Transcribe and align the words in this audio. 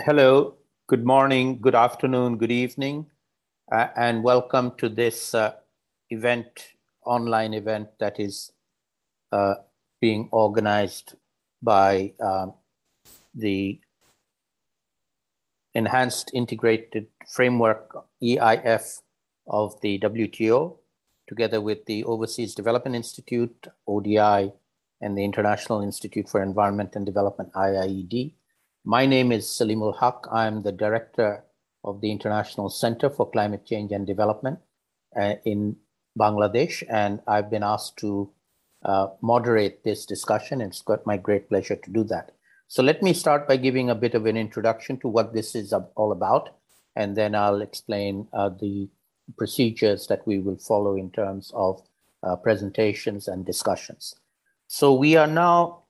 hello, 0.00 0.54
good 0.86 1.04
morning, 1.04 1.58
good 1.60 1.74
afternoon, 1.74 2.38
good 2.38 2.52
evening, 2.52 3.06
uh, 3.72 3.88
and 3.96 4.22
welcome 4.22 4.72
to 4.78 4.88
this 4.88 5.34
uh, 5.34 5.52
event, 6.10 6.68
online 7.04 7.52
event 7.52 7.88
that 7.98 8.20
is 8.20 8.52
uh, 9.32 9.54
being 10.00 10.28
organized 10.30 11.14
by 11.60 12.12
um, 12.20 12.54
the 13.34 13.80
Enhanced 15.74 16.30
Integrated 16.32 17.08
Framework 17.28 18.06
EIF 18.22 19.00
of 19.48 19.80
the 19.80 19.98
WTO, 19.98 20.76
together 21.26 21.60
with 21.60 21.84
the 21.86 22.04
Overseas 22.04 22.54
Development 22.54 22.94
Institute, 22.94 23.66
ODI, 23.88 24.52
and 25.00 25.18
the 25.18 25.24
International 25.24 25.82
Institute 25.82 26.28
for 26.28 26.40
Environment 26.40 26.94
and 26.94 27.04
Development, 27.04 27.52
IIED. 27.52 28.34
My 28.90 29.04
name 29.04 29.32
is 29.32 29.44
Saleemul 29.44 29.98
Huq. 29.98 30.32
I'm 30.32 30.62
the 30.62 30.72
director 30.72 31.44
of 31.84 32.00
the 32.00 32.10
International 32.10 32.70
Center 32.70 33.10
for 33.10 33.30
Climate 33.30 33.66
Change 33.66 33.92
and 33.92 34.06
Development 34.06 34.58
uh, 35.14 35.34
in 35.44 35.76
Bangladesh, 36.18 36.82
and 36.88 37.20
I've 37.26 37.50
been 37.50 37.62
asked 37.62 37.98
to 37.98 38.30
uh, 38.82 39.08
moderate 39.20 39.84
this 39.84 40.06
discussion, 40.06 40.62
it's 40.62 40.80
got 40.80 41.04
my 41.04 41.18
great 41.18 41.50
pleasure 41.50 41.76
to 41.76 41.90
do 41.90 42.02
that. 42.04 42.32
So 42.66 42.82
let 42.82 43.02
me 43.02 43.12
start 43.12 43.46
by 43.46 43.58
giving 43.58 43.90
a 43.90 43.94
bit 43.94 44.14
of 44.14 44.24
an 44.24 44.38
introduction 44.38 44.98
to 45.00 45.08
what 45.08 45.34
this 45.34 45.54
is 45.54 45.74
all 45.94 46.10
about, 46.10 46.56
and 46.96 47.14
then 47.14 47.34
I'll 47.34 47.60
explain 47.60 48.26
uh, 48.32 48.48
the 48.48 48.88
procedures 49.36 50.06
that 50.06 50.26
we 50.26 50.38
will 50.38 50.56
follow 50.56 50.96
in 50.96 51.10
terms 51.10 51.52
of 51.54 51.82
uh, 52.22 52.36
presentations 52.36 53.28
and 53.28 53.44
discussions. 53.44 54.14
So 54.66 54.94
we 54.94 55.14
are 55.16 55.26
now 55.26 55.82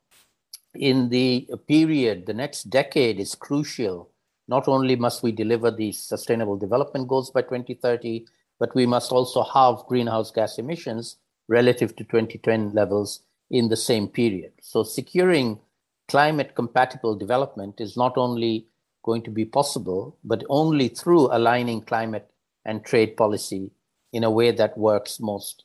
in 0.79 1.09
the 1.09 1.49
period, 1.67 2.27
the 2.27 2.35
next 2.35 2.71
decade 2.71 3.19
is 3.19 3.35
crucial. 3.35 4.11
Not 4.47 4.69
only 4.69 4.97
must 4.97 5.23
we 5.23 5.33
deliver 5.33 5.71
the 5.71 5.93
sustainable 5.93 6.57
development 6.57 7.09
goals 7.09 7.31
by 7.31 7.43
2030, 7.43 8.27
but 8.59 8.75
we 8.75 8.87
must 8.87 9.13
also 9.13 9.43
halve 9.43 9.87
greenhouse 9.87 10.31
gas 10.31 10.59
emissions 10.59 11.17
relative 11.49 11.97
to 11.97 12.05
2010 12.05 12.73
levels 12.73 13.23
in 13.51 13.69
the 13.69 13.77
same 13.77 14.09
period. 14.09 14.53
So 14.61 14.83
securing 14.83 15.61
climate 16.09 16.55
compatible 16.55 17.17
development 17.17 17.81
is 17.81 17.97
not 17.97 18.17
only 18.17 18.67
going 19.03 19.23
to 19.23 19.31
be 19.31 19.45
possible, 19.45 20.17
but 20.25 20.45
only 20.49 20.89
through 20.89 21.35
aligning 21.35 21.83
climate 21.83 22.31
and 22.65 22.85
trade 22.85 23.17
policy 23.17 23.71
in 24.13 24.25
a 24.25 24.31
way 24.31 24.51
that 24.53 24.79
works 24.79 25.21
most 25.21 25.65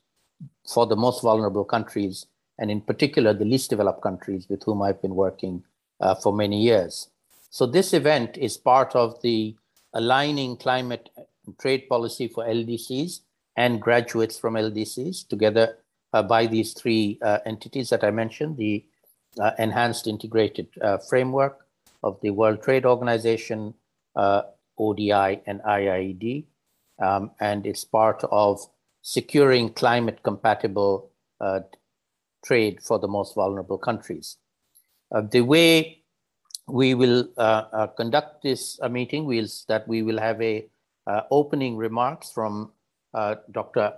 for 0.68 0.86
the 0.86 0.96
most 0.96 1.22
vulnerable 1.22 1.66
countries, 1.66 2.26
and 2.64 2.72
in 2.72 2.80
particular, 2.80 3.34
the 3.34 3.44
least 3.44 3.70
developed 3.70 4.02
countries 4.02 4.48
with 4.48 4.64
whom 4.64 4.82
I've 4.82 5.02
been 5.02 5.16
working 5.16 5.66
uh, 6.00 6.16
for 6.16 6.32
many 6.32 6.62
years. 6.62 7.10
So, 7.50 7.66
this 7.66 7.94
event 7.94 8.38
is 8.38 8.56
part 8.56 8.96
of 8.96 9.22
the 9.22 9.58
aligning 9.94 10.56
climate 10.56 11.10
trade 11.60 11.90
policy 11.90 12.30
for 12.30 12.46
LDCs 12.46 13.20
and 13.58 13.82
graduates 13.82 14.40
from 14.40 14.54
LDCs 14.54 15.28
together 15.28 15.78
uh, 16.14 16.24
by 16.24 16.48
these 16.48 16.72
three 16.72 17.20
uh, 17.22 17.40
entities 17.46 17.90
that 17.90 18.02
I 18.02 18.12
mentioned 18.12 18.56
the 18.56 18.86
uh, 19.38 19.52
enhanced 19.60 20.08
integrated 20.08 20.68
uh, 20.82 21.00
framework 21.00 21.66
of 22.02 22.18
the 22.22 22.30
World 22.30 22.64
Trade 22.64 22.86
Organization, 22.86 23.74
uh, 24.16 24.44
ODI, 24.78 25.42
and 25.46 25.60
IIED. 25.68 26.46
Um, 26.98 27.32
and 27.42 27.66
it's 27.66 27.84
part 27.84 28.24
of 28.32 28.66
securing 29.02 29.74
climate 29.74 30.24
compatible 30.24 31.10
trade 32.44 32.82
for 32.82 33.00
the 33.00 33.08
most 33.08 33.36
vulnerable 33.36 33.78
countries. 33.78 34.38
the 35.32 35.42
way 35.42 36.02
we 36.68 36.96
will 36.96 37.28
conduct 37.98 38.42
this 38.44 38.80
meeting 38.90 39.32
is 39.32 39.66
that 39.68 39.88
we 39.88 40.02
will 40.02 40.20
have 40.20 40.42
a 40.42 40.66
opening 41.30 41.78
remarks 41.78 42.32
from 42.32 42.72
Dr. 43.14 43.94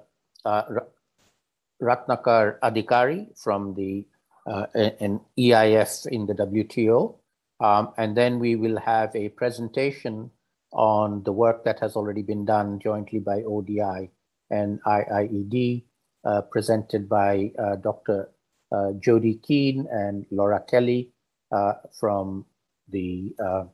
Ratnakar 1.81 2.59
Adhikari 2.59 3.27
from 3.37 3.73
the 3.75 4.05
uh, 4.47 4.67
an 4.75 5.19
EIF 5.39 6.05
in 6.07 6.25
the 6.25 6.33
WTO. 6.33 7.15
Um, 7.59 7.93
and 7.97 8.15
then 8.15 8.39
we 8.39 8.55
will 8.55 8.77
have 8.77 9.15
a 9.15 9.29
presentation 9.29 10.29
on 10.71 11.23
the 11.23 11.31
work 11.31 11.63
that 11.63 11.79
has 11.79 11.95
already 11.95 12.21
been 12.21 12.45
done 12.45 12.79
jointly 12.79 13.19
by 13.19 13.41
ODI 13.43 14.11
and 14.51 14.79
IIED, 14.83 15.83
uh, 16.25 16.41
presented 16.41 17.07
by 17.09 17.51
uh, 17.57 17.77
Dr. 17.77 18.29
Uh, 18.71 18.93
Jodie 18.99 19.41
Keane 19.43 19.87
and 19.91 20.25
Laura 20.31 20.61
Kelly 20.67 21.11
uh, 21.51 21.73
from 21.99 22.45
the, 22.89 23.33
uh, 23.39 23.65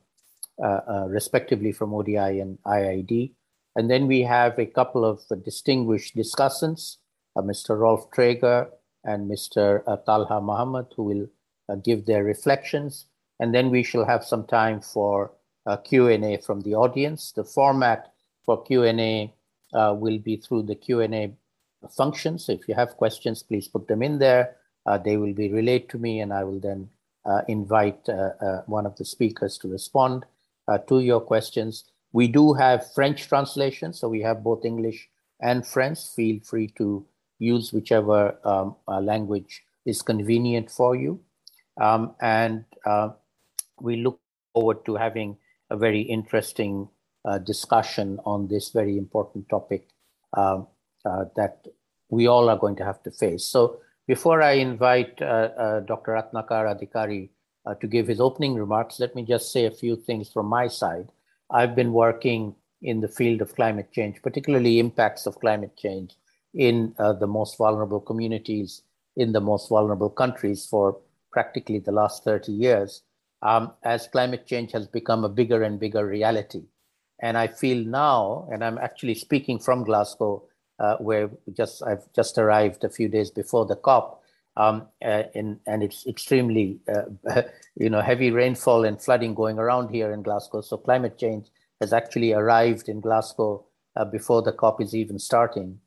respectively 1.08 1.72
from 1.72 1.94
ODI 1.94 2.40
and 2.40 2.58
IIED. 2.66 3.32
And 3.74 3.90
then 3.90 4.06
we 4.06 4.20
have 4.22 4.58
a 4.58 4.66
couple 4.66 5.04
of 5.04 5.20
distinguished 5.44 6.14
discussants, 6.14 6.96
Mr. 7.36 7.78
Rolf 7.78 8.10
Traeger 8.10 8.68
and 9.04 9.30
Mr. 9.30 9.82
Uh, 9.86 9.96
Talha 9.96 10.40
Muhammad, 10.40 10.86
who 10.96 11.02
will 11.04 11.26
uh, 11.68 11.76
give 11.76 12.06
their 12.06 12.24
reflections. 12.24 13.06
And 13.40 13.54
then 13.54 13.70
we 13.70 13.82
shall 13.82 14.04
have 14.04 14.24
some 14.24 14.46
time 14.46 14.80
for 14.80 15.32
uh, 15.66 15.76
Q&A 15.78 16.38
from 16.38 16.60
the 16.60 16.74
audience. 16.74 17.32
The 17.32 17.44
format 17.44 18.12
for 18.44 18.62
Q&A 18.62 19.32
uh, 19.74 19.94
will 19.98 20.18
be 20.18 20.36
through 20.36 20.64
the 20.64 20.74
Q&A 20.74 21.32
function. 21.96 22.38
So 22.38 22.52
if 22.52 22.68
you 22.68 22.74
have 22.74 22.96
questions, 22.96 23.42
please 23.42 23.68
put 23.68 23.88
them 23.88 24.02
in 24.02 24.18
there. 24.18 24.56
Uh, 24.86 24.98
they 24.98 25.16
will 25.16 25.32
be 25.32 25.48
relayed 25.52 25.88
to 25.88 25.98
me 25.98 26.20
and 26.20 26.32
I 26.32 26.44
will 26.44 26.60
then 26.60 26.88
uh, 27.24 27.42
invite 27.48 28.08
one 28.66 28.86
of 28.86 28.96
the 28.96 29.04
speakers 29.04 29.56
to 29.58 29.68
respond 29.68 30.24
to 30.88 31.00
your 31.00 31.20
questions. 31.20 31.84
We 32.12 32.28
do 32.28 32.52
have 32.54 32.92
French 32.92 33.28
translation, 33.28 33.92
so 33.92 34.08
we 34.08 34.20
have 34.20 34.44
both 34.44 34.64
English 34.64 35.08
and 35.40 35.66
French. 35.66 35.98
Feel 36.14 36.40
free 36.40 36.68
to 36.78 37.06
use 37.38 37.72
whichever 37.72 38.38
um, 38.44 38.76
uh, 38.86 39.00
language 39.00 39.62
is 39.84 40.02
convenient 40.02 40.70
for 40.70 40.94
you. 40.94 41.20
Um, 41.80 42.14
and 42.20 42.64
uh, 42.86 43.10
we 43.80 43.96
look 43.96 44.20
forward 44.54 44.84
to 44.86 44.96
having 44.96 45.38
a 45.70 45.76
very 45.76 46.02
interesting 46.02 46.88
uh, 47.24 47.38
discussion 47.38 48.20
on 48.24 48.48
this 48.48 48.70
very 48.70 48.98
important 48.98 49.48
topic 49.48 49.88
um, 50.36 50.66
uh, 51.04 51.24
that 51.36 51.66
we 52.10 52.26
all 52.26 52.48
are 52.50 52.58
going 52.58 52.76
to 52.76 52.84
have 52.84 53.02
to 53.04 53.10
face. 53.10 53.44
So 53.44 53.80
before 54.12 54.42
I 54.42 54.52
invite 54.68 55.22
uh, 55.22 55.48
uh, 55.64 55.80
Dr. 55.80 56.12
Ratnakar 56.12 56.64
Adhikari 56.72 57.30
to 57.80 57.86
give 57.86 58.06
his 58.06 58.20
opening 58.20 58.54
remarks, 58.56 59.00
let 59.00 59.14
me 59.14 59.22
just 59.22 59.50
say 59.50 59.64
a 59.64 59.70
few 59.70 59.96
things 59.96 60.28
from 60.30 60.44
my 60.48 60.68
side. 60.68 61.08
I've 61.50 61.74
been 61.74 61.94
working 61.94 62.54
in 62.82 63.00
the 63.00 63.08
field 63.08 63.40
of 63.40 63.54
climate 63.54 63.90
change, 63.90 64.20
particularly 64.20 64.78
impacts 64.78 65.24
of 65.24 65.40
climate 65.40 65.78
change 65.78 66.10
in 66.52 66.94
uh, 66.98 67.14
the 67.14 67.26
most 67.26 67.56
vulnerable 67.56 68.00
communities 68.00 68.82
in 69.16 69.32
the 69.32 69.40
most 69.40 69.70
vulnerable 69.70 70.10
countries 70.10 70.66
for 70.66 71.00
practically 71.32 71.78
the 71.78 71.92
last 72.00 72.22
30 72.22 72.52
years 72.52 73.00
um, 73.40 73.72
as 73.82 74.08
climate 74.08 74.46
change 74.46 74.72
has 74.72 74.86
become 74.86 75.24
a 75.24 75.34
bigger 75.40 75.62
and 75.62 75.80
bigger 75.80 76.06
reality. 76.06 76.64
And 77.22 77.38
I 77.38 77.46
feel 77.46 77.82
now, 77.82 78.46
and 78.52 78.62
I'm 78.62 78.76
actually 78.76 79.14
speaking 79.14 79.58
from 79.58 79.84
Glasgow, 79.84 80.42
uh, 80.82 80.96
where 80.96 81.30
just 81.52 81.82
I've 81.82 82.12
just 82.12 82.36
arrived 82.36 82.82
a 82.84 82.90
few 82.90 83.08
days 83.08 83.30
before 83.30 83.64
the 83.64 83.76
COP, 83.76 84.20
um, 84.56 84.88
uh, 85.02 85.22
in, 85.34 85.60
and 85.66 85.82
it's 85.82 86.06
extremely, 86.06 86.80
uh, 86.92 87.42
you 87.76 87.88
know, 87.88 88.00
heavy 88.00 88.30
rainfall 88.32 88.84
and 88.84 89.00
flooding 89.00 89.34
going 89.34 89.58
around 89.58 89.94
here 89.94 90.12
in 90.12 90.22
Glasgow. 90.22 90.60
So 90.60 90.76
climate 90.76 91.18
change 91.18 91.46
has 91.80 91.92
actually 91.92 92.32
arrived 92.32 92.88
in 92.88 93.00
Glasgow 93.00 93.64
uh, 93.96 94.04
before 94.04 94.42
the 94.42 94.52
COP 94.52 94.82
is 94.82 94.94
even 94.94 95.18
starting. 95.18 95.78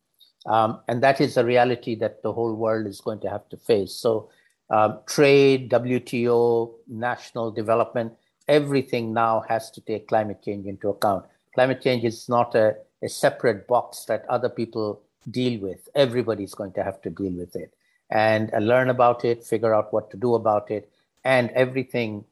Um, 0.46 0.80
and 0.88 1.04
that 1.04 1.20
is 1.20 1.38
a 1.38 1.46
reality 1.46 1.96
that 1.96 2.24
the 2.24 2.32
whole 2.32 2.54
world 2.56 2.88
is 2.88 3.02
going 3.02 3.20
to 3.22 3.30
have 3.30 3.50
to 3.50 3.58
face. 3.58 3.94
So, 3.94 4.30
um, 4.70 5.00
trade, 5.08 5.70
WTO, 5.70 6.74
national 6.88 7.52
development, 7.52 8.14
everything 8.48 9.14
now 9.14 9.44
has 9.48 9.70
to 9.72 9.82
take 9.82 10.08
climate 10.08 10.42
change 10.44 10.66
into 10.66 10.90
account. 10.90 11.26
Climate 11.54 11.82
change 11.82 12.04
is 12.04 12.30
not 12.30 12.56
a, 12.56 12.76
a 13.06 13.10
separate 13.10 13.68
box 13.68 14.06
that 14.06 14.26
other 14.28 14.50
people 14.50 15.02
deal 15.30 15.60
with. 15.62 15.88
Everybody's 15.96 16.54
going 16.54 16.74
to 16.74 16.84
have 16.84 17.02
to 17.04 17.10
deal 17.10 17.32
with 17.32 17.56
it 17.56 17.74
and 18.10 18.54
uh, 18.54 18.58
learn 18.58 18.90
about 18.90 19.24
it, 19.24 19.44
figure 19.44 19.74
out 19.74 19.94
what 19.94 20.12
to 20.12 20.18
do 20.18 20.36
about 20.36 20.70
it, 20.70 20.92
and 21.24 21.50
everything 21.52 22.26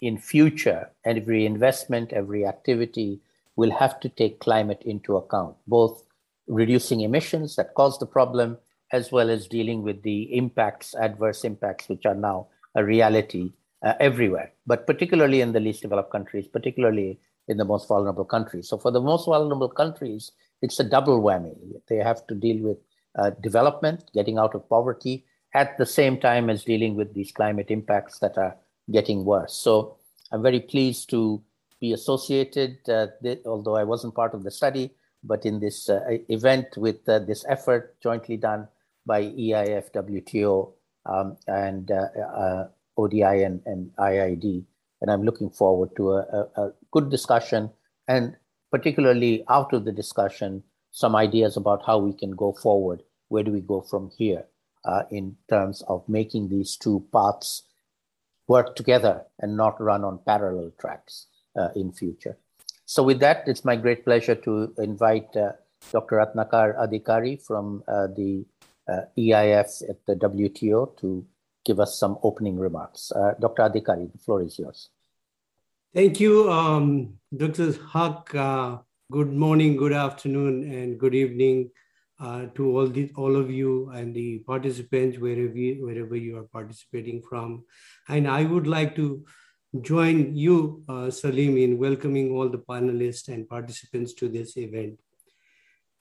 in 0.00 0.18
future, 0.18 0.90
every 1.04 1.46
investment, 1.46 2.12
every 2.12 2.44
activity 2.46 3.20
will 3.56 3.70
have 3.70 4.00
to 4.00 4.08
take 4.08 4.40
climate 4.40 4.82
into 4.84 5.16
account, 5.16 5.56
both 5.66 6.02
reducing 6.46 7.00
emissions 7.00 7.56
that 7.56 7.74
cause 7.74 7.98
the 7.98 8.06
problem, 8.06 8.58
as 8.92 9.10
well 9.10 9.30
as 9.30 9.48
dealing 9.48 9.82
with 9.82 10.02
the 10.02 10.36
impacts, 10.36 10.94
adverse 10.94 11.44
impacts, 11.44 11.88
which 11.88 12.04
are 12.04 12.14
now 12.14 12.46
a 12.74 12.84
reality 12.84 13.52
uh, 13.82 13.94
everywhere, 14.00 14.52
but 14.66 14.86
particularly 14.86 15.40
in 15.40 15.52
the 15.52 15.60
least 15.60 15.82
developed 15.82 16.10
countries, 16.10 16.46
particularly 16.46 17.18
in 17.48 17.56
the 17.56 17.64
most 17.64 17.88
vulnerable 17.88 18.24
countries. 18.24 18.68
So, 18.68 18.78
for 18.78 18.90
the 18.90 19.00
most 19.00 19.26
vulnerable 19.26 19.68
countries, 19.68 20.32
it's 20.62 20.80
a 20.80 20.84
double 20.84 21.22
whammy. 21.22 21.56
They 21.88 21.96
have 21.96 22.26
to 22.28 22.34
deal 22.34 22.62
with 22.62 22.78
uh, 23.18 23.30
development, 23.42 24.10
getting 24.14 24.38
out 24.38 24.54
of 24.54 24.68
poverty, 24.68 25.24
at 25.54 25.78
the 25.78 25.86
same 25.86 26.18
time 26.18 26.50
as 26.50 26.64
dealing 26.64 26.96
with 26.96 27.14
these 27.14 27.30
climate 27.30 27.70
impacts 27.70 28.18
that 28.18 28.36
are 28.38 28.56
getting 28.90 29.24
worse. 29.24 29.54
So, 29.54 29.96
I'm 30.32 30.42
very 30.42 30.60
pleased 30.60 31.10
to 31.10 31.42
be 31.80 31.92
associated, 31.92 32.78
uh, 32.88 33.08
although 33.46 33.76
I 33.76 33.84
wasn't 33.84 34.14
part 34.14 34.34
of 34.34 34.42
the 34.42 34.50
study, 34.50 34.90
but 35.22 35.44
in 35.44 35.60
this 35.60 35.88
uh, 35.88 36.00
event 36.28 36.76
with 36.76 37.08
uh, 37.08 37.18
this 37.20 37.44
effort 37.48 37.96
jointly 38.02 38.36
done 38.36 38.68
by 39.06 39.22
EIF, 39.22 39.92
WTO, 39.92 40.72
um, 41.06 41.36
and 41.46 41.90
uh, 41.90 42.08
uh, 42.20 42.68
ODI 42.96 43.42
and, 43.42 43.60
and, 43.66 43.90
IIED. 43.96 44.64
And 45.00 45.10
I'm 45.10 45.22
looking 45.22 45.50
forward 45.50 45.90
to 45.96 46.12
a, 46.12 46.20
a, 46.20 46.62
a, 46.62 46.72
good 46.92 47.10
discussion 47.10 47.70
and 48.08 48.36
particularly 48.70 49.44
of 49.46 49.84
the 49.84 49.92
discussion, 49.92 50.62
some 50.90 51.14
ideas 51.14 51.56
about 51.56 51.84
how 51.86 51.98
we 51.98 52.12
can 52.12 52.32
go 52.32 52.52
forward. 52.52 53.02
Where 53.28 53.44
do 53.44 53.52
we 53.52 53.60
go 53.60 53.80
from 53.80 54.10
here 54.18 54.46
uh, 54.84 55.02
in 55.10 55.36
terms 55.48 55.82
of 55.86 56.08
making 56.08 56.48
these 56.48 56.76
two 56.76 57.06
paths 57.12 57.62
work 58.48 58.74
together 58.74 59.22
and 59.40 59.56
not 59.56 59.80
run 59.80 60.04
on 60.04 60.18
parallel 60.26 60.72
tracks 60.80 61.26
uh, 61.56 61.68
in 61.76 61.92
future? 61.92 62.36
So 62.86 63.02
with 63.02 63.20
that, 63.20 63.44
it's 63.46 63.64
my 63.64 63.76
great 63.76 64.04
pleasure 64.04 64.34
to 64.34 64.74
invite 64.78 65.36
uh, 65.36 65.52
Dr. 65.92 66.16
Ratnakar 66.16 66.76
Adhikari 66.76 67.40
from 67.40 67.82
uh, 67.86 68.08
the 68.08 68.44
uh, 68.88 69.02
EIF 69.16 69.88
at 69.88 70.04
the 70.06 70.14
WTO 70.16 70.96
to 70.98 71.24
give 71.64 71.80
us 71.80 71.98
some 71.98 72.18
opening 72.22 72.58
remarks. 72.58 73.10
Uh, 73.12 73.34
Dr. 73.40 73.62
Adhikari, 73.62 74.10
the 74.12 74.18
floor 74.18 74.42
is 74.42 74.58
yours. 74.58 74.90
Thank 75.94 76.20
you, 76.20 76.50
um, 76.50 77.14
Dr. 77.36 77.72
Huq. 77.72 78.34
Uh, 78.34 78.82
good 79.10 79.32
morning, 79.32 79.76
good 79.76 79.92
afternoon, 79.92 80.64
and 80.64 80.98
good 80.98 81.14
evening 81.14 81.70
uh, 82.20 82.46
to 82.54 82.76
all 82.76 82.86
the, 82.86 83.10
all 83.16 83.36
of 83.36 83.50
you 83.50 83.90
and 83.90 84.14
the 84.14 84.38
participants 84.40 85.18
wherever 85.18 85.56
you, 85.56 85.84
wherever 85.84 86.16
you 86.16 86.36
are 86.38 86.44
participating 86.44 87.22
from. 87.22 87.64
And 88.08 88.28
I 88.28 88.44
would 88.44 88.66
like 88.66 88.96
to 88.96 89.24
join 89.80 90.34
you, 90.34 90.82
uh, 90.88 91.10
Saleem, 91.10 91.62
in 91.62 91.78
welcoming 91.78 92.32
all 92.32 92.48
the 92.48 92.58
panelists 92.58 93.28
and 93.28 93.48
participants 93.48 94.14
to 94.14 94.28
this 94.28 94.56
event. 94.56 94.98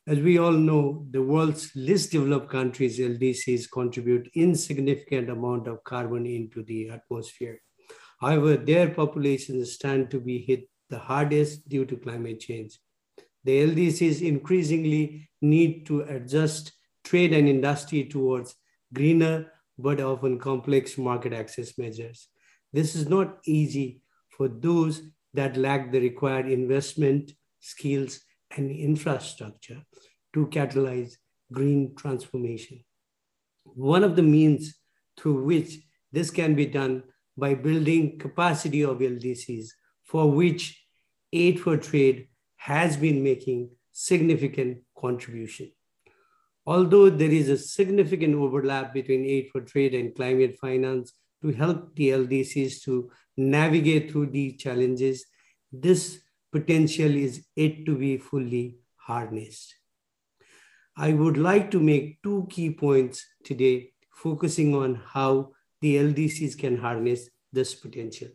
As 0.05 0.19
we 0.19 0.37
all 0.37 0.51
know, 0.51 1.07
the 1.11 1.21
world's 1.21 1.71
least 1.75 2.11
developed 2.11 2.49
countries, 2.49 2.99
LDCs, 2.99 3.71
contribute 3.71 4.29
insignificant 4.35 5.29
amount 5.29 5.67
of 5.67 5.81
carbon 5.85 6.25
into 6.25 6.61
the 6.63 6.89
atmosphere. 6.89 7.61
However, 8.19 8.57
their 8.57 8.89
populations 8.89 9.71
stand 9.71 10.11
to 10.11 10.19
be 10.19 10.39
hit 10.39 10.69
the 10.89 10.99
hardest 10.99 11.69
due 11.69 11.85
to 11.85 11.95
climate 11.95 12.41
change. 12.41 12.79
The 13.45 13.65
LDCs 13.65 14.21
increasingly 14.21 15.29
need 15.41 15.85
to 15.85 16.01
adjust 16.01 16.73
trade 17.05 17.31
and 17.31 17.47
industry 17.47 18.03
towards 18.03 18.55
greener 18.93 19.51
but 19.77 20.01
often 20.01 20.37
complex 20.37 20.97
market 20.97 21.31
access 21.31 21.77
measures. 21.77 22.27
This 22.73 22.95
is 22.95 23.07
not 23.07 23.39
easy 23.45 24.01
for 24.29 24.49
those 24.49 25.01
that 25.33 25.57
lack 25.57 25.91
the 25.91 25.99
required 25.99 26.47
investment, 26.49 27.31
skills, 27.59 28.19
and 28.55 28.71
infrastructure 28.71 29.81
to 30.33 30.47
catalyze 30.47 31.17
green 31.51 31.95
transformation. 31.95 32.83
One 33.63 34.03
of 34.03 34.15
the 34.15 34.23
means 34.23 34.75
through 35.17 35.43
which 35.43 35.79
this 36.11 36.29
can 36.29 36.55
be 36.55 36.65
done 36.65 37.03
by 37.37 37.55
building 37.55 38.19
capacity 38.19 38.83
of 38.83 38.99
LDCs, 38.99 39.67
for 40.03 40.29
which 40.29 40.85
Aid 41.31 41.59
for 41.59 41.77
Trade 41.77 42.27
has 42.57 42.97
been 42.97 43.23
making 43.23 43.69
significant 43.91 44.79
contribution. 44.97 45.71
Although 46.65 47.09
there 47.09 47.31
is 47.31 47.49
a 47.49 47.57
significant 47.57 48.35
overlap 48.35 48.93
between 48.93 49.25
Aid 49.25 49.49
for 49.51 49.61
Trade 49.61 49.93
and 49.95 50.15
climate 50.15 50.57
finance 50.59 51.13
to 51.41 51.51
help 51.51 51.95
the 51.95 52.09
LDCs 52.09 52.83
to 52.83 53.11
navigate 53.35 54.11
through 54.11 54.27
these 54.27 54.61
challenges, 54.61 55.25
this 55.71 56.22
potential 56.53 57.15
is 57.15 57.45
yet 57.55 57.85
to 57.85 57.97
be 57.97 58.17
fully 58.17 58.77
harnessed. 58.95 59.75
I 60.95 61.11
would 61.11 61.37
like 61.37 61.71
to 61.71 61.79
make 61.79 62.21
two 62.21 62.47
key 62.49 62.69
points 62.69 63.25
today, 63.43 63.91
focusing 64.13 64.75
on 64.75 65.01
how 65.13 65.51
the 65.81 65.95
LDCs 65.97 66.57
can 66.57 66.77
harness 66.77 67.29
this 67.51 67.73
potential. 67.73 68.29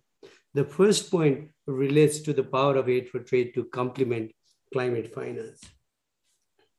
The 0.55 0.65
first 0.65 1.11
point 1.11 1.51
relates 1.67 2.21
to 2.23 2.33
the 2.33 2.43
power 2.43 2.77
of 2.77 2.89
aid 2.89 3.09
for 3.09 3.21
trade 3.21 3.53
to 3.55 3.65
complement 3.67 4.33
climate 4.73 5.15
finance. 5.15 5.61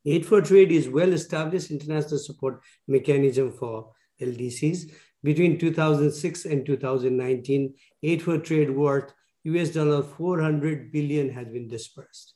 Aid 0.04 0.26
for 0.26 0.42
trade 0.42 0.70
is 0.70 0.88
well-established 0.88 1.70
international 1.70 2.18
support 2.18 2.60
mechanism 2.86 3.52
for 3.52 3.92
LDCs. 4.20 4.92
Between 5.22 5.58
2006 5.58 6.44
and 6.44 6.64
2019, 6.64 7.74
aid 8.02 8.22
for 8.22 8.38
trade 8.38 8.70
worth 8.70 9.12
US 9.44 9.70
dollar 9.70 10.02
400 10.02 10.92
billion 10.92 11.30
has 11.30 11.48
been 11.48 11.68
dispersed, 11.68 12.34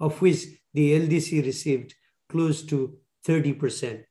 of 0.00 0.20
which 0.20 0.44
the 0.74 0.92
LDC 1.00 1.44
received 1.44 1.94
close 2.28 2.62
to 2.62 2.98
30%. 3.26 4.04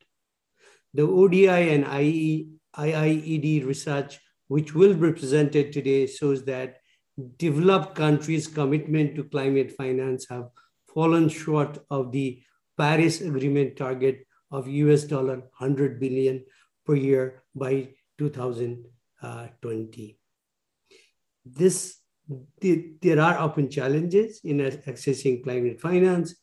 The 0.93 1.03
ODI 1.03 1.47
and 1.47 1.85
IIED 1.85 3.65
research, 3.65 4.19
which 4.47 4.73
will 4.73 4.93
be 4.93 5.11
presented 5.11 5.71
today, 5.71 6.07
shows 6.07 6.43
that 6.45 6.77
developed 7.37 7.95
countries' 7.95 8.47
commitment 8.47 9.15
to 9.15 9.23
climate 9.23 9.71
finance 9.71 10.27
have 10.29 10.49
fallen 10.93 11.29
short 11.29 11.77
of 11.89 12.11
the 12.11 12.41
Paris 12.77 13.21
Agreement 13.21 13.77
target 13.77 14.27
of 14.51 14.67
US 14.67 15.03
dollar 15.03 15.37
100 15.57 15.99
billion 15.99 16.43
per 16.85 16.95
year 16.95 17.43
by 17.53 17.89
2020. 18.17 18.79
Uh, 19.21 19.47
this 21.45 21.97
there 22.59 23.19
are 23.19 23.37
often 23.37 23.69
challenges 23.69 24.41
in 24.43 24.57
accessing 24.57 25.43
climate 25.43 25.79
finance, 25.79 26.35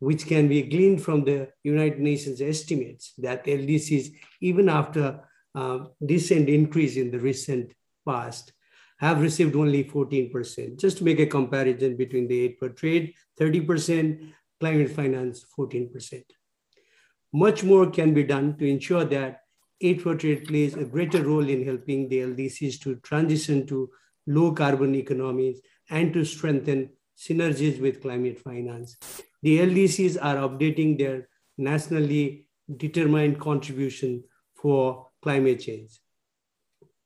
which 0.00 0.26
can 0.26 0.48
be 0.48 0.62
gleaned 0.62 1.02
from 1.02 1.24
the 1.24 1.48
United 1.62 2.00
Nations 2.00 2.40
estimates 2.40 3.14
that 3.18 3.44
LDCs, 3.44 4.12
even 4.40 4.68
after 4.68 5.20
uh, 5.54 5.86
recent 6.00 6.48
increase 6.48 6.96
in 6.96 7.10
the 7.10 7.18
recent 7.18 7.72
past, 8.06 8.52
have 8.98 9.20
received 9.20 9.54
only 9.54 9.84
14%. 9.84 10.78
Just 10.78 10.98
to 10.98 11.04
make 11.04 11.20
a 11.20 11.26
comparison 11.26 11.96
between 11.96 12.26
the 12.26 12.40
aid 12.40 12.56
for 12.58 12.68
trade, 12.70 13.14
30%, 13.40 14.32
climate 14.60 14.90
finance, 14.90 15.44
14%. 15.56 16.22
Much 17.32 17.62
more 17.62 17.90
can 17.90 18.12
be 18.14 18.24
done 18.24 18.56
to 18.56 18.66
ensure 18.66 19.04
that 19.04 19.42
aid 19.80 20.02
for 20.02 20.16
trade 20.16 20.48
plays 20.48 20.74
a 20.74 20.84
greater 20.84 21.22
role 21.22 21.48
in 21.48 21.64
helping 21.64 22.08
the 22.08 22.20
LDCs 22.20 22.80
to 22.80 22.96
transition 22.96 23.66
to 23.66 23.88
low 24.28 24.52
carbon 24.52 24.94
economies, 24.94 25.60
and 25.90 26.12
to 26.12 26.24
strengthen 26.24 26.90
synergies 27.16 27.80
with 27.80 28.02
climate 28.02 28.38
finance. 28.38 28.96
The 29.42 29.58
LDCs 29.60 30.18
are 30.20 30.36
updating 30.48 30.98
their 30.98 31.28
nationally 31.56 32.46
determined 32.76 33.40
contribution 33.40 34.24
for 34.54 35.08
climate 35.22 35.60
change. 35.60 36.00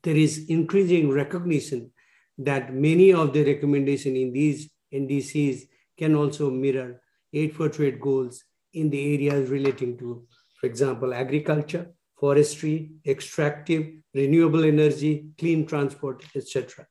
There 0.02 0.16
is 0.16 0.46
increasing 0.48 1.10
recognition 1.10 1.92
that 2.38 2.74
many 2.74 3.12
of 3.12 3.32
the 3.32 3.44
recommendations 3.44 4.16
in 4.16 4.32
these 4.32 4.70
NDCs 4.92 5.68
can 5.96 6.16
also 6.16 6.50
mirror 6.50 7.00
aid 7.32 7.54
for 7.54 7.68
trade 7.68 8.00
goals 8.00 8.42
in 8.74 8.90
the 8.90 9.14
areas 9.14 9.48
relating 9.48 9.96
to, 9.98 10.26
for 10.58 10.66
example, 10.66 11.14
agriculture, 11.14 11.92
forestry, 12.18 12.92
extractive, 13.06 13.86
renewable 14.14 14.64
energy, 14.64 15.26
clean 15.38 15.66
transport, 15.66 16.24
etc. 16.34 16.86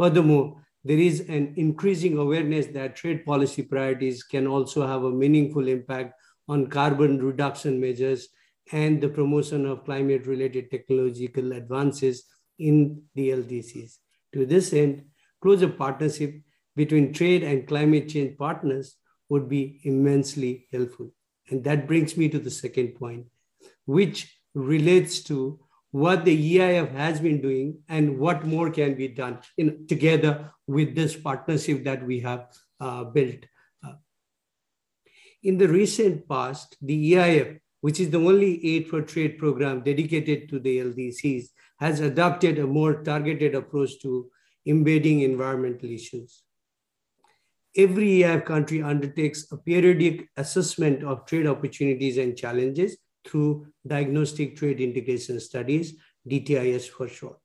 Furthermore, 0.00 0.56
there 0.82 0.96
is 0.96 1.20
an 1.28 1.52
increasing 1.58 2.16
awareness 2.16 2.68
that 2.68 2.96
trade 2.96 3.26
policy 3.26 3.60
priorities 3.60 4.22
can 4.22 4.46
also 4.46 4.86
have 4.86 5.04
a 5.04 5.10
meaningful 5.10 5.68
impact 5.68 6.14
on 6.48 6.68
carbon 6.68 7.22
reduction 7.22 7.78
measures 7.78 8.28
and 8.72 8.98
the 9.02 9.10
promotion 9.10 9.66
of 9.66 9.84
climate 9.84 10.26
related 10.26 10.70
technological 10.70 11.52
advances 11.52 12.24
in 12.58 13.02
the 13.14 13.28
LDCs. 13.28 13.98
To 14.32 14.46
this 14.46 14.72
end, 14.72 15.04
closer 15.42 15.68
partnership 15.68 16.34
between 16.76 17.12
trade 17.12 17.42
and 17.42 17.68
climate 17.68 18.08
change 18.08 18.38
partners 18.38 18.96
would 19.28 19.50
be 19.50 19.82
immensely 19.84 20.66
helpful. 20.72 21.10
And 21.50 21.62
that 21.64 21.86
brings 21.86 22.16
me 22.16 22.30
to 22.30 22.38
the 22.38 22.50
second 22.50 22.94
point, 22.94 23.26
which 23.84 24.34
relates 24.54 25.20
to 25.24 25.60
what 25.92 26.24
the 26.24 26.56
EIF 26.56 26.92
has 26.92 27.20
been 27.20 27.40
doing 27.40 27.78
and 27.88 28.18
what 28.18 28.46
more 28.46 28.70
can 28.70 28.94
be 28.94 29.08
done 29.08 29.38
in, 29.58 29.86
together 29.86 30.52
with 30.66 30.94
this 30.94 31.16
partnership 31.16 31.84
that 31.84 32.04
we 32.06 32.20
have 32.20 32.46
uh, 32.80 33.04
built. 33.04 33.44
Uh, 33.84 33.94
in 35.42 35.58
the 35.58 35.68
recent 35.68 36.28
past, 36.28 36.76
the 36.80 37.14
EIF, 37.14 37.58
which 37.80 37.98
is 37.98 38.10
the 38.10 38.18
only 38.18 38.64
aid 38.64 38.88
for 38.88 39.02
trade 39.02 39.38
program 39.38 39.82
dedicated 39.82 40.48
to 40.48 40.60
the 40.60 40.78
LDCs, 40.78 41.46
has 41.80 42.00
adopted 42.00 42.58
a 42.58 42.66
more 42.66 43.02
targeted 43.02 43.54
approach 43.54 44.00
to 44.02 44.30
embedding 44.66 45.20
environmental 45.20 45.90
issues. 45.90 46.42
Every 47.76 48.20
EIF 48.20 48.44
country 48.44 48.82
undertakes 48.82 49.50
a 49.50 49.56
periodic 49.56 50.28
assessment 50.36 51.02
of 51.02 51.24
trade 51.26 51.46
opportunities 51.46 52.18
and 52.18 52.36
challenges 52.36 52.96
through 53.24 53.66
Diagnostic 53.86 54.56
Trade 54.56 54.80
Integration 54.80 55.40
Studies, 55.40 55.94
DTIS 56.28 56.88
for 56.88 57.08
short. 57.08 57.38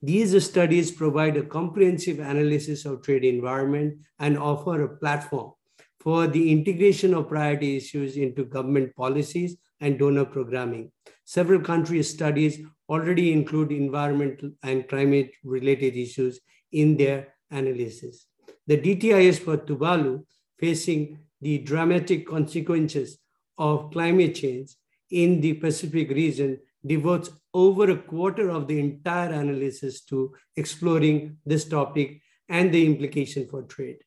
These 0.00 0.44
studies 0.44 0.90
provide 0.90 1.36
a 1.36 1.44
comprehensive 1.44 2.18
analysis 2.18 2.84
of 2.84 3.02
trade 3.02 3.24
environment 3.24 3.98
and 4.18 4.36
offer 4.36 4.82
a 4.82 4.96
platform 4.96 5.52
for 6.00 6.26
the 6.26 6.50
integration 6.50 7.14
of 7.14 7.28
priority 7.28 7.76
issues 7.76 8.16
into 8.16 8.44
government 8.44 8.94
policies 8.96 9.56
and 9.80 10.00
donor 10.00 10.24
programming. 10.24 10.90
Several 11.24 11.60
countries' 11.60 12.10
studies 12.10 12.58
already 12.88 13.32
include 13.32 13.70
environmental 13.70 14.50
and 14.64 14.88
climate 14.88 15.30
related 15.44 15.94
issues 15.94 16.40
in 16.72 16.96
their 16.96 17.34
analysis. 17.52 18.26
The 18.66 18.78
DTIS 18.78 19.38
for 19.38 19.56
Tuvalu, 19.56 20.24
facing 20.58 21.18
the 21.40 21.58
dramatic 21.58 22.26
consequences 22.26 23.18
of 23.58 23.90
climate 23.90 24.34
change 24.34 24.74
in 25.10 25.40
the 25.40 25.54
Pacific 25.54 26.10
region, 26.10 26.58
devotes 26.84 27.30
over 27.54 27.90
a 27.90 27.96
quarter 27.96 28.50
of 28.50 28.66
the 28.66 28.78
entire 28.78 29.30
analysis 29.30 30.00
to 30.02 30.34
exploring 30.56 31.36
this 31.46 31.64
topic 31.64 32.20
and 32.48 32.72
the 32.72 32.84
implication 32.84 33.46
for 33.48 33.62
trade. 33.62 33.98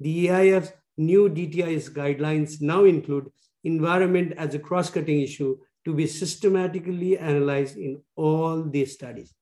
The 0.00 0.26
EIF's 0.26 0.72
new 0.96 1.28
DTIS 1.28 1.90
guidelines 1.90 2.60
now 2.60 2.84
include 2.84 3.30
environment 3.64 4.34
as 4.36 4.54
a 4.54 4.58
cross-cutting 4.58 5.20
issue 5.20 5.56
to 5.84 5.94
be 5.94 6.06
systematically 6.06 7.18
analyzed 7.18 7.76
in 7.76 8.00
all 8.16 8.62
these 8.62 8.92
studies. 8.92 9.32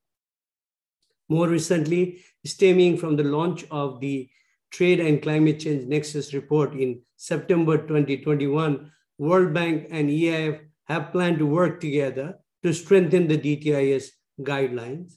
More 1.29 1.49
recently, 1.49 2.23
stemming 2.45 2.99
from 2.99 3.17
the 3.17 3.25
launch 3.25 3.65
of 3.71 4.01
the 4.01 4.29
Trade 4.71 5.01
and 5.01 5.23
Climate 5.23 5.61
Change 5.61 5.87
Nexus 5.87 6.33
report 6.33 6.75
in 6.75 7.03
September 7.17 7.77
2021, 7.77 8.91
World 9.23 9.55
Bank 9.55 9.87
and 9.93 10.11
EIF 10.11 10.59
have 10.89 11.13
planned 11.13 11.39
to 11.39 11.47
work 11.47 11.81
together 11.81 12.41
to 12.65 12.75
strengthen 12.75 13.29
the 13.29 13.39
DTIS 13.39 14.07
guidelines, 14.41 15.13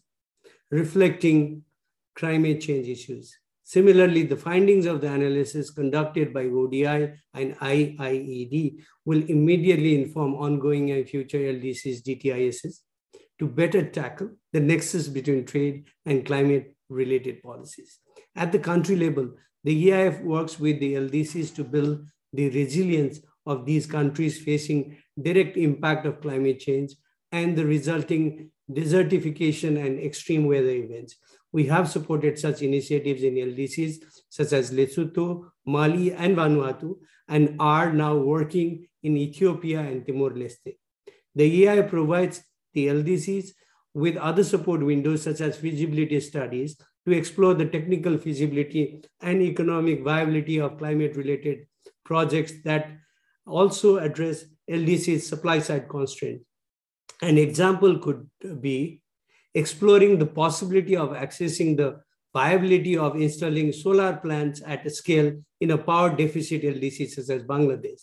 reflecting 0.69 1.63
climate 2.15 2.61
change 2.61 2.87
issues. 2.87 3.35
Similarly, 3.63 4.21
the 4.21 4.37
findings 4.37 4.85
of 4.85 5.01
the 5.01 5.11
analysis 5.11 5.71
conducted 5.71 6.35
by 6.35 6.45
ODI 6.45 7.13
and 7.33 7.57
IIED 7.57 8.77
will 9.05 9.23
immediately 9.23 9.99
inform 9.99 10.35
ongoing 10.35 10.91
and 10.91 11.09
future 11.09 11.39
LDCs 11.39 12.03
DTISs 12.07 12.75
to 13.39 13.47
better 13.47 13.89
tackle 13.89 14.29
the 14.53 14.59
nexus 14.59 15.07
between 15.07 15.47
trade 15.47 15.85
and 16.05 16.27
climate 16.27 16.75
related 16.89 17.41
policies. 17.41 17.97
At 18.35 18.51
the 18.51 18.59
country 18.59 18.97
level, 18.97 19.31
the 19.63 19.87
EIF 19.87 20.23
works 20.23 20.59
with 20.59 20.79
the 20.79 20.93
LDCs 20.93 21.55
to 21.55 21.63
build 21.63 22.05
the 22.31 22.49
resilience 22.49 23.19
of 23.45 23.65
these 23.65 23.85
countries 23.85 24.41
facing 24.41 24.97
direct 25.21 25.57
impact 25.57 26.05
of 26.05 26.21
climate 26.21 26.59
change 26.59 26.93
and 27.31 27.55
the 27.55 27.65
resulting 27.65 28.49
desertification 28.71 29.85
and 29.85 29.99
extreme 29.99 30.45
weather 30.45 30.69
events. 30.69 31.15
We 31.51 31.65
have 31.67 31.89
supported 31.89 32.37
such 32.37 32.61
initiatives 32.61 33.23
in 33.23 33.35
LDCs 33.35 33.95
such 34.29 34.51
as 34.51 34.71
Lesotho, 34.71 35.49
Mali, 35.65 36.11
and 36.13 36.35
Vanuatu, 36.35 36.97
and 37.27 37.55
are 37.59 37.93
now 37.93 38.17
working 38.17 38.87
in 39.03 39.17
Ethiopia 39.17 39.79
and 39.79 40.05
Timor-Leste. 40.05 40.77
The 41.35 41.67
EI 41.67 41.83
provides 41.83 42.41
the 42.73 42.87
LDCs 42.87 43.49
with 43.93 44.17
other 44.17 44.43
support 44.43 44.83
windows 44.83 45.23
such 45.23 45.41
as 45.41 45.57
feasibility 45.57 46.19
studies 46.19 46.75
to 47.05 47.13
explore 47.13 47.53
the 47.53 47.65
technical 47.65 48.17
feasibility 48.17 49.03
and 49.21 49.41
economic 49.41 50.03
viability 50.03 50.59
of 50.59 50.77
climate-related 50.77 51.67
projects 52.03 52.51
that 52.63 52.91
also 53.45 53.97
address 53.97 54.45
LDC's 54.69 55.27
supply 55.27 55.59
side 55.59 55.87
constraints. 55.87 56.45
An 57.21 57.37
example 57.37 57.99
could 57.99 58.29
be 58.61 59.01
exploring 59.53 60.19
the 60.19 60.25
possibility 60.25 60.95
of 60.95 61.09
accessing 61.09 61.77
the 61.77 62.01
viability 62.33 62.97
of 62.97 63.15
installing 63.15 63.71
solar 63.71 64.17
plants 64.17 64.61
at 64.65 64.91
scale 64.91 65.31
in 65.61 65.71
a 65.71 65.77
power 65.77 66.13
deficit 66.13 66.63
LDC 66.63 67.09
such 67.09 67.29
as 67.29 67.43
Bangladesh. 67.43 68.01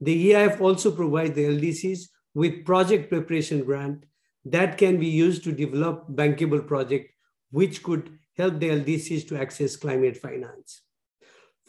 The 0.00 0.32
EIF 0.32 0.60
also 0.60 0.90
provides 0.90 1.34
the 1.34 1.44
LDCs 1.44 2.08
with 2.34 2.64
project 2.64 3.08
preparation 3.08 3.64
grant 3.64 4.04
that 4.44 4.78
can 4.78 4.98
be 4.98 5.06
used 5.06 5.44
to 5.44 5.52
develop 5.52 6.08
bankable 6.08 6.66
project, 6.66 7.12
which 7.50 7.82
could 7.82 8.18
help 8.36 8.58
the 8.58 8.68
LDCs 8.68 9.28
to 9.28 9.38
access 9.38 9.76
climate 9.76 10.16
finance. 10.16 10.82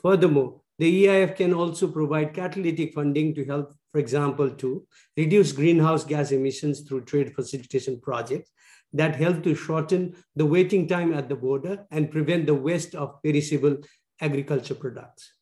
Furthermore, 0.02 0.61
the 0.82 1.06
EIF 1.06 1.36
can 1.36 1.54
also 1.54 1.88
provide 1.88 2.34
catalytic 2.34 2.96
funding 2.96 3.36
to 3.36 3.46
help, 3.46 3.72
for 3.92 4.00
example, 4.00 4.50
to 4.50 4.84
reduce 5.16 5.52
greenhouse 5.52 6.04
gas 6.04 6.32
emissions 6.32 6.82
through 6.82 7.02
trade 7.02 7.36
facilitation 7.36 8.00
projects 8.02 8.50
that 8.92 9.16
help 9.16 9.44
to 9.44 9.54
shorten 9.54 10.16
the 10.36 10.44
waiting 10.44 10.88
time 10.88 11.14
at 11.14 11.30
the 11.30 11.36
border 11.36 11.86
and 11.92 12.10
prevent 12.10 12.48
the 12.48 12.56
waste 12.56 12.96
of 12.96 13.22
perishable 13.22 13.78
agriculture 14.22 14.74
products. 14.74 15.34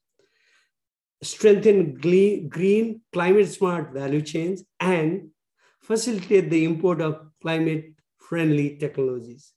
Strengthen 1.23 1.93
green, 1.93 2.99
climate 3.13 3.47
smart 3.47 3.93
value 3.93 4.21
chains 4.21 4.65
and 4.81 5.29
facilitate 5.81 6.49
the 6.49 6.65
import 6.65 6.99
of 6.99 7.29
climate 7.41 7.93
friendly 8.17 8.75
technologies. 8.75 9.53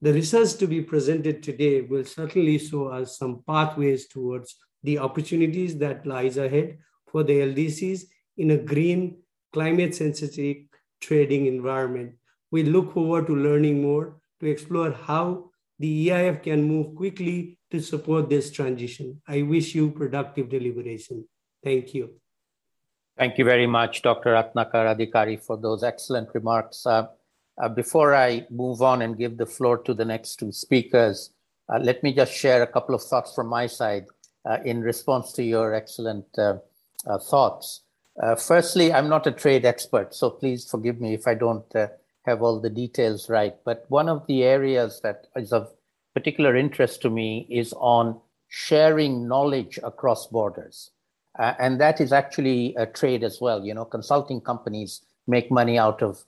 The 0.00 0.12
research 0.12 0.54
to 0.54 0.66
be 0.66 0.82
presented 0.82 1.44
today 1.44 1.82
will 1.82 2.04
certainly 2.04 2.58
show 2.58 2.88
us 2.88 3.18
some 3.18 3.44
pathways 3.46 4.08
towards 4.08 4.56
the 4.82 4.98
opportunities 4.98 5.78
that 5.78 6.06
lies 6.06 6.36
ahead 6.36 6.78
for 7.06 7.22
the 7.22 7.40
LDCs 7.40 8.04
in 8.36 8.50
a 8.52 8.56
green, 8.56 9.16
climate 9.52 9.94
sensitive 9.94 10.56
trading 11.00 11.46
environment. 11.46 12.14
We 12.50 12.64
look 12.64 12.94
forward 12.94 13.26
to 13.26 13.36
learning 13.36 13.82
more 13.82 14.16
to 14.40 14.46
explore 14.50 14.92
how 14.92 15.50
the 15.78 16.08
EIF 16.08 16.42
can 16.42 16.62
move 16.62 16.94
quickly 16.94 17.58
to 17.70 17.80
support 17.80 18.28
this 18.28 18.50
transition. 18.50 19.20
I 19.26 19.42
wish 19.42 19.74
you 19.74 19.90
productive 19.90 20.48
deliberation. 20.48 21.26
Thank 21.64 21.94
you. 21.94 22.14
Thank 23.16 23.38
you 23.38 23.44
very 23.44 23.66
much, 23.66 24.02
Dr. 24.02 24.30
Ratnakar 24.30 24.96
Adhikari, 24.96 25.42
for 25.42 25.56
those 25.56 25.82
excellent 25.82 26.28
remarks. 26.34 26.86
Uh, 26.86 27.08
uh, 27.60 27.68
before 27.68 28.14
I 28.14 28.46
move 28.50 28.80
on 28.80 29.02
and 29.02 29.18
give 29.18 29.36
the 29.36 29.46
floor 29.46 29.78
to 29.78 29.92
the 29.92 30.04
next 30.04 30.36
two 30.36 30.52
speakers, 30.52 31.30
uh, 31.68 31.78
let 31.78 32.02
me 32.02 32.12
just 32.14 32.32
share 32.32 32.62
a 32.62 32.66
couple 32.66 32.94
of 32.94 33.02
thoughts 33.02 33.34
from 33.34 33.48
my 33.48 33.66
side 33.66 34.06
in 34.64 34.80
response 34.80 35.32
to 35.32 35.42
your 35.42 35.74
excellent 35.74 36.26
uh, 36.38 36.58
uh, 37.06 37.18
thoughts. 37.18 37.82
firstly, 38.38 38.92
I'm 38.92 39.08
not 39.08 39.26
a 39.26 39.32
trade 39.32 39.64
expert, 39.64 40.14
so 40.14 40.30
please 40.30 40.68
forgive 40.68 41.00
me 41.00 41.14
if 41.14 41.26
I 41.26 41.34
don't 41.34 41.72
have 42.24 42.42
all 42.42 42.60
the 42.60 42.70
details 42.70 43.28
right. 43.28 43.54
But 43.64 43.84
one 43.88 44.08
of 44.08 44.26
the 44.26 44.44
areas 44.44 45.00
that 45.02 45.26
is 45.36 45.52
of 45.52 45.72
particular 46.14 46.56
interest 46.56 47.02
to 47.02 47.10
me 47.10 47.46
is 47.50 47.72
on 47.74 48.20
sharing 48.48 49.26
knowledge 49.26 49.78
across 49.82 50.26
borders. 50.26 50.90
Uh, 51.38 51.54
and 51.58 51.80
that 51.80 52.00
is 52.00 52.12
actually 52.12 52.74
a 52.76 52.84
trade 52.84 53.24
as 53.24 53.40
well. 53.40 53.64
You 53.64 53.74
know, 53.74 53.86
consulting 53.86 54.40
companies 54.40 55.00
make 55.26 55.50
money 55.50 55.78
out 55.78 56.02
of 56.02 56.24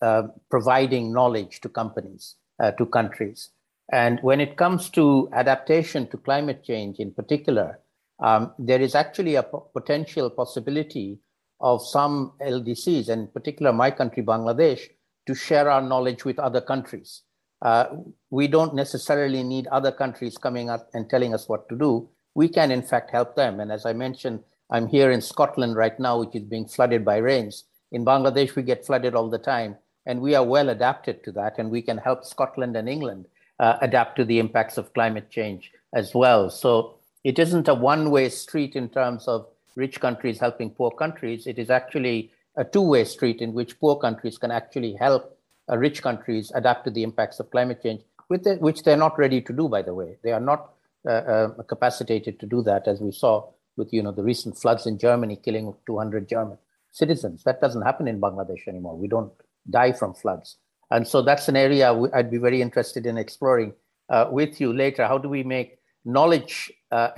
uh, 0.00 0.28
providing 0.50 1.12
knowledge 1.12 1.60
to 1.62 1.68
companies, 1.68 2.36
uh, 2.60 2.70
to 2.72 2.86
countries. 2.86 3.50
And 3.92 4.20
when 4.22 4.40
it 4.40 4.56
comes 4.56 4.88
to 4.90 5.28
adaptation 5.34 6.08
to 6.08 6.16
climate 6.16 6.64
change 6.64 6.98
in 6.98 7.12
particular, 7.12 7.78
um, 8.20 8.54
there 8.58 8.80
is 8.80 8.94
actually 8.94 9.34
a 9.34 9.42
potential 9.42 10.30
possibility 10.30 11.18
of 11.60 11.86
some 11.86 12.32
LDCs, 12.40 13.10
and 13.10 13.22
in 13.22 13.28
particular 13.28 13.70
my 13.70 13.90
country, 13.90 14.22
Bangladesh, 14.22 14.80
to 15.26 15.34
share 15.34 15.70
our 15.70 15.82
knowledge 15.82 16.24
with 16.24 16.38
other 16.38 16.60
countries. 16.60 17.22
Uh, 17.60 17.86
we 18.30 18.48
don't 18.48 18.74
necessarily 18.74 19.42
need 19.42 19.66
other 19.66 19.92
countries 19.92 20.38
coming 20.38 20.70
up 20.70 20.88
and 20.94 21.10
telling 21.10 21.34
us 21.34 21.48
what 21.48 21.68
to 21.68 21.76
do. 21.76 22.08
We 22.34 22.48
can, 22.48 22.70
in 22.70 22.82
fact, 22.82 23.10
help 23.10 23.36
them. 23.36 23.60
And 23.60 23.70
as 23.70 23.84
I 23.84 23.92
mentioned, 23.92 24.40
I'm 24.70 24.88
here 24.88 25.10
in 25.10 25.20
Scotland 25.20 25.76
right 25.76 25.98
now, 26.00 26.18
which 26.18 26.34
is 26.34 26.44
being 26.44 26.66
flooded 26.66 27.04
by 27.04 27.18
rains. 27.18 27.64
In 27.92 28.06
Bangladesh, 28.06 28.56
we 28.56 28.62
get 28.62 28.86
flooded 28.86 29.14
all 29.14 29.28
the 29.28 29.38
time, 29.38 29.76
and 30.06 30.22
we 30.22 30.34
are 30.34 30.44
well 30.44 30.70
adapted 30.70 31.22
to 31.24 31.32
that, 31.32 31.58
and 31.58 31.70
we 31.70 31.82
can 31.82 31.98
help 31.98 32.24
Scotland 32.24 32.74
and 32.74 32.88
England 32.88 33.26
uh, 33.62 33.78
adapt 33.80 34.16
to 34.16 34.24
the 34.24 34.40
impacts 34.40 34.76
of 34.76 34.92
climate 34.92 35.30
change 35.30 35.70
as 35.94 36.14
well. 36.14 36.50
So 36.50 36.96
it 37.22 37.38
isn't 37.38 37.68
a 37.68 37.74
one 37.74 38.10
way 38.10 38.28
street 38.28 38.74
in 38.74 38.88
terms 38.88 39.28
of 39.28 39.46
rich 39.76 40.00
countries 40.00 40.40
helping 40.40 40.70
poor 40.70 40.90
countries. 40.90 41.46
It 41.46 41.58
is 41.58 41.70
actually 41.70 42.32
a 42.56 42.64
two 42.64 42.82
way 42.82 43.04
street 43.04 43.40
in 43.40 43.52
which 43.52 43.78
poor 43.78 43.96
countries 43.96 44.36
can 44.36 44.50
actually 44.50 44.94
help 44.94 45.38
uh, 45.70 45.78
rich 45.78 46.02
countries 46.02 46.50
adapt 46.56 46.84
to 46.86 46.90
the 46.90 47.04
impacts 47.04 47.38
of 47.38 47.50
climate 47.52 47.80
change, 47.82 48.02
the, 48.28 48.56
which 48.60 48.82
they're 48.82 48.96
not 48.96 49.16
ready 49.16 49.40
to 49.40 49.52
do, 49.52 49.68
by 49.68 49.80
the 49.80 49.94
way. 49.94 50.18
They 50.24 50.32
are 50.32 50.40
not 50.40 50.72
uh, 51.06 51.22
uh, 51.34 51.62
capacitated 51.62 52.40
to 52.40 52.46
do 52.46 52.62
that, 52.62 52.88
as 52.88 53.00
we 53.00 53.12
saw 53.12 53.48
with 53.76 53.92
you 53.92 54.02
know 54.02 54.12
the 54.12 54.24
recent 54.24 54.58
floods 54.58 54.86
in 54.86 54.98
Germany 54.98 55.36
killing 55.36 55.72
200 55.86 56.28
German 56.28 56.58
citizens. 56.90 57.44
That 57.44 57.60
doesn't 57.60 57.82
happen 57.82 58.08
in 58.08 58.20
Bangladesh 58.20 58.66
anymore. 58.66 58.96
We 58.96 59.06
don't 59.06 59.32
die 59.70 59.92
from 59.92 60.14
floods. 60.14 60.56
And 60.92 61.08
so 61.08 61.22
that's 61.22 61.48
an 61.48 61.56
area 61.56 61.90
I'd 62.12 62.30
be 62.30 62.36
very 62.36 62.60
interested 62.60 63.06
in 63.06 63.16
exploring 63.16 63.72
uh, 64.10 64.28
with 64.30 64.60
you 64.60 64.74
later. 64.74 65.06
How 65.06 65.16
do 65.16 65.26
we 65.26 65.42
make 65.42 65.78
knowledge 66.04 66.70
uh, 66.90 67.08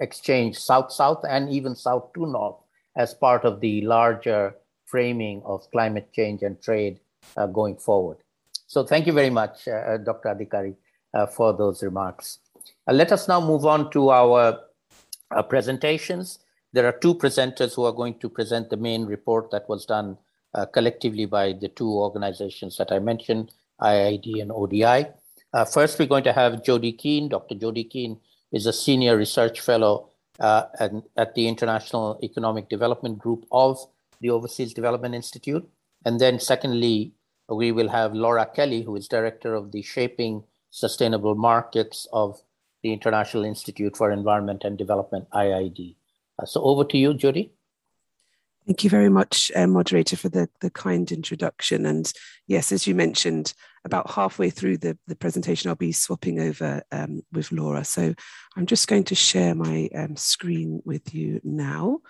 exchange 0.00 0.58
south-south 0.58 1.24
and 1.26 1.50
even 1.50 1.74
south 1.74 2.12
to 2.12 2.26
north 2.26 2.56
as 2.94 3.14
part 3.14 3.46
of 3.46 3.60
the 3.60 3.80
larger 3.80 4.54
framing 4.84 5.40
of 5.46 5.68
climate 5.70 6.12
change 6.12 6.42
and 6.42 6.60
trade 6.60 7.00
uh, 7.38 7.46
going 7.46 7.76
forward? 7.76 8.18
So 8.66 8.84
thank 8.84 9.06
you 9.06 9.14
very 9.14 9.30
much, 9.30 9.66
uh, 9.66 9.96
Dr. 9.96 10.34
Adhikari, 10.34 10.74
uh, 11.14 11.24
for 11.24 11.54
those 11.54 11.82
remarks. 11.82 12.40
Uh, 12.86 12.92
let 12.92 13.12
us 13.12 13.28
now 13.28 13.40
move 13.40 13.64
on 13.64 13.90
to 13.92 14.10
our 14.10 14.60
uh, 15.30 15.42
presentations. 15.42 16.40
There 16.74 16.84
are 16.84 16.92
two 16.92 17.14
presenters 17.14 17.74
who 17.74 17.84
are 17.84 17.92
going 17.92 18.18
to 18.18 18.28
present 18.28 18.68
the 18.68 18.76
main 18.76 19.06
report 19.06 19.50
that 19.52 19.66
was 19.70 19.86
done 19.86 20.10
uh, 20.10 20.25
collectively 20.72 21.26
by 21.26 21.52
the 21.52 21.68
two 21.68 21.90
organizations 21.90 22.76
that 22.78 22.92
I 22.92 22.98
mentioned, 22.98 23.52
IIED 23.80 24.40
and 24.40 24.50
ODI. 24.52 25.08
Uh, 25.52 25.64
first, 25.64 25.98
we're 25.98 26.06
going 26.06 26.24
to 26.24 26.32
have 26.32 26.62
Jodie 26.62 26.96
Keane. 26.96 27.28
Dr. 27.28 27.54
Jodie 27.54 27.88
Keane 27.90 28.18
is 28.52 28.66
a 28.66 28.72
senior 28.72 29.16
research 29.16 29.60
fellow 29.60 30.10
at, 30.40 30.92
at 31.16 31.34
the 31.34 31.48
International 31.48 32.18
Economic 32.22 32.68
Development 32.68 33.18
Group 33.18 33.46
of 33.52 33.78
the 34.20 34.30
Overseas 34.30 34.72
Development 34.72 35.14
Institute. 35.14 35.68
And 36.04 36.20
then 36.20 36.38
secondly, 36.40 37.12
we 37.48 37.72
will 37.72 37.88
have 37.88 38.14
Laura 38.14 38.46
Kelly, 38.46 38.82
who 38.82 38.96
is 38.96 39.08
director 39.08 39.54
of 39.54 39.72
the 39.72 39.82
Shaping 39.82 40.44
Sustainable 40.70 41.34
Markets 41.34 42.06
of 42.12 42.42
the 42.82 42.92
International 42.92 43.44
Institute 43.44 43.96
for 43.96 44.10
Environment 44.10 44.62
and 44.64 44.76
Development, 44.76 45.28
IIED. 45.30 45.96
Uh, 46.38 46.46
so 46.46 46.62
over 46.62 46.84
to 46.84 46.98
you, 46.98 47.14
Jodie. 47.14 47.50
Thank 48.66 48.82
you 48.82 48.90
very 48.90 49.08
much, 49.08 49.52
uh, 49.54 49.68
moderator, 49.68 50.16
for 50.16 50.28
the, 50.28 50.48
the 50.60 50.70
kind 50.70 51.12
introduction. 51.12 51.86
And 51.86 52.12
yes, 52.48 52.72
as 52.72 52.84
you 52.84 52.96
mentioned, 52.96 53.54
about 53.84 54.10
halfway 54.10 54.50
through 54.50 54.78
the, 54.78 54.98
the 55.06 55.14
presentation, 55.14 55.68
I'll 55.68 55.76
be 55.76 55.92
swapping 55.92 56.40
over 56.40 56.82
um, 56.90 57.22
with 57.32 57.52
Laura. 57.52 57.84
So 57.84 58.12
I'm 58.56 58.66
just 58.66 58.88
going 58.88 59.04
to 59.04 59.14
share 59.14 59.54
my 59.54 59.88
um, 59.94 60.16
screen 60.16 60.82
with 60.84 61.14
you 61.14 61.40
now. 61.44 62.00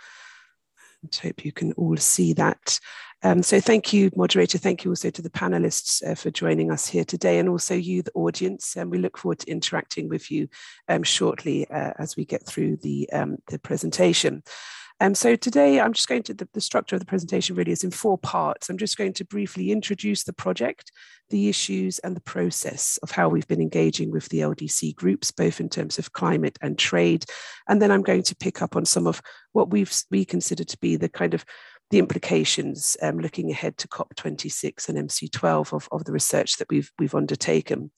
I 1.05 1.27
hope 1.27 1.45
you 1.45 1.53
can 1.53 1.73
all 1.75 1.99
see 1.99 2.33
that. 2.33 2.81
Um, 3.23 3.43
so 3.43 3.61
thank 3.61 3.93
you, 3.93 4.11
moderator. 4.17 4.57
Thank 4.57 4.83
you 4.83 4.91
also 4.91 5.11
to 5.11 5.21
the 5.21 5.29
panelists 5.29 6.03
uh, 6.07 6.15
for 6.15 6.31
joining 6.31 6.71
us 6.71 6.87
here 6.87 7.05
today 7.05 7.39
and 7.39 7.51
also 7.51 7.75
you, 7.75 8.01
the 8.01 8.13
audience. 8.15 8.77
And 8.77 8.91
we 8.91 8.97
look 8.97 9.19
forward 9.19 9.41
to 9.41 9.51
interacting 9.51 10.09
with 10.09 10.31
you 10.31 10.49
um, 10.89 11.03
shortly 11.03 11.69
uh, 11.69 11.93
as 11.99 12.17
we 12.17 12.25
get 12.25 12.47
through 12.47 12.79
the, 12.79 13.11
um, 13.13 13.37
the 13.49 13.59
presentation. 13.59 14.43
Um, 14.99 15.15
so 15.15 15.37
today 15.37 15.79
I'm 15.79 15.93
just 15.93 16.09
going 16.09 16.23
to, 16.25 16.35
the, 16.35 16.49
the, 16.55 16.61
structure 16.61 16.97
of 16.97 17.01
the 17.01 17.07
presentation 17.07 17.55
really 17.55 17.73
is 17.73 17.85
in 17.85 17.91
four 17.91 18.17
parts. 18.17 18.71
I'm 18.71 18.79
just 18.79 18.97
going 18.97 19.13
to 19.15 19.27
briefly 19.27 19.71
introduce 19.71 20.25
the 20.25 20.33
project, 20.33 20.91
the 21.29 21.51
issues 21.51 21.99
and 21.99 22.17
the 22.17 22.23
process 22.23 22.99
of 23.03 23.11
how 23.11 23.29
we've 23.29 23.47
been 23.47 23.61
engaging 23.61 24.11
with 24.11 24.27
the 24.31 24.39
LDC 24.39 24.95
groups, 24.97 25.31
both 25.31 25.61
in 25.61 25.69
terms 25.69 25.99
of 25.99 26.15
climate 26.15 26.59
and 26.63 26.79
trade. 26.79 27.27
And 27.69 27.83
then 27.83 27.91
I'm 27.91 28.03
going 28.03 28.23
to 28.23 28.37
pick 28.37 28.63
up 28.63 28.75
on 28.75 28.87
some 28.87 29.07
of 29.07 29.21
what 29.53 29.71
we've 29.71 29.93
we 30.11 30.25
consider 30.25 30.65
to 30.65 30.79
be 30.79 30.97
the 30.97 31.11
kind 31.11 31.35
of 31.35 31.45
the 31.91 31.99
implications 31.99 32.97
um, 33.03 33.19
looking 33.19 33.51
ahead 33.51 33.77
to 33.79 33.89
COP26 33.89 34.89
and 34.89 35.09
MC12 35.09 35.73
of, 35.73 35.89
of 35.93 36.05
the 36.05 36.13
research 36.13 36.57
that 36.57 36.69
we've, 36.71 36.91
we've 36.99 37.15
undertaken. 37.15 37.91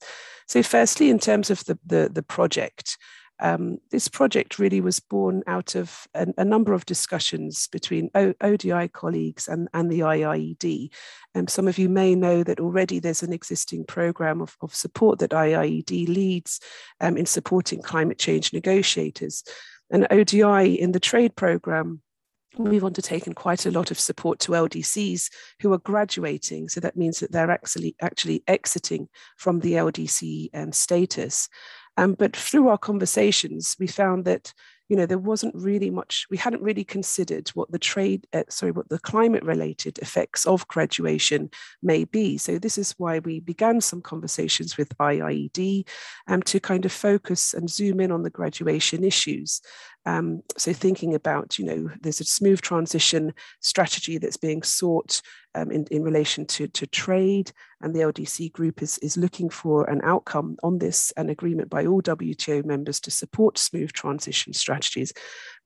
So 0.47 0.63
firstly, 0.63 1.11
in 1.11 1.19
terms 1.19 1.51
of 1.51 1.65
the, 1.65 1.79
the, 1.87 2.11
the 2.13 2.23
project, 2.23 2.99
um, 3.41 3.79
this 3.91 4.09
project 4.09 4.59
really 4.59 4.81
was 4.81 5.01
born 5.01 5.43
out 5.47 5.75
of 5.75 6.07
a, 6.15 6.45
number 6.45 6.73
of 6.73 6.87
discussions 6.87 7.69
between 7.69 8.11
o, 8.15 8.35
ODI 8.41 8.89
colleagues 8.89 9.49
and, 9.49 9.69
and 9.75 9.91
the 9.91 10.01
IIED. 10.01 10.91
Um, 11.35 11.47
some 11.47 11.69
of 11.69 11.79
you 11.79 11.89
may 11.89 12.15
know 12.15 12.43
that 12.43 12.61
already 12.61 12.99
there's 12.99 13.23
an 13.23 13.33
existing 13.33 13.85
program 13.85 14.41
of, 14.41 14.57
of 14.61 14.75
support 14.75 15.19
that 15.21 15.31
IIED 15.31 16.09
leads 16.09 16.61
um, 17.01 17.17
in 17.17 17.27
supporting 17.27 17.83
climate 17.83 18.19
change 18.19 18.53
negotiators. 18.53 19.45
And 19.91 20.07
ODI 20.11 20.75
in 20.75 20.93
the 20.93 21.01
trade 21.01 21.37
program 21.37 22.03
we've 22.59 22.85
undertaken 22.85 23.35
quite 23.35 23.67
a 23.67 23.71
lot 23.71 23.91
of 23.91 24.01
support 24.01 24.39
to 24.41 24.53
LDCs 24.53 25.31
who 25.61 25.73
are 25.73 25.79
graduating. 25.79 26.69
So 26.69 26.81
that 26.81 26.97
means 26.97 27.21
that 27.21 27.33
they're 27.33 27.51
actually 27.51 27.95
actually 28.01 28.43
exiting 28.47 29.09
from 29.37 29.61
the 29.61 29.75
LDC 29.75 30.51
um, 30.55 30.73
status. 30.73 31.49
Um, 31.99 32.15
but 32.15 32.37
through 32.37 32.69
our 32.69 32.79
conversations, 32.79 33.77
we 33.79 33.89
found 33.89 34.25
that 34.25 34.55
you 34.89 34.97
know 34.97 35.05
there 35.05 35.19
wasn't 35.19 35.55
really 35.55 35.91
much 35.91 36.27
we 36.31 36.39
hadn't 36.39 36.63
really 36.63 36.85
considered 36.85 37.49
what 37.51 37.71
the 37.71 37.79
trade 37.79 38.27
uh, 38.33 38.45
sorry 38.49 38.73
what 38.73 38.89
the 38.89 38.99
climate 38.99 39.43
related 39.43 39.99
effects 39.99 40.47
of 40.47 40.67
graduation 40.69 41.51
may 41.83 42.05
be. 42.05 42.39
So 42.39 42.59
this 42.59 42.79
is 42.79 42.95
why 42.99 43.19
we 43.19 43.41
began 43.41 43.81
some 43.81 44.01
conversations 44.01 44.79
with 44.79 44.97
IIED 44.97 45.87
um, 46.29 46.41
to 46.45 46.61
kind 46.61 46.87
of 46.87 46.93
focus 46.93 47.53
and 47.53 47.69
zoom 47.69 48.01
in 48.01 48.13
on 48.13 48.23
the 48.23 48.31
graduation 48.31 49.05
issues 49.05 49.61
um, 50.07 50.43
so 50.57 50.73
thinking 50.73 51.15
about, 51.15 51.59
you 51.59 51.65
know, 51.65 51.91
there's 52.01 52.21
a 52.21 52.25
smooth 52.25 52.61
transition 52.61 53.35
strategy 53.61 54.19
that's 54.19 54.37
being 54.37 54.63
sought 54.63 55.21
um, 55.55 55.71
in, 55.71 55.87
in 55.91 56.03
relation 56.03 56.47
to, 56.47 56.69
to 56.69 56.87
trade, 56.87 57.53
and 57.83 57.95
the 57.95 58.01
LDC 58.01 58.53
group 58.53 58.83
is, 58.83 58.99
is 58.99 59.17
looking 59.17 59.51
for 59.51 59.89
an 59.91 60.01
outcome 60.05 60.57
on 60.63 60.79
this, 60.79 61.13
an 61.17 61.29
agreement 61.31 61.69
by 61.69 61.85
all 61.85 62.01
WTO 62.01 62.65
members 62.65 63.01
to 63.01 63.11
support 63.11 63.59
smooth 63.59 63.93
transition 63.93 64.53
strategies. 64.53 65.13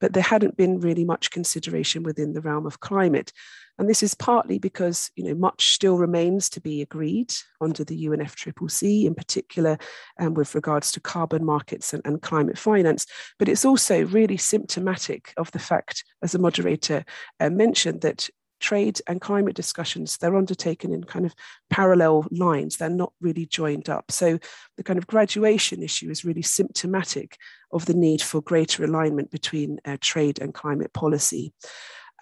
But 0.01 0.13
there 0.13 0.23
hadn't 0.23 0.57
been 0.57 0.81
really 0.81 1.05
much 1.05 1.31
consideration 1.31 2.03
within 2.03 2.33
the 2.33 2.41
realm 2.41 2.67
of 2.67 2.81
climate. 2.81 3.33
And 3.79 3.89
this 3.89 4.03
is 4.03 4.15
partly 4.15 4.59
because 4.59 5.11
you 5.17 5.25
know 5.25 5.35
much 5.35 5.75
still 5.75 5.97
remains 5.97 6.49
to 6.51 6.61
be 6.61 6.83
agreed 6.83 7.33
under 7.61 7.85
the 7.85 8.07
UNFCCC, 8.07 9.05
in 9.05 9.15
particular 9.15 9.79
um, 10.21 10.35
with 10.35 10.55
regards 10.55 10.93
to 10.93 11.01
carbon 11.01 11.45
markets 11.45 11.93
and, 11.93 12.03
and 12.05 12.23
climate 12.23 12.59
finance. 12.59 13.07
But 13.39 13.49
it's 13.49 13.65
also 13.65 14.05
really 14.07 14.37
symptomatic 14.37 15.33
of 15.37 15.51
the 15.53 15.59
fact, 15.59 16.05
as 16.23 16.33
the 16.33 16.39
moderator 16.39 17.05
uh, 17.41 17.51
mentioned, 17.51 18.03
that 18.03 18.29
trade 18.63 19.01
and 19.09 19.21
climate 19.21 19.57
discussions 19.57 20.17
they're 20.17 20.37
undertaken 20.37 20.93
in 20.93 21.05
kind 21.05 21.27
of 21.27 21.35
parallel 21.69 22.27
lines. 22.31 22.77
They're 22.77 22.89
not 22.89 23.13
really 23.21 23.45
joined 23.45 23.89
up. 23.89 24.11
So 24.11 24.39
the 24.77 24.85
kind 24.85 24.99
of 24.99 25.07
graduation 25.07 25.83
issue 25.83 26.09
is 26.11 26.25
really 26.25 26.43
symptomatic 26.43 27.37
of 27.73 27.85
the 27.87 27.95
need 27.95 28.23
for 28.23 28.41
greater 28.41 28.85
alignment 28.85 29.31
between 29.31 29.81
uh, 29.85 29.97
trade 30.01 30.41
and 30.41 30.55
climate 30.55 30.93
policy 30.93 31.53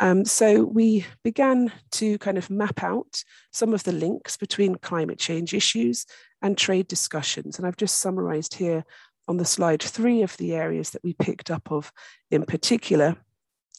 um, 0.01 0.25
so 0.25 0.65
we 0.65 1.05
began 1.23 1.71
to 1.93 2.19
kind 2.19 2.39
of 2.39 2.49
map 2.51 2.83
out 2.83 3.23
some 3.53 3.75
of 3.75 3.85
the 3.85 3.93
links 3.93 4.37
between 4.39 4.77
climate 4.77 5.19
change 5.19 5.53
issues 5.53 6.07
and 6.41 6.57
trade 6.57 6.89
discussions. 6.89 7.59
And 7.59 7.67
I've 7.67 7.77
just 7.77 7.99
summarized 7.99 8.55
here 8.55 8.85
on 9.29 9.37
the 9.37 9.45
slide 9.45 9.83
three 9.83 10.23
of 10.23 10.37
the 10.39 10.55
areas 10.55 10.91
that 10.91 11.05
we 11.05 11.13
picked 11.13 11.51
up 11.51 11.71
of 11.71 11.93
in 12.31 12.45
particular 12.45 13.17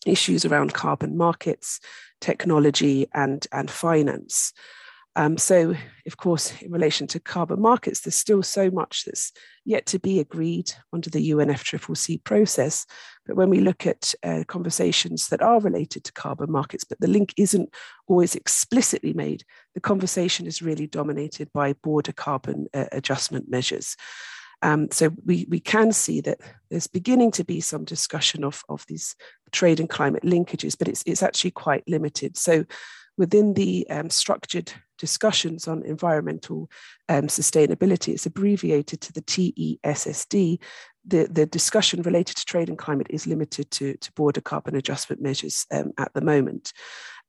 issues 0.05 0.45
around 0.45 0.73
carbon 0.73 1.17
markets, 1.17 1.79
technology, 2.21 3.07
and, 3.13 3.45
and 3.51 3.69
finance. 3.69 4.53
Um, 5.17 5.38
so, 5.38 5.76
of 6.08 6.17
course, 6.17 6.54
in 6.62 6.71
relation 6.71 7.06
to 7.08 7.19
carbon 7.19 7.62
markets, 7.62 8.02
there's 8.02 8.15
still 8.15 8.41
so 8.43 8.71
much 8.71 9.04
that's 9.04 9.34
yet 9.65 9.86
to 9.88 10.00
be 10.00 10.19
agreed 10.19 10.71
under 10.93 11.10
the 11.10 11.32
UNFCCC 11.32 12.24
process. 12.24 12.86
But 13.26 13.36
when 13.36 13.50
we 13.50 13.60
look 13.60 13.86
at 13.86 14.13
uh, 14.24 14.45
conversations 14.47 15.28
that 15.28 15.41
are 15.41 15.60
related 15.60 16.06
to 16.06 16.13
carbon 16.13 16.50
markets, 16.52 16.86
but 16.86 17.00
the 17.02 17.10
link 17.10 17.34
isn't 17.36 17.74
always 18.08 18.36
explicitly 18.36 19.12
made, 19.12 19.43
the 19.76 19.82
conversation 19.82 20.47
is 20.47 20.62
really 20.62 20.88
dominated 20.88 21.52
by 21.54 21.74
border 21.74 22.13
carbon 22.13 22.67
uh, 22.74 22.86
adjustment 22.93 23.50
measures. 23.50 23.97
Um, 24.62 24.89
so 24.91 25.12
we, 25.26 25.45
we 25.50 25.60
can 25.60 25.91
see 25.91 26.21
that 26.21 26.39
there's 26.69 26.88
beginning 26.88 27.32
to 27.32 27.43
be 27.43 27.60
some 27.62 27.84
discussion 27.84 28.43
of, 28.43 28.63
of 28.69 28.86
these 28.88 29.15
trade 29.52 29.80
and 29.80 29.89
climate 29.89 30.24
linkages, 30.24 30.78
but 30.78 30.88
it's, 30.88 31.04
it's 31.06 31.24
actually 31.24 31.52
quite 31.52 31.84
limited. 31.88 32.38
So 32.38 32.65
within 33.21 33.53
the 33.53 33.88
um, 33.91 34.10
structured 34.10 34.73
discussions 34.97 35.67
on 35.67 35.84
environmental 35.84 36.71
um, 37.07 37.27
sustainability, 37.27 38.13
it's 38.13 38.25
abbreviated 38.25 38.99
to 38.99 39.13
the 39.13 39.21
TESSD. 39.21 40.57
The, 41.05 41.27
the 41.29 41.45
discussion 41.45 42.01
related 42.01 42.38
to 42.38 42.45
trade 42.45 42.67
and 42.67 42.79
climate 42.79 43.05
is 43.12 43.27
limited 43.27 43.69
to, 43.71 43.95
to 43.95 44.12
border 44.13 44.41
carbon 44.41 44.75
adjustment 44.75 45.21
measures 45.21 45.67
um, 45.69 45.91
at 45.99 46.12
the 46.15 46.21
moment. 46.21 46.73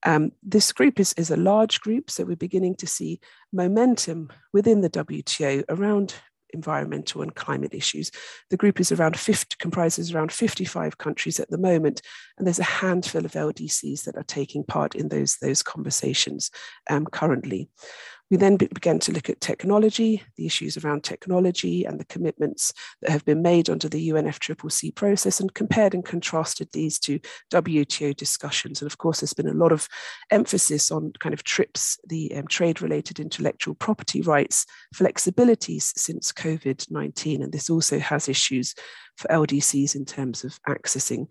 Um, 0.05 0.33
this 0.43 0.73
group 0.73 0.99
is, 0.99 1.13
is 1.19 1.31
a 1.31 1.37
large 1.37 1.83
group, 1.83 2.11
so 2.11 2.25
we're 2.25 2.37
beginning 2.37 2.77
to 2.77 2.87
see 2.87 3.21
momentum 3.53 4.33
within 4.55 4.81
the 4.81 4.89
WTO 4.89 5.63
around 5.69 6.15
environmental 6.53 7.23
and 7.23 7.35
climate 7.35 7.75
issues. 7.75 8.11
The 8.51 8.57
group 8.57 8.81
is 8.81 8.93
around 8.93 9.19
50, 9.19 9.57
comprises 9.59 10.15
around 10.15 10.33
55 10.33 10.99
countries 10.99 11.41
at 11.41 11.51
the 11.51 11.59
moment, 11.59 12.03
and 12.39 12.47
there's 12.47 12.59
a 12.59 12.65
handful 12.65 13.25
of 13.25 13.33
LDCs 13.33 14.05
that 14.05 14.17
are 14.17 14.25
taking 14.25 14.65
part 14.65 14.95
in 14.95 15.09
those, 15.09 15.37
those 15.37 15.63
conversations 15.63 16.51
um, 16.91 17.07
currently. 17.07 17.69
We 18.33 18.39
then 18.39 18.57
began 18.57 18.99
to 19.01 19.13
look 19.13 19.29
at 19.29 19.43
technology, 19.43 20.23
the 20.39 20.47
issues 20.47 20.79
around 20.79 21.05
technology 21.05 21.85
and 21.85 22.01
the 22.01 22.07
commitments 22.07 22.73
that 23.03 23.11
have 23.11 23.27
been 23.27 23.43
made 23.43 23.69
under 23.69 23.91
the 23.91 24.09
UNFCCC 24.09 24.95
process 24.95 25.39
and 25.39 25.53
compared 25.53 25.93
and 25.93 26.03
contrasted 26.03 26.71
these 26.73 26.99
to 27.01 27.21
WTO 27.53 28.17
discussions. 28.17 28.81
And 28.81 28.91
of 28.91 28.97
course, 28.97 29.21
there's 29.21 29.35
been 29.35 29.49
a 29.49 29.53
lot 29.53 29.71
of 29.71 29.87
emphasis 30.31 30.91
on 30.91 31.13
kind 31.21 31.35
of 31.35 31.45
TRIPS, 31.45 31.99
the 32.09 32.35
um, 32.35 32.47
trade 32.47 32.81
related 32.81 33.21
intellectual 33.21 33.75
property 33.75 34.23
rights 34.23 34.65
flexibilities 34.95 35.93
since 35.99 36.33
COVID 36.33 36.91
19. 36.91 37.43
And 37.43 37.53
this 37.53 37.69
also 37.69 37.99
has 37.99 38.31
issues 38.31 38.75
for 39.19 39.29
LDCs 39.29 39.95
in 39.95 40.07
terms 40.07 40.43
of 40.43 40.59
accessing 40.67 41.27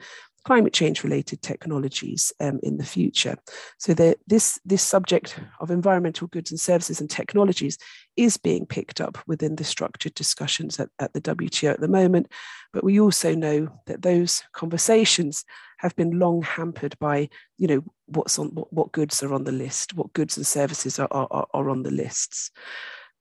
climate 0.45 0.73
change 0.73 1.03
related 1.03 1.41
technologies 1.41 2.33
um, 2.39 2.59
in 2.63 2.77
the 2.77 2.85
future. 2.85 3.37
So 3.77 3.93
this, 3.93 4.59
this 4.65 4.81
subject 4.81 5.39
of 5.59 5.71
environmental 5.71 6.27
goods 6.27 6.51
and 6.51 6.59
services 6.59 6.99
and 6.99 7.09
technologies 7.09 7.77
is 8.17 8.37
being 8.37 8.65
picked 8.65 8.99
up 8.99 9.17
within 9.27 9.55
the 9.55 9.63
structured 9.63 10.13
discussions 10.15 10.79
at, 10.79 10.89
at 10.99 11.13
the 11.13 11.21
WTO 11.21 11.71
at 11.71 11.79
the 11.79 11.87
moment. 11.87 12.27
But 12.73 12.83
we 12.83 12.99
also 12.99 13.35
know 13.35 13.69
that 13.85 14.01
those 14.01 14.43
conversations 14.53 15.45
have 15.77 15.95
been 15.95 16.19
long 16.19 16.41
hampered 16.43 16.97
by, 16.99 17.29
you 17.57 17.67
know, 17.67 17.83
what's 18.05 18.37
on 18.37 18.49
what, 18.49 18.71
what 18.71 18.91
goods 18.91 19.23
are 19.23 19.33
on 19.33 19.43
the 19.43 19.51
list, 19.51 19.93
what 19.95 20.13
goods 20.13 20.37
and 20.37 20.45
services 20.45 20.99
are, 20.99 21.07
are, 21.11 21.47
are 21.53 21.69
on 21.69 21.83
the 21.83 21.91
lists. 21.91 22.51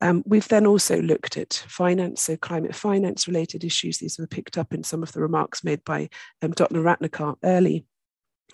Um, 0.00 0.22
we've 0.26 0.48
then 0.48 0.66
also 0.66 1.00
looked 1.00 1.36
at 1.36 1.64
finance, 1.68 2.22
so 2.22 2.36
climate 2.36 2.74
finance 2.74 3.28
related 3.28 3.64
issues. 3.64 3.98
These 3.98 4.18
were 4.18 4.26
picked 4.26 4.56
up 4.56 4.72
in 4.72 4.82
some 4.82 5.02
of 5.02 5.12
the 5.12 5.20
remarks 5.20 5.62
made 5.62 5.84
by 5.84 6.08
um, 6.42 6.52
Dr. 6.52 6.82
Ratnakar 6.82 7.36
early 7.44 7.84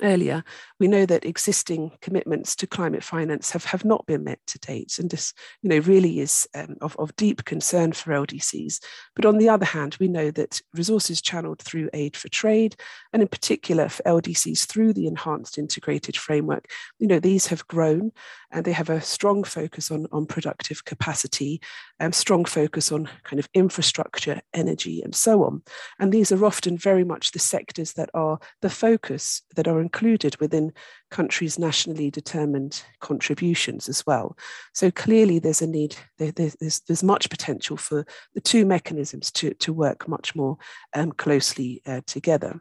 earlier, 0.03 0.45
we 0.79 0.89
know 0.89 1.07
that 1.07 1.25
existing 1.25 1.93
commitments 2.01 2.55
to 2.57 2.67
climate 2.67 3.03
finance 3.03 3.51
have, 3.51 3.65
have 3.65 3.85
not 3.85 4.07
been 4.07 4.25
met 4.25 4.39
to 4.49 4.59
date. 4.59 4.99
And 4.99 5.11
this, 5.11 5.33
you 5.63 5.71
know, 5.71 5.79
really 5.79 6.21
is 6.21 6.49
um, 6.55 6.77
of, 6.81 6.97
of 6.99 7.15
deep 7.17 7.45
concern 7.45 7.93
for 7.93 8.13
LDCs. 8.13 8.81
But 9.15 9.25
on 9.25 9.39
the 9.39 9.49
other 9.49 9.67
hand, 9.67 9.97
we 9.99 10.09
know 10.09 10.31
that 10.33 10.61
resources 10.75 11.21
channeled 11.21 11.61
through 11.61 11.91
aid 11.93 12.17
for 12.17 12.29
trade, 12.29 12.77
and 13.13 13.23
in 13.23 13.29
particular 13.29 13.89
for 13.89 14.03
LDCs 14.03 14.67
through 14.67 14.93
the 14.93 15.07
enhanced 15.07 15.59
integrated 15.59 16.17
framework, 16.17 16.71
you 16.99 17.07
know, 17.07 17.21
these 17.21 17.47
have 17.49 17.67
grown 17.67 18.13
and 18.51 18.65
they 18.65 18.73
have 18.73 18.91
a 18.91 19.01
strong 19.01 19.45
focus 19.45 19.91
on, 19.91 20.07
on 20.13 20.27
productive 20.27 20.85
capacity, 20.85 21.61
and 21.99 22.15
strong 22.15 22.45
focus 22.45 22.93
on 22.93 23.09
kind 23.25 23.41
of 23.41 23.49
infrastructure, 23.55 24.41
energy, 24.55 25.03
and 25.03 25.15
so 25.15 25.45
on. 25.45 25.63
And 25.99 26.13
these 26.13 26.31
are 26.33 26.45
often 26.45 26.79
very 26.79 27.05
much 27.05 27.33
the 27.33 27.39
sectors 27.39 27.95
that 27.95 28.11
are 28.15 28.39
the 28.63 28.71
focus 28.71 29.43
that 29.57 29.69
are 29.69 29.81
included 29.87 30.37
within 30.41 30.73
countries' 31.11 31.59
nationally 31.59 32.11
determined 32.11 32.83
contributions 33.01 33.89
as 33.89 34.05
well. 34.07 34.37
So 34.75 34.91
clearly, 34.91 35.39
there's 35.39 35.63
a 35.63 35.67
need, 35.67 35.97
there, 36.19 36.33
there's, 36.33 36.81
there's 36.87 37.03
much 37.03 37.31
potential 37.31 37.77
for 37.77 38.05
the 38.35 38.41
two 38.41 38.67
mechanisms 38.67 39.31
to, 39.33 39.55
to 39.55 39.73
work 39.73 40.09
much 40.09 40.35
more 40.35 40.57
um, 40.95 41.13
closely 41.13 41.83
uh, 41.87 42.01
together. 42.07 42.61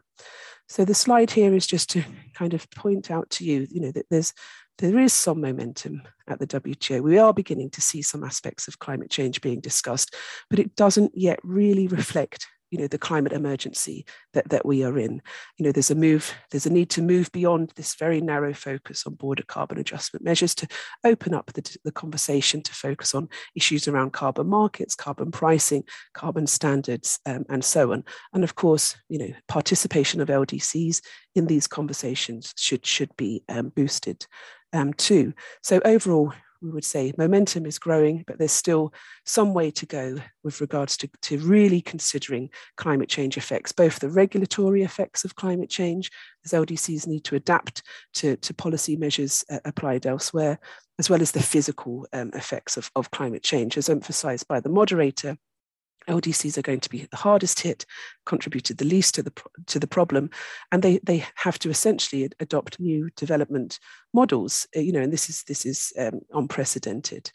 So 0.68 0.84
the 0.84 0.94
slide 0.94 1.30
here 1.30 1.54
is 1.54 1.66
just 1.66 1.90
to 1.90 2.02
kind 2.34 2.54
of 2.54 2.70
point 2.70 3.10
out 3.10 3.28
to 3.30 3.44
you, 3.44 3.66
you 3.70 3.80
know, 3.80 3.92
that 3.92 4.06
there's 4.10 4.32
there 4.78 4.98
is 4.98 5.14
some 5.14 5.40
momentum 5.40 6.02
at 6.28 6.38
the 6.38 6.46
WTO. 6.46 7.00
We 7.00 7.18
are 7.18 7.32
beginning 7.32 7.70
to 7.70 7.80
see 7.80 8.02
some 8.02 8.22
aspects 8.22 8.68
of 8.68 8.78
climate 8.78 9.10
change 9.10 9.40
being 9.40 9.60
discussed, 9.60 10.14
but 10.50 10.58
it 10.58 10.76
doesn't 10.76 11.12
yet 11.14 11.38
really 11.42 11.86
reflect 11.88 12.46
you 12.70 12.78
know 12.78 12.86
the 12.86 12.98
climate 12.98 13.32
emergency 13.32 14.04
that, 14.32 14.48
that 14.48 14.66
we 14.66 14.84
are 14.84 14.98
in. 14.98 15.22
You 15.58 15.64
know 15.64 15.72
there's 15.72 15.90
a 15.90 15.94
move 15.94 16.34
there's 16.50 16.66
a 16.66 16.72
need 16.72 16.90
to 16.90 17.02
move 17.02 17.30
beyond 17.32 17.72
this 17.76 17.94
very 17.94 18.20
narrow 18.20 18.54
focus 18.54 19.06
on 19.06 19.14
border 19.14 19.44
carbon 19.46 19.78
adjustment 19.78 20.24
measures 20.24 20.54
to 20.56 20.68
open 21.04 21.34
up 21.34 21.52
the, 21.52 21.78
the 21.84 21.92
conversation 21.92 22.62
to 22.62 22.72
focus 22.72 23.14
on 23.14 23.28
issues 23.54 23.88
around 23.88 24.12
carbon 24.12 24.48
markets 24.48 24.94
carbon 24.94 25.30
pricing 25.30 25.84
carbon 26.14 26.46
standards 26.46 27.18
um, 27.26 27.44
and 27.48 27.64
so 27.64 27.92
on. 27.92 28.04
And 28.32 28.44
of 28.44 28.54
course 28.54 28.96
you 29.08 29.18
know 29.18 29.30
participation 29.48 30.20
of 30.20 30.28
ldcs 30.28 31.00
in 31.34 31.46
these 31.46 31.66
conversations 31.66 32.52
should 32.56 32.84
should 32.86 33.14
be 33.16 33.44
um, 33.48 33.70
boosted 33.70 34.26
um, 34.72 34.92
too. 34.94 35.32
So 35.62 35.80
overall 35.84 36.32
we 36.62 36.70
would 36.70 36.84
say 36.84 37.12
momentum 37.16 37.66
is 37.66 37.78
growing, 37.78 38.24
but 38.26 38.38
there's 38.38 38.52
still 38.52 38.92
some 39.24 39.54
way 39.54 39.70
to 39.72 39.86
go 39.86 40.16
with 40.42 40.60
regards 40.60 40.96
to, 40.98 41.10
to 41.22 41.38
really 41.38 41.80
considering 41.80 42.50
climate 42.76 43.08
change 43.08 43.36
effects, 43.36 43.72
both 43.72 43.98
the 43.98 44.08
regulatory 44.08 44.82
effects 44.82 45.24
of 45.24 45.36
climate 45.36 45.70
change, 45.70 46.10
as 46.44 46.52
LDCs 46.52 47.06
need 47.06 47.24
to 47.24 47.36
adapt 47.36 47.82
to, 48.14 48.36
to 48.36 48.54
policy 48.54 48.96
measures 48.96 49.44
uh, 49.50 49.58
applied 49.64 50.06
elsewhere, 50.06 50.58
as 50.98 51.10
well 51.10 51.22
as 51.22 51.32
the 51.32 51.42
physical 51.42 52.06
um, 52.12 52.30
effects 52.34 52.76
of, 52.76 52.90
of 52.96 53.10
climate 53.10 53.42
change, 53.42 53.76
as 53.76 53.88
emphasized 53.88 54.48
by 54.48 54.60
the 54.60 54.68
moderator. 54.68 55.36
LDCs 56.08 56.56
are 56.56 56.62
going 56.62 56.80
to 56.80 56.90
be 56.90 57.06
the 57.10 57.16
hardest 57.16 57.60
hit, 57.60 57.84
contributed 58.24 58.78
the 58.78 58.84
least 58.84 59.14
to 59.14 59.22
the 59.22 59.32
to 59.66 59.78
the 59.78 59.86
problem, 59.86 60.30
and 60.72 60.82
they 60.82 60.98
they 61.02 61.24
have 61.36 61.58
to 61.60 61.70
essentially 61.70 62.30
adopt 62.40 62.80
new 62.80 63.10
development 63.16 63.78
models. 64.12 64.66
Uh, 64.76 64.80
you 64.80 64.92
know, 64.92 65.00
and 65.00 65.12
this 65.12 65.28
is 65.28 65.42
this 65.44 65.66
is 65.66 65.92
um, 65.98 66.20
unprecedented. 66.32 67.30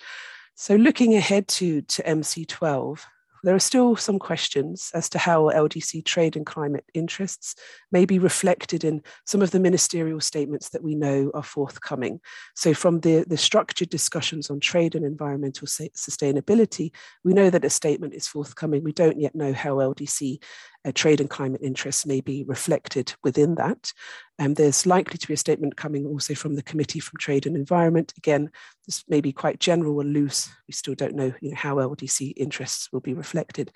So 0.55 0.75
looking 0.75 1.15
ahead 1.15 1.47
to 1.49 1.81
to 1.81 2.03
MC12, 2.03 2.99
there 3.43 3.55
are 3.55 3.59
still 3.59 3.95
some 3.95 4.19
questions 4.19 4.91
as 4.93 5.09
to 5.09 5.17
how 5.17 5.49
LDC 5.49 6.05
trade 6.05 6.35
and 6.35 6.45
climate 6.45 6.85
interests 6.93 7.55
may 7.91 8.05
be 8.05 8.19
reflected 8.19 8.83
in 8.83 9.01
some 9.25 9.41
of 9.41 9.51
the 9.51 9.59
ministerial 9.59 10.19
statements 10.19 10.69
that 10.69 10.83
we 10.83 10.95
know 10.95 11.31
are 11.33 11.43
forthcoming. 11.43 12.19
So, 12.55 12.73
from 12.73 12.99
the, 12.99 13.25
the 13.27 13.37
structured 13.37 13.89
discussions 13.89 14.49
on 14.49 14.59
trade 14.59 14.95
and 14.95 15.05
environmental 15.05 15.67
sustainability, 15.67 16.91
we 17.23 17.33
know 17.33 17.49
that 17.49 17.65
a 17.65 17.69
statement 17.69 18.13
is 18.13 18.27
forthcoming. 18.27 18.83
We 18.83 18.93
don't 18.93 19.19
yet 19.19 19.35
know 19.35 19.53
how 19.53 19.75
LDC 19.75 20.39
uh, 20.85 20.91
trade 20.93 21.19
and 21.19 21.29
climate 21.29 21.61
interests 21.63 22.05
may 22.05 22.21
be 22.21 22.43
reflected 22.43 23.13
within 23.23 23.55
that. 23.55 23.93
Um, 24.39 24.55
there's 24.55 24.85
likely 24.85 25.17
to 25.17 25.27
be 25.27 25.33
a 25.33 25.37
statement 25.37 25.75
coming 25.75 26.05
also 26.05 26.33
from 26.33 26.55
the 26.55 26.63
Committee 26.63 26.99
from 26.99 27.17
Trade 27.19 27.45
and 27.45 27.55
Environment. 27.55 28.13
Again, 28.17 28.49
this 28.85 29.03
may 29.07 29.21
be 29.21 29.31
quite 29.31 29.59
general 29.59 29.99
and 29.99 30.13
loose. 30.13 30.49
We 30.67 30.73
still 30.73 30.95
don't 30.95 31.15
know, 31.15 31.33
you 31.41 31.51
know 31.51 31.57
how 31.57 31.75
LDC 31.75 32.33
interests 32.35 32.91
will 32.91 33.01
be 33.01 33.13
reflected. 33.13 33.71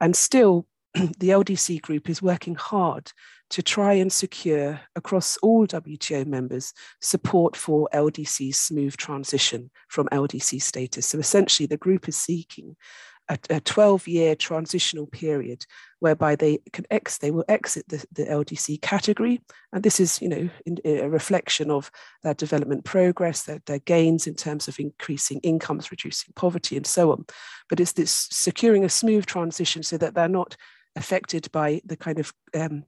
And 0.00 0.16
still, 0.16 0.66
the 0.94 1.28
LDC 1.28 1.82
group 1.82 2.10
is 2.10 2.20
working 2.20 2.56
hard 2.56 3.12
to 3.50 3.62
try 3.62 3.94
and 3.94 4.12
secure 4.12 4.80
across 4.94 5.36
all 5.38 5.66
WTO 5.66 6.26
members 6.26 6.72
support 7.00 7.56
for 7.56 7.88
LDC's 7.92 8.56
smooth 8.56 8.96
transition 8.96 9.70
from 9.88 10.08
LDC 10.12 10.62
status. 10.62 11.06
So 11.06 11.18
essentially, 11.18 11.66
the 11.66 11.76
group 11.76 12.08
is 12.08 12.16
seeking 12.16 12.76
a, 13.50 13.60
12 13.60 14.08
year 14.08 14.34
transitional 14.34 15.06
period 15.06 15.64
whereby 16.00 16.34
they 16.34 16.58
can 16.72 16.84
ex 16.90 17.18
they 17.18 17.30
will 17.30 17.44
exit 17.48 17.88
the, 17.88 18.04
the 18.12 18.24
LDC 18.24 18.80
category 18.82 19.40
and 19.72 19.82
this 19.82 20.00
is 20.00 20.20
you 20.20 20.28
know 20.28 20.48
in, 20.66 20.76
in 20.84 21.04
a 21.04 21.08
reflection 21.08 21.70
of 21.70 21.90
their 22.22 22.34
development 22.34 22.84
progress 22.84 23.44
their, 23.44 23.60
their 23.66 23.78
gains 23.80 24.26
in 24.26 24.34
terms 24.34 24.68
of 24.68 24.78
increasing 24.78 25.40
incomes 25.40 25.90
reducing 25.90 26.32
poverty 26.34 26.76
and 26.76 26.86
so 26.86 27.12
on 27.12 27.24
but 27.68 27.80
it's 27.80 27.92
this 27.92 28.28
securing 28.30 28.84
a 28.84 28.88
smooth 28.88 29.26
transition 29.26 29.82
so 29.82 29.96
that 29.96 30.14
they're 30.14 30.28
not 30.28 30.56
affected 30.96 31.50
by 31.52 31.80
the 31.84 31.96
kind 31.96 32.18
of 32.18 32.32
um, 32.54 32.84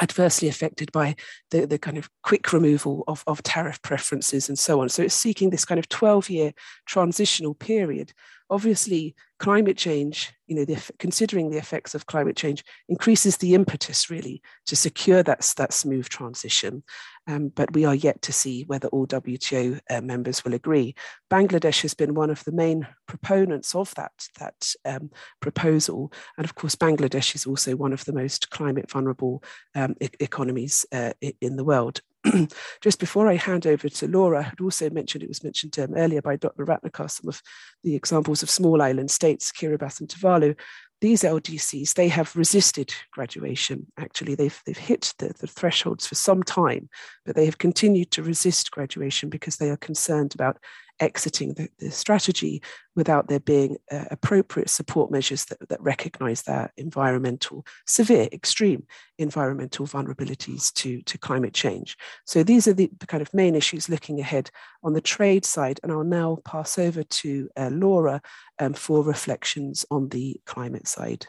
adversely 0.00 0.48
affected 0.48 0.90
by 0.92 1.14
the, 1.50 1.66
the 1.66 1.78
kind 1.78 1.98
of 1.98 2.10
quick 2.22 2.52
removal 2.52 3.04
of, 3.08 3.22
of 3.26 3.42
tariff 3.42 3.80
preferences 3.82 4.48
and 4.48 4.58
so 4.58 4.80
on. 4.80 4.88
So 4.88 5.02
it's 5.02 5.14
seeking 5.14 5.50
this 5.50 5.64
kind 5.64 5.78
of 5.78 5.88
12 5.88 6.30
year 6.30 6.52
transitional 6.86 7.54
period. 7.54 8.12
Obviously, 8.52 9.14
climate 9.38 9.78
change, 9.78 10.30
you 10.46 10.54
know, 10.54 10.66
the, 10.66 10.78
considering 10.98 11.48
the 11.48 11.56
effects 11.56 11.94
of 11.94 12.04
climate 12.04 12.36
change 12.36 12.62
increases 12.86 13.38
the 13.38 13.54
impetus 13.54 14.10
really 14.10 14.42
to 14.66 14.76
secure 14.76 15.22
that, 15.22 15.54
that 15.56 15.72
smooth 15.72 16.06
transition. 16.10 16.82
Um, 17.26 17.48
but 17.48 17.72
we 17.72 17.86
are 17.86 17.94
yet 17.94 18.20
to 18.22 18.32
see 18.32 18.64
whether 18.64 18.88
all 18.88 19.06
WTO 19.06 19.80
uh, 19.88 20.02
members 20.02 20.44
will 20.44 20.52
agree. 20.52 20.94
Bangladesh 21.30 21.80
has 21.80 21.94
been 21.94 22.12
one 22.12 22.28
of 22.28 22.44
the 22.44 22.52
main 22.52 22.86
proponents 23.08 23.74
of 23.74 23.94
that, 23.94 24.12
that 24.38 24.74
um, 24.84 25.10
proposal. 25.40 26.12
And 26.36 26.44
of 26.44 26.54
course, 26.54 26.76
Bangladesh 26.76 27.34
is 27.34 27.46
also 27.46 27.74
one 27.74 27.94
of 27.94 28.04
the 28.04 28.12
most 28.12 28.50
climate 28.50 28.90
vulnerable 28.90 29.42
um, 29.74 29.94
e- 29.98 30.10
economies 30.20 30.84
uh, 30.92 31.14
in 31.40 31.56
the 31.56 31.64
world. 31.64 32.02
just 32.80 33.00
before 33.00 33.28
I 33.28 33.36
hand 33.36 33.66
over 33.66 33.88
to 33.88 34.08
Laura, 34.08 34.40
I 34.40 34.42
had 34.42 34.60
also 34.60 34.90
mentioned, 34.90 35.22
it 35.22 35.28
was 35.28 35.42
mentioned 35.42 35.78
um, 35.78 35.94
earlier 35.94 36.22
by 36.22 36.36
Dr. 36.36 36.64
Ratnakar, 36.64 37.10
some 37.10 37.28
of 37.28 37.42
the 37.82 37.94
examples 37.94 38.42
of 38.42 38.50
small 38.50 38.80
island 38.80 39.10
states, 39.10 39.52
Kiribati 39.52 40.00
and 40.00 40.08
Tuvalu. 40.08 40.58
These 41.00 41.22
LDCs, 41.22 41.94
they 41.94 42.06
have 42.08 42.36
resisted 42.36 42.94
graduation. 43.10 43.86
Actually, 43.98 44.36
they've, 44.36 44.60
they've 44.66 44.76
hit 44.76 45.14
the, 45.18 45.32
the 45.40 45.48
thresholds 45.48 46.06
for 46.06 46.14
some 46.14 46.44
time, 46.44 46.88
but 47.26 47.34
they 47.34 47.44
have 47.44 47.58
continued 47.58 48.12
to 48.12 48.22
resist 48.22 48.70
graduation 48.70 49.28
because 49.28 49.56
they 49.56 49.70
are 49.70 49.76
concerned 49.76 50.32
about 50.34 50.58
exiting 51.02 51.52
the, 51.54 51.68
the 51.78 51.90
strategy 51.90 52.62
without 52.94 53.26
there 53.28 53.40
being 53.40 53.76
uh, 53.90 54.04
appropriate 54.10 54.70
support 54.70 55.10
measures 55.10 55.44
that, 55.46 55.58
that 55.68 55.82
recognize 55.82 56.42
their 56.42 56.72
environmental, 56.76 57.66
severe, 57.86 58.28
extreme 58.32 58.84
environmental 59.18 59.84
vulnerabilities 59.86 60.72
to, 60.74 61.02
to 61.02 61.18
climate 61.18 61.52
change. 61.52 61.96
So 62.24 62.42
these 62.42 62.68
are 62.68 62.72
the, 62.72 62.88
the 62.98 63.06
kind 63.06 63.20
of 63.20 63.34
main 63.34 63.54
issues 63.54 63.88
looking 63.88 64.20
ahead 64.20 64.50
on 64.82 64.92
the 64.92 65.00
trade 65.00 65.44
side. 65.44 65.80
And 65.82 65.90
I'll 65.90 66.04
now 66.04 66.38
pass 66.44 66.78
over 66.78 67.02
to 67.02 67.50
uh, 67.56 67.70
Laura 67.72 68.22
um, 68.60 68.72
for 68.72 69.02
reflections 69.02 69.84
on 69.90 70.08
the 70.10 70.40
climate 70.46 70.86
side. 70.86 71.26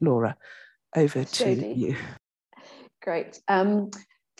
Laura, 0.00 0.36
over 0.96 1.24
to 1.24 1.52
you. 1.52 1.96
Great. 3.02 3.40
Um, 3.46 3.90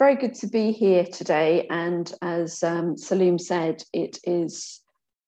very 0.00 0.16
good 0.16 0.34
to 0.34 0.46
be 0.46 0.72
here 0.72 1.04
today. 1.04 1.66
And 1.68 2.10
as 2.22 2.62
um, 2.62 2.96
Saleem 2.96 3.38
said, 3.38 3.84
it 3.92 4.18
is 4.24 4.80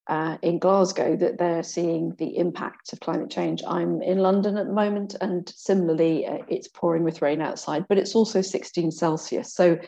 uh, 0.09 0.39
in 0.41 0.59
Glasgow 0.59 1.15
that 1.15 1.37
they're 1.37 1.63
seeing 1.63 2.15
the 2.17 2.39
impact 2.39 2.91
of 2.95 3.01
climate 3.01 3.31
change. 3.31 3.63
I'm 3.69 4.01
in 4.01 4.19
London 4.19 4.57
at 4.57 4.67
the 4.67 4.73
moment, 4.73 5.15
and 5.21 5.47
similarly, 5.55 6.27
uh, 6.27 6.39
it's 6.49 6.69
pouring 6.69 7.05
with 7.05 7.21
rain 7.21 7.43
outside, 7.43 7.85
but 7.87 7.99
it's 7.99 8.15
also 8.15 8.41
16 8.41 8.91
Celsius. 8.93 9.53
So 9.53 9.79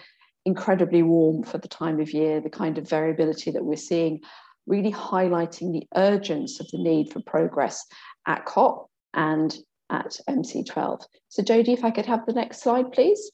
incredibly 0.44 1.02
warm 1.02 1.44
for 1.44 1.56
the 1.56 1.66
time 1.66 1.98
of 1.98 2.12
year, 2.12 2.42
the 2.42 2.50
kind 2.50 2.76
of 2.76 2.86
variability 2.86 3.50
that 3.52 3.64
we're 3.64 3.76
seeing, 3.76 4.20
really 4.66 4.92
highlighting 4.92 5.72
the 5.72 5.86
urgency 5.96 6.58
of 6.60 6.70
the 6.70 6.78
need 6.78 7.10
for 7.10 7.20
progress 7.22 7.86
at 8.26 8.44
COP 8.44 8.90
and 9.14 9.56
at 9.88 10.18
MC12. 10.28 11.04
So 11.30 11.42
Jodie, 11.42 11.72
if 11.72 11.84
I 11.84 11.90
could 11.90 12.06
have 12.06 12.26
the 12.26 12.34
next 12.34 12.60
slide, 12.60 12.92
please. 12.92 13.30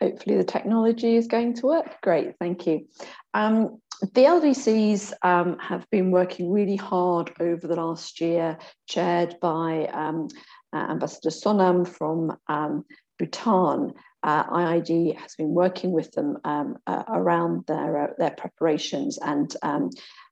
Hopefully 0.00 0.36
the 0.36 0.44
technology 0.44 1.16
is 1.16 1.26
going 1.26 1.54
to 1.54 1.66
work. 1.66 2.00
Great, 2.02 2.34
thank 2.38 2.66
you. 2.66 2.86
Um, 3.34 3.80
the 4.02 4.24
LDCs 4.24 5.12
um, 5.22 5.58
have 5.58 5.88
been 5.90 6.10
working 6.10 6.50
really 6.50 6.76
hard 6.76 7.32
over 7.40 7.66
the 7.66 7.76
last 7.76 8.20
year, 8.20 8.58
chaired 8.86 9.36
by 9.40 9.86
um, 9.86 10.28
uh, 10.72 10.86
Ambassador 10.90 11.30
Sonam 11.30 11.88
from 11.88 12.36
um, 12.48 12.84
Bhutan. 13.18 13.94
Uh, 14.22 14.44
IIED 14.44 15.16
has 15.16 15.34
been 15.36 15.50
working 15.50 15.92
with 15.92 16.10
them 16.12 16.36
uh, 16.44 16.74
around 17.08 17.64
their, 17.66 18.10
uh, 18.10 18.12
their 18.18 18.32
preparations, 18.32 19.18
and 19.22 19.54
um, 19.62 19.90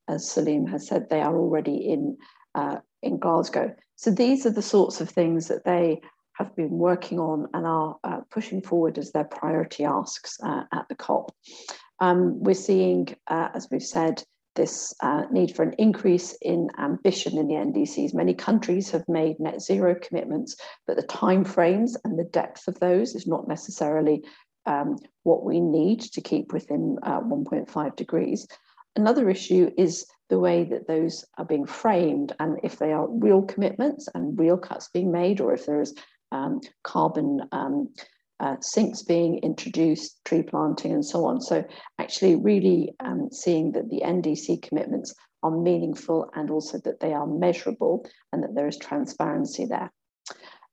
as 0.08 0.28
Saleem 0.28 0.68
has 0.68 0.86
said, 0.86 1.08
they 1.08 1.22
are 1.22 1.36
already 1.36 1.76
in, 1.76 2.18
uh, 2.54 2.78
in 3.02 3.18
Glasgow. 3.18 3.74
So 3.96 4.10
these 4.10 4.44
are 4.44 4.50
the 4.50 4.62
sorts 4.62 5.00
of 5.00 5.08
things 5.08 5.48
that 5.48 5.64
they 5.64 6.00
have 6.34 6.54
been 6.56 6.70
working 6.70 7.18
on 7.18 7.48
and 7.54 7.66
are 7.66 7.96
uh, 8.04 8.20
pushing 8.30 8.60
forward 8.60 8.98
as 8.98 9.12
their 9.12 9.24
priority 9.24 9.84
asks 9.84 10.38
uh, 10.42 10.64
at 10.72 10.86
the 10.88 10.94
COP. 10.94 11.32
Um, 12.00 12.42
we're 12.42 12.54
seeing, 12.54 13.08
uh, 13.28 13.48
as 13.54 13.68
we've 13.70 13.82
said, 13.82 14.22
this 14.54 14.94
uh, 15.00 15.24
need 15.30 15.54
for 15.54 15.62
an 15.62 15.74
increase 15.78 16.36
in 16.42 16.68
ambition 16.78 17.38
in 17.38 17.48
the 17.48 17.54
NDCs. 17.54 18.14
Many 18.14 18.34
countries 18.34 18.90
have 18.90 19.08
made 19.08 19.40
net 19.40 19.60
zero 19.60 19.96
commitments, 20.00 20.56
but 20.86 20.96
the 20.96 21.02
timeframes 21.02 21.96
and 22.04 22.18
the 22.18 22.24
depth 22.24 22.68
of 22.68 22.78
those 22.78 23.14
is 23.14 23.26
not 23.26 23.48
necessarily 23.48 24.22
um, 24.66 24.96
what 25.24 25.44
we 25.44 25.60
need 25.60 26.00
to 26.00 26.20
keep 26.20 26.52
within 26.52 26.98
uh, 27.02 27.20
1.5 27.20 27.96
degrees. 27.96 28.46
Another 28.96 29.28
issue 29.28 29.70
is 29.76 30.06
the 30.30 30.38
way 30.38 30.64
that 30.64 30.86
those 30.86 31.24
are 31.36 31.44
being 31.44 31.66
framed 31.66 32.32
and 32.38 32.58
if 32.62 32.78
they 32.78 32.92
are 32.92 33.08
real 33.08 33.42
commitments 33.42 34.08
and 34.14 34.38
real 34.38 34.56
cuts 34.56 34.88
being 34.88 35.10
made, 35.10 35.40
or 35.40 35.52
if 35.52 35.66
there 35.66 35.80
is 35.80 35.94
um, 36.32 36.60
carbon 36.82 37.40
um, 37.52 37.88
uh, 38.40 38.56
sinks 38.60 39.02
being 39.02 39.38
introduced, 39.38 40.22
tree 40.24 40.42
planting, 40.42 40.92
and 40.92 41.04
so 41.04 41.24
on. 41.26 41.40
So, 41.40 41.64
actually, 41.98 42.36
really 42.36 42.94
um, 43.00 43.28
seeing 43.30 43.72
that 43.72 43.88
the 43.90 44.02
NDC 44.04 44.62
commitments 44.62 45.14
are 45.42 45.50
meaningful 45.50 46.30
and 46.34 46.50
also 46.50 46.78
that 46.84 47.00
they 47.00 47.12
are 47.12 47.26
measurable 47.26 48.06
and 48.32 48.42
that 48.42 48.54
there 48.54 48.66
is 48.66 48.78
transparency 48.78 49.66
there. 49.66 49.92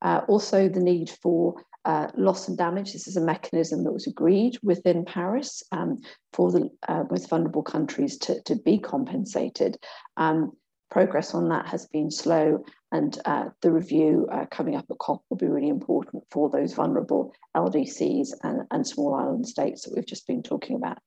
Uh, 0.02 0.22
also, 0.28 0.68
the 0.70 0.80
need 0.80 1.10
for 1.22 1.56
uh, 1.86 2.08
loss 2.16 2.48
and 2.48 2.58
damage. 2.58 2.94
This 2.94 3.08
is 3.08 3.18
a 3.18 3.22
mechanism 3.22 3.84
that 3.84 3.92
was 3.92 4.08
agreed 4.08 4.58
within 4.64 5.06
Paris 5.06 5.64
um, 5.72 5.98
for 6.34 6.52
the 6.52 6.70
uh, 6.88 7.04
most 7.10 7.30
vulnerable 7.30 7.64
countries 7.64 8.18
to, 8.20 8.42
to 8.44 8.56
be 8.56 8.78
compensated. 8.78 9.78
Um, 10.18 10.52
progress 10.92 11.34
on 11.34 11.50
that 11.50 11.66
has 11.68 11.88
been 11.88 12.12
slow, 12.12 12.64
and 12.92 13.18
uh, 13.26 13.46
the 13.62 13.72
review 13.72 14.28
uh, 14.32 14.46
coming 14.52 14.76
up 14.76 14.86
at 14.92 15.00
COP 15.00 15.24
will 15.30 15.38
be 15.38 15.48
really 15.48 15.70
important 15.70 16.24
for 16.30 16.50
those 16.50 16.74
vulnerable 16.74 17.34
LDCs 17.56 18.30
and, 18.44 18.68
and 18.70 18.86
small 18.86 19.16
island 19.16 19.48
states 19.48 19.84
that 19.84 19.96
we've 19.96 20.06
just 20.06 20.28
been 20.28 20.44
talking 20.44 20.76
about. 20.76 20.98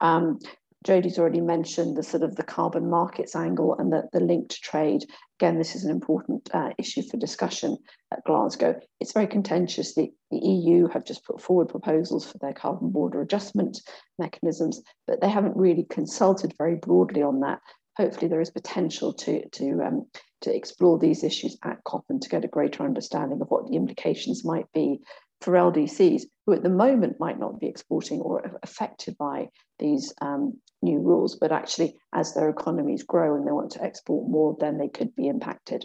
Um, 0.00 0.40
Jodie's 0.84 1.18
already 1.18 1.40
mentioned 1.40 1.96
the 1.96 2.02
sort 2.02 2.24
of 2.24 2.34
the 2.34 2.42
carbon 2.42 2.90
markets 2.90 3.36
angle 3.36 3.76
and 3.78 3.92
the, 3.92 4.08
the 4.12 4.18
link 4.18 4.48
to 4.48 4.60
trade. 4.60 5.04
Again, 5.38 5.56
this 5.56 5.76
is 5.76 5.84
an 5.84 5.92
important 5.92 6.50
uh, 6.52 6.70
issue 6.76 7.02
for 7.02 7.16
discussion 7.16 7.76
at 8.12 8.24
Glasgow. 8.24 8.80
It's 8.98 9.12
very 9.12 9.28
contentious. 9.28 9.94
The, 9.94 10.10
the 10.32 10.38
EU 10.38 10.88
have 10.88 11.04
just 11.04 11.24
put 11.24 11.40
forward 11.40 11.68
proposals 11.68 12.26
for 12.26 12.38
their 12.38 12.52
carbon 12.52 12.90
border 12.90 13.20
adjustment 13.20 13.80
mechanisms, 14.18 14.82
but 15.06 15.20
they 15.20 15.30
haven't 15.30 15.56
really 15.56 15.86
consulted 15.88 16.52
very 16.58 16.74
broadly 16.74 17.22
on 17.22 17.38
that 17.40 17.60
hopefully 17.96 18.28
there 18.28 18.40
is 18.40 18.50
potential 18.50 19.12
to, 19.12 19.48
to, 19.50 19.82
um, 19.82 20.06
to 20.42 20.54
explore 20.54 20.98
these 20.98 21.24
issues 21.24 21.56
at 21.64 21.82
COP 21.84 22.04
and 22.08 22.22
to 22.22 22.28
get 22.28 22.44
a 22.44 22.48
greater 22.48 22.84
understanding 22.84 23.40
of 23.40 23.48
what 23.48 23.66
the 23.68 23.76
implications 23.76 24.44
might 24.44 24.66
be 24.72 25.00
for 25.40 25.54
LDCs, 25.54 26.22
who 26.46 26.52
at 26.52 26.62
the 26.62 26.68
moment 26.68 27.20
might 27.20 27.38
not 27.38 27.58
be 27.58 27.66
exporting 27.66 28.20
or 28.20 28.58
affected 28.62 29.16
by 29.18 29.48
these 29.78 30.12
um, 30.20 30.54
new 30.82 31.00
rules, 31.00 31.36
but 31.36 31.52
actually 31.52 31.96
as 32.12 32.32
their 32.32 32.48
economies 32.48 33.02
grow 33.02 33.34
and 33.34 33.46
they 33.46 33.52
want 33.52 33.72
to 33.72 33.82
export 33.82 34.30
more, 34.30 34.56
then 34.60 34.78
they 34.78 34.88
could 34.88 35.14
be 35.16 35.28
impacted. 35.28 35.84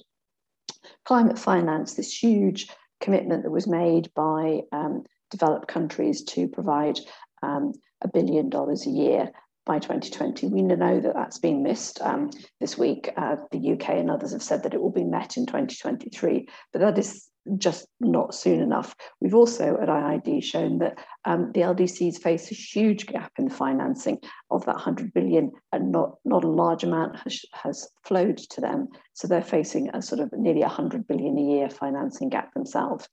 Climate 1.06 1.40
finance, 1.40 1.96
this 1.96 2.12
huge 2.12 2.70
commitment 3.02 3.44
that 3.44 3.52
was 3.52 3.68
made 3.68 4.12
by 4.16 4.62
um, 4.72 5.04
developed 5.32 5.68
countries 5.68 6.24
to 6.24 6.48
provide 6.48 7.00
um, 7.44 7.74
a 8.02 8.08
billion 8.08 8.50
dollars 8.50 8.86
a 8.86 8.92
year 8.92 9.32
by 9.68 9.78
2020. 9.78 10.48
We 10.48 10.64
know 10.64 11.00
that 11.00 11.14
that's 11.14 11.38
been 11.38 11.62
missed 11.62 12.02
um, 12.02 12.32
this 12.60 12.78
week. 12.78 13.12
Uh, 13.16 13.36
the 13.52 13.74
UK 13.74 13.90
and 13.90 14.10
others 14.10 14.32
have 14.32 14.42
said 14.42 14.64
that 14.64 14.74
it 14.74 14.82
will 14.82 14.92
be 14.92 15.04
met 15.04 15.38
in 15.38 15.46
2023, 15.46 16.48
but 16.74 16.80
that 16.80 16.98
is 16.98 17.28
just 17.58 17.88
not 18.00 18.34
soon 18.34 18.62
enough. 18.62 18.96
We've 19.22 19.36
also 19.36 19.78
at 19.82 19.88
IIED 19.88 20.44
shown 20.44 20.80
that 20.80 20.98
um, 21.26 21.52
the 21.54 21.62
LDCs 21.62 22.22
face 22.22 22.52
a 22.52 22.56
huge 22.56 23.06
gap 23.06 23.32
in 23.38 23.46
the 23.46 23.54
financing 23.54 24.20
of 24.50 24.66
that 24.66 24.76
100 24.76 25.14
billion, 25.14 25.52
and 25.72 25.92
not, 25.92 26.16
not 26.26 26.44
a 26.44 26.50
large 26.50 26.84
amount 26.84 27.18
has, 27.20 27.42
has 27.54 27.90
flowed 28.04 28.38
to 28.38 28.62
them. 28.62 28.88
So 29.14 29.28
they're 29.28 29.42
facing 29.42 29.90
a 29.94 30.02
sort 30.02 30.22
of 30.22 30.32
nearly 30.34 30.62
100 30.62 31.08
billion 31.08 31.38
a 31.38 31.42
year 31.42 31.70
financing 31.70 32.30
gap 32.30 32.54
themselves. 32.54 33.08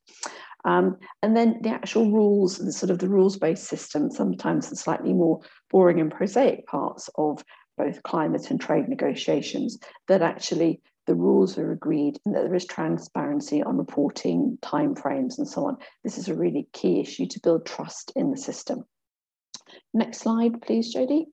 Um, 0.65 0.97
and 1.23 1.37
then 1.37 1.61
the 1.63 1.69
actual 1.69 2.11
rules, 2.11 2.59
the 2.59 2.73
sort 2.73 2.91
of 2.91 2.99
the 2.99 3.09
rules-based 3.09 3.65
system, 3.65 4.11
sometimes 4.11 4.71
the 4.71 4.77
slightly 4.77 5.13
more 5.13 5.41
boring 5.71 6.01
and 6.01 6.11
prosaic 6.11 6.67
parts 6.67 7.11
of 7.17 7.45
both 7.77 8.03
climate 8.03 8.51
and 8.51 8.61
trade 8.61 8.89
negotiations, 8.89 9.79
that 10.09 10.23
actually 10.23 10.81
the 11.07 11.15
rules 11.15 11.59
are 11.59 11.73
agreed 11.73 12.19
and 12.25 12.35
that 12.35 12.45
there 12.45 12.55
is 12.55 12.65
transparency 12.65 13.63
on 13.63 13.77
reporting, 13.77 14.59
timeframes, 14.63 15.37
and 15.39 15.47
so 15.47 15.67
on. 15.67 15.77
This 16.03 16.17
is 16.17 16.29
a 16.29 16.35
really 16.35 16.67
key 16.73 17.01
issue 17.01 17.27
to 17.27 17.41
build 17.41 17.67
trust 17.67 18.13
in 18.17 18.31
the 18.31 18.39
system. 18.39 18.85
Next 19.93 20.19
slide, 20.19 20.63
please, 20.63 20.95
Jodie. 20.95 21.27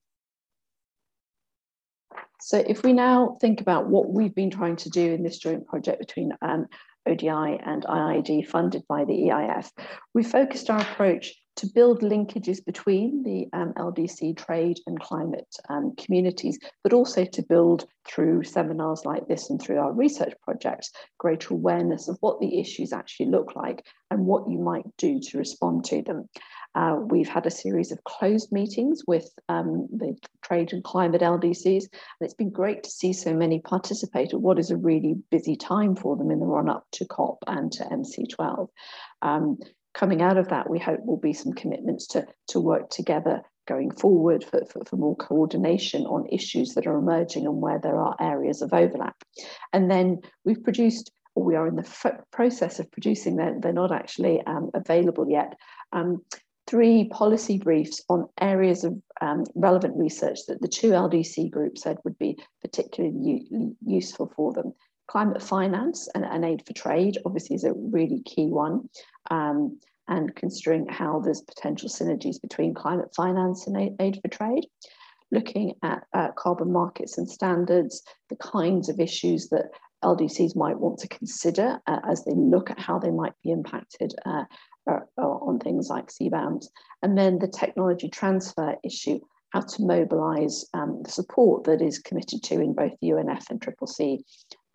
So 2.42 2.58
if 2.58 2.84
we 2.84 2.92
now 2.92 3.38
think 3.40 3.62
about 3.62 3.88
what 3.88 4.10
we've 4.10 4.34
been 4.34 4.50
trying 4.50 4.76
to 4.78 4.90
do 4.90 5.14
in 5.14 5.24
this 5.24 5.38
joint 5.38 5.68
project 5.68 6.00
between 6.00 6.34
um, 6.42 6.66
ODI 7.08 7.60
and 7.64 7.84
IIED 7.84 8.48
funded 8.48 8.84
by 8.88 9.06
the 9.06 9.30
EIF, 9.30 9.72
we 10.14 10.24
focused 10.24 10.70
our 10.70 10.82
approach 10.82 11.34
to 11.58 11.68
build 11.68 12.02
linkages 12.02 12.64
between 12.64 13.24
the 13.24 13.48
um, 13.54 13.74
LDC 13.74 14.38
trade 14.38 14.80
and 14.88 15.00
climate 15.00 15.54
um, 15.70 15.94
communities, 15.98 16.58
but 16.84 16.94
also 16.94 17.26
to 17.26 17.44
build 17.44 17.86
through 18.08 18.44
seminars 18.44 19.06
like 19.06 19.28
this 19.28 19.50
and 19.50 19.62
through 19.62 19.78
our 19.78 19.92
research 19.92 20.34
projects, 20.42 20.92
greater 21.18 21.54
awareness 21.54 22.08
of 22.08 22.18
what 22.22 22.40
the 22.40 22.60
issues 22.60 22.94
actually 22.94 23.28
look 23.28 23.56
like 23.56 23.86
and 24.10 24.26
what 24.26 24.50
you 24.50 24.60
might 24.60 24.86
do 24.98 25.20
to 25.20 25.38
respond 25.38 25.84
to 25.86 26.02
them. 26.02 26.28
Uh, 26.74 26.96
we've 27.00 27.28
had 27.28 27.46
a 27.46 27.52
series 27.52 27.92
of 27.92 28.04
closed 28.06 28.52
meetings 28.52 29.04
with 29.06 29.30
um, 29.50 29.88
the 29.92 30.16
trade 30.42 30.72
and 30.72 30.84
climate 30.84 31.22
LDCs, 31.22 31.84
and 31.84 32.22
it's 32.22 32.34
been 32.34 32.50
great 32.50 32.84
to 32.84 32.90
see 32.90 33.12
so 33.12 33.34
many 33.34 33.60
participate 33.60 34.34
at 34.34 34.40
what 34.40 34.58
is 34.58 34.72
a 34.72 34.78
really 34.78 35.16
busy 35.30 35.56
time 35.56 35.96
for 35.96 36.16
them 36.16 36.32
in 36.32 36.40
the 36.40 36.46
run 36.46 36.70
up 36.70 36.86
to 36.94 37.06
COP 37.06 37.44
and 37.48 37.72
to 37.74 37.84
MC12. 37.84 38.68
Um, 39.22 39.58
coming 39.94 40.22
out 40.22 40.38
of 40.38 40.48
that, 40.50 40.70
we 40.70 40.80
hope 40.80 41.02
will 41.04 41.18
be 41.18 41.34
some 41.34 41.54
commitments 41.54 42.08
to, 42.08 42.26
to 42.50 42.60
work 42.60 42.90
together 42.90 43.42
going 43.68 43.92
forward 43.92 44.44
for, 44.44 44.66
for, 44.66 44.84
for, 44.86 44.96
more 44.96 45.16
coordination 45.16 46.04
on 46.06 46.28
issues 46.32 46.74
that 46.74 46.88
are 46.88 46.98
emerging 46.98 47.46
and 47.46 47.62
where 47.62 47.80
there 47.80 48.00
are 48.00 48.16
areas 48.20 48.62
of 48.62 48.74
overlap. 48.74 49.16
And 49.72 49.90
then 49.90 50.22
we've 50.44 50.64
produced, 50.64 51.12
or 51.36 51.44
we 51.44 51.56
are 51.56 51.68
in 51.68 51.76
the 51.76 52.24
process 52.32 52.80
of 52.80 52.92
producing, 52.92 53.36
they're, 53.36 53.56
they're 53.60 53.72
not 53.72 53.92
actually 53.92 54.42
um, 54.48 54.72
available 54.74 55.30
yet, 55.30 55.56
um, 55.94 56.22
three 56.72 57.10
policy 57.10 57.58
briefs 57.58 58.02
on 58.10 58.28
areas 58.40 58.84
of 58.84 59.00
um, 59.20 59.44
relevant 59.54 59.96
research 59.98 60.40
that 60.48 60.62
the 60.62 60.68
two 60.68 60.92
LDC 60.92 61.52
groups 61.52 61.84
said 61.84 61.98
would 62.04 62.18
be 62.18 62.36
particularly 62.64 63.76
useful 63.86 64.32
for 64.36 64.54
them 64.54 64.74
climate 65.12 65.44
finance 65.44 66.08
and, 66.16 66.24
and, 66.24 66.46
aid 66.46 66.64
for 66.66 66.72
trade 66.72 67.18
obviously 67.26 67.54
is 67.54 67.66
a 67.66 67.74
really 67.74 68.22
key 68.22 68.48
one. 68.48 68.88
Um, 69.30 69.78
and 70.08 70.34
considering 70.36 70.88
how 70.88 71.20
there's 71.20 71.42
potential 71.42 71.90
synergies 71.90 72.42
between 72.42 72.74
climate 72.74 73.14
finance 73.14 73.68
and 73.68 73.76
aid, 73.78 73.96
aid 74.00 74.20
for 74.22 74.30
trade. 74.30 74.66
Looking 75.32 75.76
at 75.84 76.04
uh, 76.14 76.30
carbon 76.38 76.72
markets 76.72 77.18
and 77.18 77.30
standards, 77.30 78.02
the 78.30 78.36
kinds 78.38 78.88
of 78.88 79.00
issues 79.00 79.50
that 79.50 79.72
LDCs 80.04 80.56
might 80.56 80.80
want 80.80 81.00
to 81.00 81.08
consider 81.10 81.80
uh, 81.88 82.00
as 82.10 82.24
they 82.24 82.34
look 82.34 82.72
at 82.72 82.80
how 82.80 82.98
they 82.98 83.12
might 83.12 83.34
be 83.44 83.52
impacted 83.52 84.14
uh, 84.26 84.44
uh 84.90 85.00
on 85.22 85.60
things 85.60 85.90
like 85.90 86.08
CBAMs. 86.08 86.68
And 87.02 87.18
then 87.18 87.40
the 87.40 87.48
technology 87.48 88.10
transfer 88.10 88.76
issue 88.84 89.20
how 89.52 89.62
to 89.62 89.84
mobilise 89.84 90.66
um, 90.74 91.02
the 91.04 91.12
support 91.12 91.66
that 91.66 91.82
is 91.82 92.00
committed 92.00 92.42
to 92.42 92.56
in 92.56 92.74
both 92.74 92.94
UNF 93.04 93.50
and 93.50 93.62
Triple 93.62 93.88
C, 93.88 94.24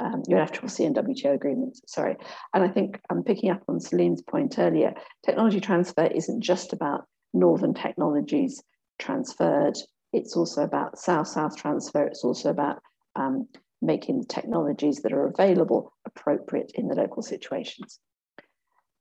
um, 0.01 0.23
UNF 0.29 0.51
Triple 0.53 0.69
C 0.69 0.85
and 0.85 0.95
WTO 0.95 1.35
agreements. 1.35 1.81
Sorry, 1.87 2.17
and 2.55 2.63
I 2.63 2.69
think 2.69 3.01
I'm 3.11 3.25
picking 3.25 3.51
up 3.51 3.63
on 3.69 3.81
Saleem's 3.81 4.23
point 4.23 4.59
earlier. 4.59 4.95
Technology 5.25 5.61
transfer 5.61 6.07
isn't 6.07 6.43
just 6.43 6.73
about 6.73 7.07
northern 7.33 7.75
technologies 7.75 8.63
transferred. 8.99 9.77
It's 10.13 10.37
also 10.37 10.63
about 10.63 10.99
south-south 10.99 11.57
transfer. 11.57 12.05
It's 12.05 12.25
also 12.25 12.51
about 12.51 12.81
um, 13.17 13.49
making 13.83 14.21
the 14.21 14.27
technologies 14.27 15.01
that 15.03 15.13
are 15.13 15.27
available 15.27 15.93
appropriate 16.07 16.73
in 16.75 16.89
the 16.89 16.95
local 16.95 17.23
situations. 17.23 17.99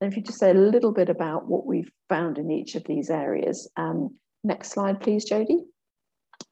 And 0.01 0.11
if 0.11 0.17
you 0.17 0.23
just 0.23 0.39
say 0.39 0.51
a 0.51 0.53
little 0.53 0.91
bit 0.91 1.09
about 1.09 1.47
what 1.47 1.65
we've 1.65 1.91
found 2.09 2.37
in 2.37 2.51
each 2.51 2.75
of 2.75 2.83
these 2.83 3.09
areas. 3.09 3.69
Um, 3.77 4.15
next 4.43 4.71
slide, 4.71 4.99
please, 4.99 5.29
Jodie. 5.29 5.63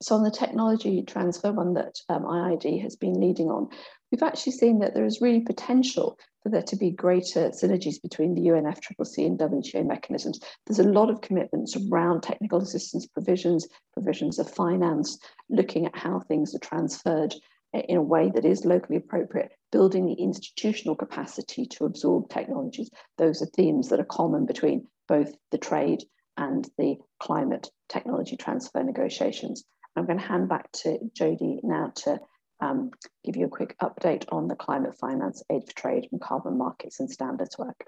So 0.01 0.15
on 0.15 0.23
the 0.23 0.31
technology 0.31 1.03
transfer 1.03 1.51
one 1.51 1.73
that 1.73 1.95
um, 2.09 2.23
IIED 2.23 2.81
has 2.81 2.95
been 2.95 3.19
leading 3.19 3.49
on, 3.49 3.69
we've 4.11 4.23
actually 4.23 4.53
seen 4.53 4.79
that 4.79 4.93
there 4.93 5.05
is 5.05 5.21
really 5.21 5.41
potential 5.41 6.17
for 6.41 6.49
there 6.49 6.61
to 6.61 6.75
be 6.75 6.91
greater 6.91 7.49
synergies 7.49 8.01
between 8.01 8.35
the 8.35 8.41
UNFCCC 8.41 9.25
and 9.25 9.39
WTO 9.39 9.85
mechanisms. 9.85 10.39
There's 10.65 10.79
a 10.79 10.83
lot 10.83 11.09
of 11.09 11.21
commitments 11.21 11.75
around 11.77 12.21
technical 12.21 12.61
assistance 12.61 13.07
provisions, 13.07 13.67
provisions 13.93 14.39
of 14.39 14.49
finance, 14.49 15.17
looking 15.49 15.85
at 15.85 15.95
how 15.95 16.19
things 16.19 16.53
are 16.53 16.59
transferred 16.59 17.33
in 17.73 17.97
a 17.97 18.01
way 18.01 18.31
that 18.35 18.45
is 18.45 18.65
locally 18.65 18.97
appropriate, 18.97 19.53
building 19.73 20.05
the 20.05 20.13
institutional 20.13 20.95
capacity 20.95 21.65
to 21.65 21.85
absorb 21.85 22.29
technologies. 22.29 22.91
Those 23.17 23.41
are 23.41 23.47
themes 23.47 23.89
that 23.89 23.99
are 23.99 24.05
common 24.05 24.45
between 24.45 24.87
both 25.07 25.33
the 25.51 25.57
trade 25.57 26.03
and 26.37 26.69
the 26.77 26.95
climate 27.19 27.69
technology 27.89 28.37
transfer 28.37 28.83
negotiations. 28.83 29.63
I'm 29.95 30.05
going 30.05 30.19
to 30.19 30.25
hand 30.25 30.47
back 30.47 30.71
to 30.83 30.99
Jodie 31.19 31.57
now 31.63 31.91
to 32.03 32.19
um, 32.61 32.91
give 33.25 33.35
you 33.35 33.47
a 33.47 33.49
quick 33.49 33.75
update 33.81 34.25
on 34.31 34.47
the 34.47 34.55
climate 34.55 34.95
finance, 34.99 35.43
aid 35.51 35.63
for 35.67 35.73
trade, 35.75 36.07
and 36.11 36.21
carbon 36.21 36.57
markets 36.57 36.99
and 36.99 37.09
standards 37.09 37.57
work. 37.57 37.85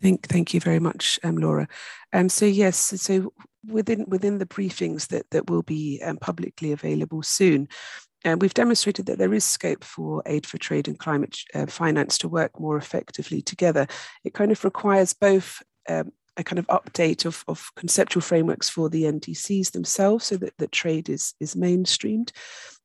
Thank, 0.00 0.26
thank 0.28 0.54
you 0.54 0.60
very 0.60 0.80
much, 0.80 1.18
um, 1.24 1.36
Laura. 1.36 1.68
Um, 2.12 2.28
so 2.28 2.46
yes, 2.46 2.76
so 2.76 3.32
within 3.66 4.04
within 4.08 4.38
the 4.38 4.46
briefings 4.46 5.08
that 5.08 5.30
that 5.30 5.48
will 5.48 5.62
be 5.62 6.00
um, 6.04 6.16
publicly 6.16 6.72
available 6.72 7.22
soon, 7.22 7.68
and 8.24 8.40
we've 8.40 8.54
demonstrated 8.54 9.06
that 9.06 9.18
there 9.18 9.34
is 9.34 9.44
scope 9.44 9.84
for 9.84 10.22
aid 10.24 10.46
for 10.46 10.56
trade 10.56 10.88
and 10.88 10.98
climate 10.98 11.38
uh, 11.54 11.66
finance 11.66 12.16
to 12.18 12.28
work 12.28 12.58
more 12.58 12.78
effectively 12.78 13.42
together. 13.42 13.86
It 14.24 14.32
kind 14.32 14.50
of 14.50 14.64
requires 14.64 15.12
both 15.12 15.62
um, 15.88 16.10
a 16.36 16.42
kind 16.42 16.58
of 16.58 16.66
update 16.68 17.26
of, 17.26 17.44
of 17.46 17.70
conceptual 17.76 18.22
frameworks 18.22 18.68
for 18.68 18.88
the 18.88 19.04
NDCs 19.04 19.72
themselves 19.72 20.24
so 20.24 20.36
that, 20.38 20.54
that 20.58 20.72
trade 20.72 21.08
is, 21.08 21.34
is 21.38 21.54
mainstreamed. 21.54 22.32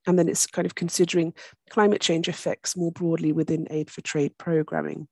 And 0.06 0.20
then 0.20 0.28
it's 0.28 0.46
kind 0.46 0.66
of 0.66 0.76
considering 0.76 1.34
climate 1.70 2.02
change 2.02 2.28
effects 2.28 2.76
more 2.76 2.92
broadly 2.92 3.32
within 3.32 3.68
aid 3.70 3.90
for 3.90 4.02
trade 4.02 4.38
programming. 4.38 5.08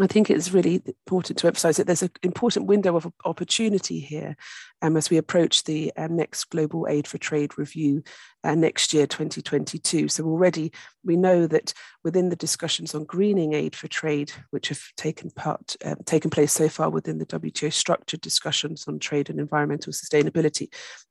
I 0.00 0.06
think 0.06 0.30
it's 0.30 0.52
really 0.52 0.82
important 0.86 1.38
to 1.38 1.46
emphasize 1.46 1.76
that 1.76 1.86
there's 1.86 2.02
an 2.02 2.10
important 2.22 2.66
window 2.66 2.96
of 2.96 3.12
opportunity 3.24 3.98
here 3.98 4.36
um, 4.80 4.96
as 4.96 5.10
we 5.10 5.16
approach 5.16 5.64
the 5.64 5.92
um, 5.96 6.16
next 6.16 6.44
Global 6.50 6.86
Aid 6.88 7.06
for 7.08 7.18
Trade 7.18 7.58
review 7.58 8.02
uh, 8.44 8.54
next 8.54 8.94
year, 8.94 9.06
2022. 9.06 10.08
So 10.08 10.24
already 10.24 10.72
we 11.04 11.16
know 11.16 11.46
that 11.48 11.74
within 12.04 12.28
the 12.28 12.36
discussions 12.36 12.94
on 12.94 13.04
greening 13.04 13.54
aid 13.54 13.74
for 13.74 13.88
trade, 13.88 14.30
which 14.50 14.68
have 14.68 14.80
taken 14.96 15.30
part 15.30 15.76
um, 15.84 15.96
taken 16.04 16.30
place 16.30 16.52
so 16.52 16.68
far 16.68 16.90
within 16.90 17.18
the 17.18 17.26
WTO 17.26 17.72
structured 17.72 18.20
discussions 18.20 18.86
on 18.86 18.98
trade 18.98 19.30
and 19.30 19.40
environmental 19.40 19.92
sustainability, 19.92 20.68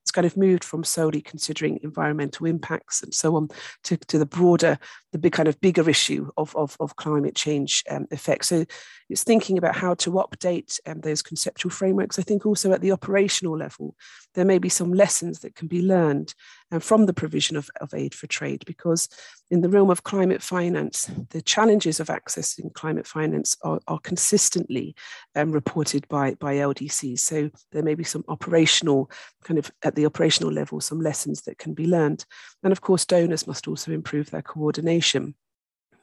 it's 0.07 0.11
kind 0.11 0.25
of 0.25 0.37
moved 0.37 0.63
from 0.63 0.85
solely 0.85 1.21
considering 1.21 1.81
environmental 1.83 2.45
impacts 2.45 3.03
and 3.03 3.13
so 3.13 3.35
on 3.35 3.49
to, 3.83 3.97
to 3.97 4.17
the 4.17 4.25
broader, 4.25 4.79
the 5.11 5.17
big 5.17 5.31
kind 5.31 5.47
of 5.47 5.59
bigger 5.61 5.89
issue 5.89 6.29
of, 6.37 6.55
of, 6.55 6.75
of 6.79 6.95
climate 6.95 7.35
change 7.35 7.83
um, 7.89 8.07
effects. 8.11 8.47
So 8.47 8.65
it's 9.09 9.23
thinking 9.23 9.57
about 9.57 9.75
how 9.75 9.93
to 9.95 10.11
update 10.11 10.79
um, 10.85 11.01
those 11.01 11.21
conceptual 11.21 11.71
frameworks. 11.71 12.19
I 12.19 12.23
think 12.23 12.45
also 12.45 12.71
at 12.71 12.81
the 12.81 12.91
operational 12.91 13.57
level, 13.57 13.95
there 14.35 14.45
may 14.45 14.57
be 14.57 14.69
some 14.69 14.93
lessons 14.93 15.39
that 15.39 15.55
can 15.55 15.67
be 15.67 15.81
learned 15.81 16.33
um, 16.71 16.79
from 16.79 17.05
the 17.05 17.13
provision 17.13 17.55
of, 17.55 17.69
of 17.81 17.93
aid 17.93 18.13
for 18.13 18.27
trade, 18.27 18.63
because 18.65 19.09
in 19.49 19.61
the 19.61 19.69
realm 19.69 19.89
of 19.89 20.03
climate 20.03 20.41
finance, 20.41 21.09
the 21.29 21.41
challenges 21.41 21.99
of 21.99 22.07
accessing 22.07 22.73
climate 22.73 23.07
finance 23.07 23.55
are, 23.63 23.79
are 23.87 23.99
consistently 23.99 24.95
um, 25.35 25.51
reported 25.51 26.07
by, 26.07 26.33
by 26.35 26.55
LDCs. 26.55 27.19
So 27.19 27.49
there 27.71 27.83
may 27.83 27.95
be 27.95 28.03
some 28.03 28.25
operational, 28.27 29.09
kind 29.43 29.57
of 29.57 29.71
at 29.83 29.95
the 29.95 30.05
operational 30.05 30.51
level, 30.51 30.81
some 30.81 30.99
lessons 30.99 31.43
that 31.43 31.57
can 31.57 31.73
be 31.73 31.87
learned. 31.87 32.25
And 32.63 32.71
of 32.71 32.81
course, 32.81 33.05
donors 33.05 33.47
must 33.47 33.67
also 33.67 33.91
improve 33.91 34.29
their 34.29 34.41
coordination 34.41 35.35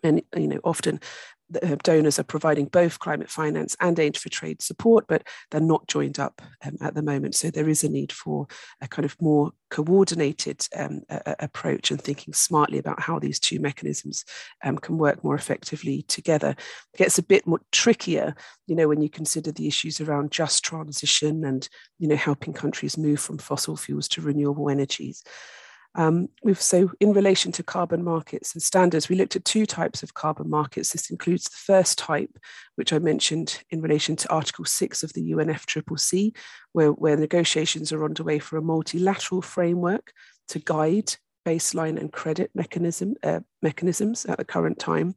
and 0.05 0.23
you 0.37 0.47
know 0.47 0.61
often 0.63 1.01
uh, 1.63 1.77
donors 1.83 2.19
are 2.19 2.25
providing 2.25 2.67
both 2.67 2.99
climate 2.99 3.31
finance 3.31 3.77
and 3.81 3.99
aid 3.99 4.17
for 4.17 4.29
trade 4.29 4.63
support, 4.63 5.07
but 5.09 5.27
they're 5.51 5.61
not 5.61 5.87
joined 5.89 6.19
up 6.19 6.41
um, 6.65 6.77
at 6.81 6.95
the 6.95 7.03
moment. 7.03 7.35
So 7.35 7.51
there 7.51 7.69
is 7.69 7.85
a 7.85 7.89
need 7.89 8.13
for 8.13 8.47
a 8.81 8.89
kind 8.89 9.05
of 9.05 9.21
more 9.21 9.53
coordinated 9.71 10.67
um, 10.77 11.03
a, 11.09 11.37
approach 11.41 11.91
and 11.91 12.01
thinking 12.01 12.33
smartly 12.33 12.79
about 12.79 13.01
how 13.01 13.19
these 13.19 13.39
two 13.39 13.61
mechanisms 13.61 14.25
um, 14.63 14.79
can 14.79 14.99
work 14.99 15.23
more 15.25 15.35
effectively 15.35 16.03
together. 16.03 16.55
It 16.95 16.99
gets 16.99 17.19
a 17.19 17.23
bit 17.23 17.47
more 17.47 17.61
trickier, 17.73 18.35
you 18.67 18.77
know, 18.77 18.89
when 18.89 19.03
you 19.03 19.11
consider 19.11 19.53
the 19.53 19.67
issues 19.67 20.01
around 20.01 20.31
just 20.31 20.65
transition 20.65 21.45
and, 21.45 21.69
you 21.99 22.09
know, 22.09 22.17
helping 22.17 22.53
countries 22.53 22.97
move 22.97 23.21
from 23.21 23.39
fossil 23.39 23.77
fuels 23.77 24.09
to 24.09 24.21
renewable 24.21 24.71
energies. 24.71 25.23
Um, 25.97 26.29
so 26.55 26.91
in 26.99 27.13
relation 27.13 27.53
to 27.53 27.63
carbon 27.63 28.03
markets 28.03 28.53
and 28.55 28.63
standards, 28.63 29.09
we 29.09 29.17
looked 29.17 29.37
at 29.37 29.45
two 29.45 29.65
types 29.65 30.03
of 30.03 30.15
carbon 30.15 30.51
markets. 30.51 30.93
This 30.93 31.11
includes 31.11 31.45
the 31.45 31.57
first 31.57 31.99
type, 31.99 32.37
which 32.75 32.93
I 32.93 32.99
mentioned 32.99 33.63
in 33.71 33.81
relation 33.81 34.17
to 34.17 34.33
Article 34.33 34.65
6 34.65 35.03
of 35.03 35.13
the 35.13 35.33
UNFCCC, 35.33 36.37
where, 36.73 36.91
where 36.91 37.17
negotiations 37.17 37.93
are 37.93 38.05
underway 38.05 38.39
for 38.41 38.57
a 38.57 38.63
multilateral 38.63 39.43
framework 39.43 40.13
to 40.49 40.59
guide 40.59 41.15
baseline 41.47 41.99
and 41.99 42.13
credit 42.13 42.51
mechanism, 42.55 43.15
uh, 43.23 43.41
mechanisms 43.63 44.25
at 44.25 44.39
the 44.39 44.45
current 44.45 44.79
time. 44.79 45.15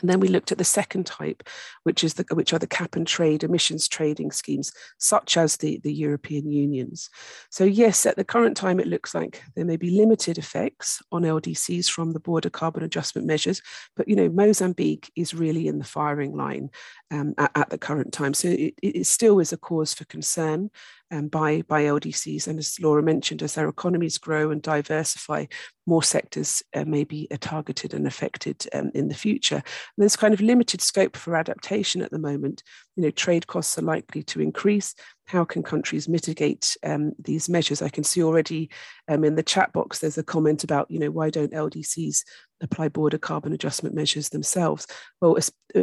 And 0.00 0.10
then 0.10 0.20
we 0.20 0.28
looked 0.28 0.52
at 0.52 0.58
the 0.58 0.64
second 0.64 1.06
type, 1.06 1.42
which 1.82 2.02
is 2.04 2.14
the 2.14 2.24
which 2.32 2.52
are 2.52 2.58
the 2.58 2.66
cap 2.66 2.96
and 2.96 3.06
trade 3.06 3.44
emissions 3.44 3.88
trading 3.88 4.30
schemes, 4.30 4.72
such 4.98 5.36
as 5.36 5.56
the, 5.56 5.80
the 5.82 5.92
European 5.92 6.50
Union's. 6.50 7.10
So 7.50 7.64
yes, 7.64 8.06
at 8.06 8.16
the 8.16 8.24
current 8.24 8.56
time, 8.56 8.80
it 8.80 8.86
looks 8.86 9.14
like 9.14 9.42
there 9.54 9.64
may 9.64 9.76
be 9.76 9.90
limited 9.90 10.38
effects 10.38 11.02
on 11.12 11.22
LDCs 11.22 11.88
from 11.88 12.12
the 12.12 12.20
border 12.20 12.50
carbon 12.50 12.82
adjustment 12.82 13.26
measures, 13.26 13.62
but 13.96 14.08
you 14.08 14.16
know 14.16 14.28
Mozambique 14.28 15.10
is 15.16 15.34
really 15.34 15.68
in 15.68 15.78
the 15.78 15.84
firing 15.84 16.34
line 16.34 16.70
um, 17.10 17.34
at, 17.38 17.50
at, 17.54 17.70
the 17.70 17.78
current 17.78 18.12
time. 18.12 18.34
So 18.34 18.48
it, 18.48 18.74
it 18.82 19.06
still 19.06 19.40
is 19.40 19.52
a 19.52 19.56
cause 19.56 19.94
for 19.94 20.04
concern 20.06 20.70
um, 21.12 21.28
by, 21.28 21.62
by 21.68 21.84
LDCs. 21.84 22.48
And 22.48 22.58
as 22.58 22.78
Laura 22.80 23.02
mentioned, 23.02 23.42
as 23.42 23.54
their 23.54 23.68
economies 23.68 24.18
grow 24.18 24.50
and 24.50 24.62
diversify, 24.62 25.44
more 25.86 26.02
sectors 26.02 26.62
uh, 26.74 26.84
may 26.84 27.04
be 27.04 27.28
uh, 27.30 27.36
targeted 27.40 27.92
and 27.92 28.06
affected 28.06 28.66
um, 28.72 28.90
in 28.94 29.08
the 29.08 29.14
future. 29.14 29.56
And 29.56 29.64
there's 29.98 30.16
kind 30.16 30.32
of 30.32 30.40
limited 30.40 30.80
scope 30.80 31.16
for 31.16 31.36
adaptation 31.36 32.02
at 32.02 32.10
the 32.10 32.18
moment. 32.18 32.62
You 32.96 33.02
know, 33.04 33.10
trade 33.10 33.46
costs 33.46 33.78
are 33.78 33.82
likely 33.82 34.22
to 34.24 34.40
increase. 34.40 34.94
How 35.26 35.44
can 35.44 35.62
countries 35.62 36.08
mitigate 36.08 36.76
um, 36.82 37.12
these 37.18 37.48
measures? 37.48 37.82
I 37.82 37.88
can 37.90 38.04
see 38.04 38.22
already 38.22 38.70
um, 39.08 39.22
in 39.22 39.34
the 39.34 39.42
chat 39.42 39.72
box 39.72 39.98
there's 39.98 40.18
a 40.18 40.22
comment 40.22 40.64
about, 40.64 40.90
you 40.90 40.98
know, 40.98 41.10
why 41.10 41.30
don't 41.30 41.52
LDCs 41.52 42.24
apply 42.60 42.88
border 42.88 43.18
carbon 43.18 43.52
adjustment 43.52 43.94
measures 43.94 44.30
themselves? 44.30 44.86
Well, 45.20 45.36
uh, 45.74 45.82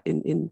in, 0.04 0.22
in 0.22 0.50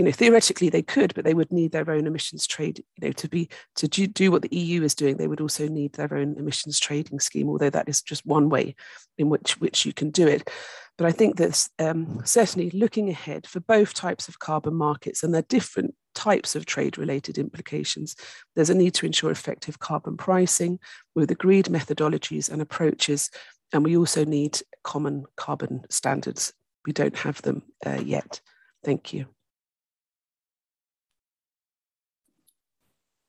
you 0.00 0.06
know 0.06 0.12
theoretically 0.12 0.70
they 0.70 0.80
could 0.80 1.12
but 1.14 1.26
they 1.26 1.34
would 1.34 1.52
need 1.52 1.72
their 1.72 1.90
own 1.90 2.06
emissions 2.06 2.46
trade 2.46 2.82
you 2.96 3.06
know 3.06 3.12
to 3.12 3.28
be 3.28 3.50
to 3.76 3.86
do, 3.86 4.06
do 4.06 4.30
what 4.30 4.40
the 4.40 4.56
eu 4.56 4.82
is 4.82 4.94
doing 4.94 5.18
they 5.18 5.28
would 5.28 5.42
also 5.42 5.68
need 5.68 5.92
their 5.92 6.14
own 6.14 6.38
emissions 6.38 6.80
trading 6.80 7.20
scheme 7.20 7.50
although 7.50 7.68
that 7.68 7.86
is 7.86 8.00
just 8.00 8.24
one 8.24 8.48
way 8.48 8.74
in 9.18 9.28
which 9.28 9.60
which 9.60 9.84
you 9.84 9.92
can 9.92 10.10
do 10.10 10.26
it. 10.26 10.48
But 10.96 11.06
i 11.06 11.12
think 11.12 11.36
that 11.36 11.68
um, 11.78 12.22
certainly 12.24 12.70
looking 12.70 13.10
ahead 13.10 13.46
for 13.46 13.60
both 13.60 13.92
types 13.92 14.26
of 14.26 14.38
carbon 14.38 14.74
markets 14.74 15.22
and 15.22 15.34
their 15.34 15.42
different 15.42 15.94
types 16.14 16.56
of 16.56 16.64
trade 16.64 16.96
related 16.96 17.36
implications 17.36 18.16
there's 18.56 18.70
a 18.70 18.74
need 18.74 18.94
to 18.94 19.06
ensure 19.06 19.30
effective 19.30 19.80
carbon 19.80 20.16
pricing 20.16 20.78
with 21.14 21.30
agreed 21.30 21.66
methodologies 21.66 22.50
and 22.50 22.62
approaches 22.62 23.30
and 23.74 23.84
we 23.84 23.98
also 23.98 24.24
need 24.24 24.60
common 24.82 25.26
carbon 25.36 25.84
standards. 25.90 26.52
We 26.84 26.92
don't 26.92 27.16
have 27.18 27.40
them 27.42 27.62
uh, 27.86 28.00
yet. 28.04 28.40
Thank 28.82 29.12
you 29.12 29.26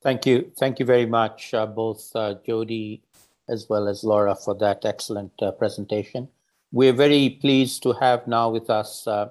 Thank 0.01 0.25
you. 0.25 0.51
Thank 0.57 0.79
you 0.79 0.85
very 0.85 1.05
much, 1.05 1.53
uh, 1.53 1.67
both 1.67 2.09
uh, 2.15 2.33
Jodie 2.47 3.01
as 3.47 3.69
well 3.69 3.87
as 3.87 4.03
Laura, 4.03 4.33
for 4.33 4.55
that 4.55 4.83
excellent 4.83 5.31
uh, 5.41 5.51
presentation. 5.51 6.27
We're 6.71 6.93
very 6.93 7.29
pleased 7.29 7.83
to 7.83 7.93
have 7.93 8.25
now 8.27 8.49
with 8.49 8.69
us 8.69 9.05
uh, 9.05 9.29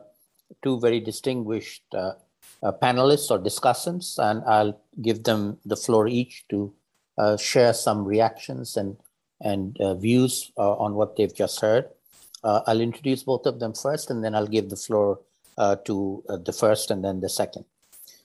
two 0.62 0.78
very 0.78 1.00
distinguished 1.00 1.82
uh, 1.92 2.12
uh, 2.62 2.72
panelists 2.72 3.30
or 3.32 3.38
discussants, 3.40 4.18
and 4.18 4.44
I'll 4.44 4.80
give 5.02 5.24
them 5.24 5.58
the 5.64 5.76
floor 5.76 6.06
each 6.06 6.44
to 6.50 6.72
share 7.38 7.74
some 7.74 8.04
reactions 8.04 8.76
and, 8.78 8.96
and 9.42 9.76
views 10.00 10.52
on 10.56 10.94
what 10.94 11.16
they've 11.16 11.34
just 11.34 11.60
heard. 11.60 11.86
I'll 12.44 12.80
introduce 12.80 13.24
both 13.24 13.44
of 13.44 13.58
them 13.60 13.74
first, 13.74 14.10
and 14.10 14.24
then 14.24 14.34
I'll 14.34 14.46
give 14.46 14.70
the 14.70 14.76
floor 14.76 15.20
to 15.58 16.24
the 16.26 16.52
first 16.52 16.90
and 16.90 17.04
then 17.04 17.20
the 17.20 17.28
second. 17.28 17.64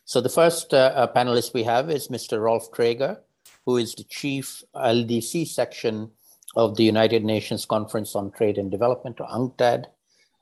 So 0.07 0.21
the 0.21 0.29
first 0.29 0.69
panelist 0.69 1.55
we 1.55 1.63
have 1.63 1.89
is 1.89 2.09
Mr. 2.09 2.39
Rolf 2.39 2.71
Traeger, 2.71 3.21
who 3.65 3.77
is 3.77 3.95
the 3.95 4.03
chief 4.03 4.63
LDC 4.75 5.47
section 5.47 6.11
of 6.55 6.77
the 6.77 6.83
United 6.83 7.25
Nations 7.25 7.65
Conference 7.65 8.15
on 8.15 8.31
Trade 8.31 8.59
and 8.59 8.69
Development, 8.69 9.19
or 9.19 9.27
UNCTAD. 9.27 9.85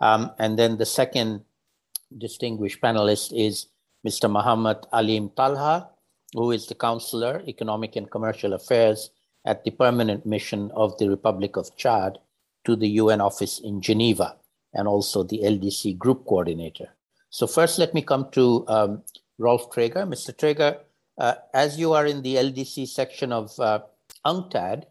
Um, 0.01 0.31
and 0.37 0.59
then 0.59 0.77
the 0.77 0.85
second 0.85 1.45
distinguished 2.17 2.81
panelist 2.81 3.31
is 3.33 3.67
Mr. 4.05 4.29
Muhammad 4.29 4.85
Alim 4.91 5.29
Talha, 5.29 5.89
who 6.33 6.51
is 6.51 6.67
the 6.67 6.75
Counselor, 6.75 7.41
Economic 7.47 7.95
and 7.95 8.11
Commercial 8.11 8.51
Affairs 8.51 9.11
at 9.45 9.63
the 9.63 9.71
Permanent 9.71 10.25
Mission 10.25 10.71
of 10.75 10.97
the 10.97 11.09
Republic 11.09 11.55
of 11.55 11.75
Chad 11.77 12.19
to 12.65 12.75
the 12.75 12.89
UN 12.89 13.21
office 13.21 13.59
in 13.59 13.81
Geneva, 13.81 14.35
and 14.73 14.89
also 14.89 15.23
the 15.23 15.39
LDC 15.39 15.97
Group 15.97 16.25
Coordinator. 16.25 16.89
So 17.29 17.47
first, 17.47 17.79
let 17.79 17.93
me 17.93 18.01
come 18.01 18.29
to 18.31 18.65
um, 18.67 19.03
Rolf 19.37 19.71
Traeger. 19.71 20.05
Mr. 20.05 20.37
Traeger, 20.37 20.79
uh, 21.17 21.35
as 21.53 21.77
you 21.77 21.93
are 21.93 22.05
in 22.05 22.21
the 22.21 22.35
LDC 22.35 22.87
section 22.87 23.31
of 23.31 23.57
uh, 23.59 23.79
UNCTAD, 24.25 24.85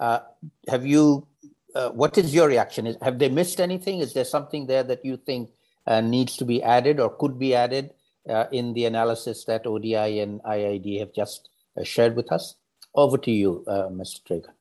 uh, 0.00 0.20
have 0.68 0.86
you, 0.86 1.26
uh, 1.74 1.90
what 1.90 2.16
is 2.18 2.34
your 2.34 2.48
reaction? 2.48 2.86
Is, 2.86 2.96
have 3.02 3.18
they 3.18 3.28
missed 3.28 3.60
anything? 3.60 4.00
Is 4.00 4.12
there 4.12 4.24
something 4.24 4.66
there 4.66 4.82
that 4.84 5.04
you 5.04 5.16
think 5.16 5.50
uh, 5.86 6.00
needs 6.00 6.36
to 6.36 6.44
be 6.44 6.62
added 6.62 7.00
or 7.00 7.10
could 7.10 7.38
be 7.38 7.54
added 7.54 7.92
uh, 8.28 8.44
in 8.52 8.74
the 8.74 8.84
analysis 8.84 9.44
that 9.44 9.66
ODI 9.66 10.20
and 10.20 10.42
IIED 10.42 10.98
have 10.98 11.14
just 11.14 11.48
shared 11.82 12.14
with 12.16 12.30
us. 12.32 12.56
Over 12.94 13.18
to 13.18 13.30
you, 13.30 13.64
Mr. 13.68 14.24
Traeger. 14.24 14.54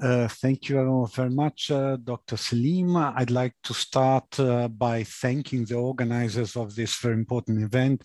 Uh, 0.00 0.26
thank 0.26 0.68
you 0.68 1.08
very 1.14 1.30
much, 1.30 1.70
uh, 1.70 1.96
Dr. 1.96 2.36
Saleem. 2.36 2.96
I'd 3.16 3.30
like 3.30 3.54
to 3.62 3.72
start 3.72 4.38
uh, 4.40 4.66
by 4.68 5.04
thanking 5.04 5.64
the 5.64 5.76
organizers 5.76 6.56
of 6.56 6.74
this 6.74 6.96
very 6.96 7.14
important 7.14 7.62
event 7.62 8.02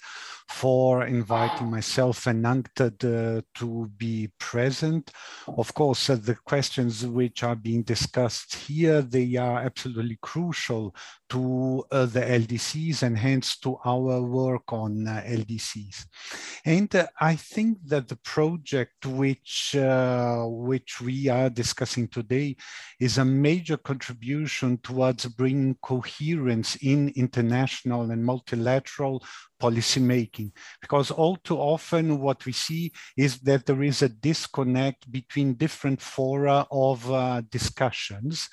for 0.50 1.06
inviting 1.06 1.70
myself 1.70 2.26
and 2.28 2.43
UNCTAD 2.43 3.43
to 3.54 3.91
be 3.97 4.32
present. 4.39 5.12
Of 5.47 5.74
course, 5.74 6.08
the 6.08 6.38
questions 6.43 7.06
which 7.06 7.43
are 7.43 7.56
being 7.56 7.84
discussed 7.84 8.56
here, 8.56 9.02
they 9.02 9.36
are 9.36 9.60
absolutely 9.60 10.18
crucial 10.22 10.95
to 11.30 11.84
uh, 11.91 12.08
the 12.08 12.22
LDCs 12.22 13.04
and 13.04 13.18
hence 13.18 13.58
to 13.60 13.78
our 13.86 14.22
work 14.22 14.74
on 14.74 15.08
uh, 15.08 15.24
LDCs. 15.28 16.06
And 16.66 16.93
uh, 16.95 17.08
I 17.22 17.36
think 17.36 17.78
that 17.86 18.08
the 18.08 18.18
project 18.18 19.06
which, 19.06 19.76
uh, 19.76 20.43
which 20.47 21.00
we 21.00 21.28
are 21.30 21.50
discussing 21.50 22.08
today 22.08 22.56
is 23.00 23.20
a 23.20 23.26
major 23.26 23.78
contribution 23.78 24.80
towards 24.80 25.26
bringing 25.26 25.76
coherence 25.76 26.76
in 26.78 27.10
international 27.10 28.10
and 28.10 28.26
multilateral 28.26 29.24
policymaking 29.62 30.39
because 30.82 31.12
all 31.12 31.36
too 31.38 31.58
often 31.58 32.20
what 32.20 32.46
we 32.46 32.52
see 32.52 32.92
is 33.18 33.40
that 33.40 33.66
there 33.66 33.84
is 33.84 34.02
a 34.02 34.10
disconnect 34.10 35.12
between 35.12 35.54
different 35.54 36.02
fora 36.02 36.66
of 36.72 37.12
uh, 37.12 37.42
discussions 37.50 38.50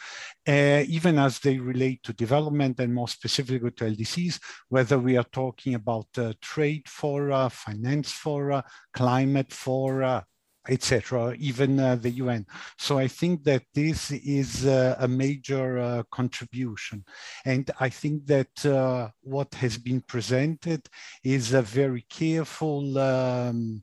uh, 0.49 0.83
even 0.87 1.19
as 1.19 1.39
they 1.39 1.59
relate 1.59 2.03
to 2.03 2.13
development 2.13 2.81
and 2.81 2.95
more 2.95 3.09
specifically 3.09 3.71
to 3.73 3.85
LDCs 3.85 4.41
whether 4.69 4.99
we 4.99 5.17
are 5.17 5.31
talking 5.33 5.75
about 5.75 6.07
uh, 6.19 6.33
trade 6.41 6.89
fora 6.89 7.51
finance 7.51 8.13
fora 8.13 8.65
climate 8.93 9.53
fora 9.53 10.25
etc., 10.69 11.35
even 11.39 11.79
uh, 11.79 11.97
the 11.97 12.11
UN. 12.11 12.47
So 12.79 12.99
I 12.99 13.09
think 13.09 13.45
that 13.45 13.63
this 13.75 14.11
is 14.11 14.67
uh, 14.67 14.97
a 14.99 15.09
major 15.09 15.79
uh, 15.79 16.03
contribution. 16.11 17.05
And 17.45 17.71
I 17.81 17.89
think 17.89 18.27
that 18.27 18.67
uh, 18.67 19.09
what 19.23 19.55
has 19.55 19.79
been 19.79 20.01
presented 20.01 20.89
is 21.23 21.53
a 21.53 21.63
very 21.63 22.05
careful 22.09 22.99
um, 22.99 23.83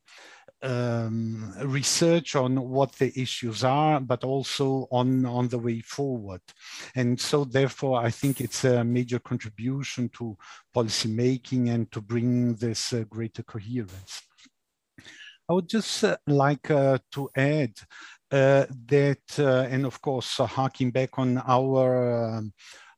um, 0.63 1.53
research 1.63 2.35
on 2.35 2.69
what 2.69 2.93
the 2.93 3.11
issues 3.19 3.63
are, 3.63 3.99
but 3.99 4.23
also 4.23 4.87
on, 4.91 5.25
on 5.25 5.49
the 5.49 5.59
way 5.59 5.81
forward. 5.81 6.41
And 6.95 7.19
so 7.19 7.43
therefore, 7.43 7.99
I 7.99 8.09
think 8.09 8.39
it's 8.39 8.63
a 8.63 8.83
major 8.83 9.19
contribution 9.19 10.09
to 10.17 10.37
policymaking 10.73 11.69
and 11.69 11.91
to 11.91 12.01
bring 12.01 12.55
this 12.55 12.93
uh, 12.93 13.03
greater 13.09 13.43
coherence. 13.43 14.23
I 15.53 15.57
would 15.57 15.69
just 15.69 16.03
uh, 16.03 16.17
like 16.25 16.71
uh, 16.71 16.97
to 17.11 17.29
add 17.35 17.73
uh, 18.31 18.65
that, 18.87 19.37
and 19.37 19.85
of 19.85 20.01
course, 20.01 20.37
harking 20.37 20.89
back 20.89 21.19
on 21.19 21.37
our 21.37 22.37
um, 22.37 22.53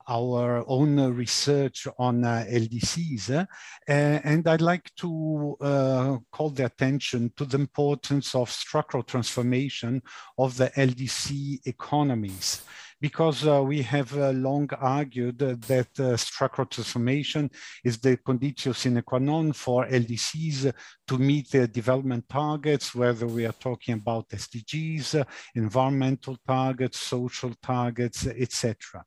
our 0.08 0.64
own 0.66 0.96
research 1.14 1.86
on 2.00 2.24
uh, 2.24 2.46
LDCs. 2.48 3.30
Uh, 3.32 3.46
and 3.90 4.48
I'd 4.48 4.62
like 4.62 4.90
to 5.00 5.58
uh, 5.60 6.18
call 6.32 6.52
the 6.52 6.66
attention 6.66 7.34
to 7.36 7.44
the 7.44 7.58
importance 7.58 8.34
of 8.36 8.50
structural 8.50 9.04
transformation 9.04 10.02
of 10.38 10.56
the 10.56 10.70
LDC 10.78 11.68
economies 11.68 12.62
because 13.02 13.46
uh, 13.46 13.62
we 13.62 13.82
have 13.82 14.16
uh, 14.18 14.32
long 14.32 14.70
argued 14.80 15.40
that 15.40 16.00
uh, 16.00 16.18
structural 16.18 16.68
transformation 16.68 17.50
is 17.84 17.98
the 18.00 18.18
conditio 18.18 18.74
sine 18.74 19.02
qua 19.02 19.20
non 19.20 19.54
for 19.54 19.86
LDCs 19.86 20.74
to 21.08 21.18
meet 21.18 21.52
their 21.52 21.68
development 21.68 22.28
targets, 22.30 22.96
whether 22.96 23.28
we 23.28 23.46
are 23.46 23.54
talking 23.60 23.96
about 23.96 24.30
SDGs, 24.30 25.26
environmental 25.56 26.38
targets, 26.48 27.00
social 27.00 27.54
targets, 27.62 28.28
etc. 28.28 29.04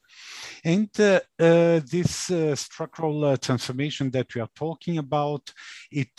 And 0.64 0.88
uh, 1.00 1.20
uh, 1.38 1.80
this 1.90 2.30
uh, 2.30 2.54
structural 2.54 3.36
transformation 3.36 4.10
that 4.10 4.34
we 4.34 4.40
are 4.40 4.50
talking 4.54 4.98
about, 4.98 5.52
it 5.90 6.10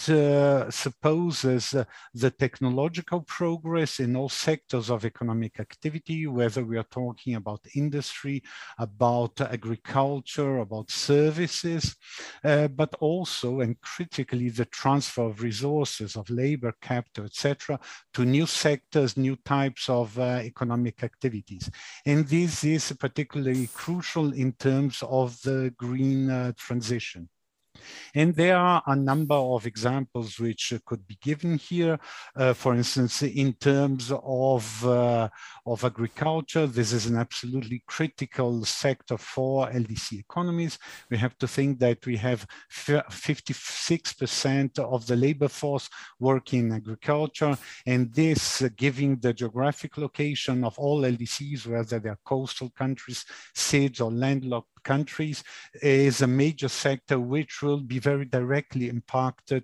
supposes 0.73 1.75
the 2.13 2.31
technological 2.31 3.21
progress 3.21 3.99
in 3.99 4.15
all 4.15 4.29
sectors 4.29 4.89
of 4.89 5.05
economic 5.05 5.59
activity, 5.59 6.27
whether 6.27 6.63
we 6.63 6.77
are 6.77 6.89
talking 6.89 7.35
about 7.35 7.58
industry, 7.75 8.43
about 8.77 9.39
agriculture, 9.41 10.57
about 10.59 10.89
services, 10.91 11.95
but 12.43 12.93
also 12.99 13.61
and 13.61 13.79
critically 13.81 14.49
the 14.49 14.65
transfer 14.65 15.23
of 15.23 15.41
resources 15.41 15.59
resources 15.59 16.15
of 16.15 16.29
labor, 16.29 16.73
capital, 16.81 17.25
etc., 17.25 17.79
to 18.13 18.25
new 18.25 18.45
sectors, 18.45 19.17
new 19.17 19.35
types 19.37 19.89
of 19.89 20.17
uh, 20.19 20.41
economic 20.43 21.03
activities. 21.03 21.69
And 22.05 22.27
this 22.27 22.63
is 22.63 22.93
particularly 22.99 23.67
crucial 23.73 24.33
in 24.33 24.53
terms 24.53 25.03
of 25.03 25.41
the 25.41 25.73
green 25.77 26.29
uh, 26.29 26.53
transition. 26.57 27.29
And 28.13 28.35
there 28.35 28.57
are 28.57 28.83
a 28.85 28.95
number 28.95 29.35
of 29.35 29.65
examples 29.65 30.39
which 30.39 30.73
could 30.85 31.07
be 31.07 31.17
given 31.21 31.57
here. 31.57 31.97
Uh, 32.35 32.53
for 32.53 32.75
instance, 32.75 33.23
in 33.23 33.53
terms 33.53 34.11
of, 34.11 34.85
uh, 34.85 35.29
of 35.65 35.83
agriculture, 35.83 36.67
this 36.67 36.93
is 36.93 37.05
an 37.05 37.17
absolutely 37.17 37.83
critical 37.87 38.63
sector 38.65 39.17
for 39.17 39.69
LDC 39.69 40.19
economies. 40.19 40.77
We 41.09 41.17
have 41.17 41.37
to 41.39 41.47
think 41.47 41.79
that 41.79 42.05
we 42.05 42.17
have 42.17 42.45
56% 42.71 44.79
of 44.79 45.07
the 45.07 45.15
labor 45.15 45.47
force 45.47 45.89
working 46.19 46.67
in 46.67 46.73
agriculture, 46.73 47.57
and 47.85 48.13
this, 48.13 48.61
uh, 48.61 48.67
giving 48.75 49.15
the 49.17 49.33
geographic 49.33 49.97
location 49.97 50.63
of 50.63 50.77
all 50.79 51.01
LDCs, 51.01 51.67
whether 51.67 51.99
they're 51.99 52.19
coastal 52.23 52.69
countries, 52.69 53.25
SIDS, 53.55 54.01
or 54.01 54.11
landlocked 54.11 54.78
countries 54.93 55.43
is 55.81 56.21
a 56.21 56.33
major 56.43 56.69
sector 56.85 57.17
which 57.19 57.53
will 57.61 57.81
be 57.93 57.99
very 57.99 58.25
directly 58.25 58.85
impacted 58.95 59.63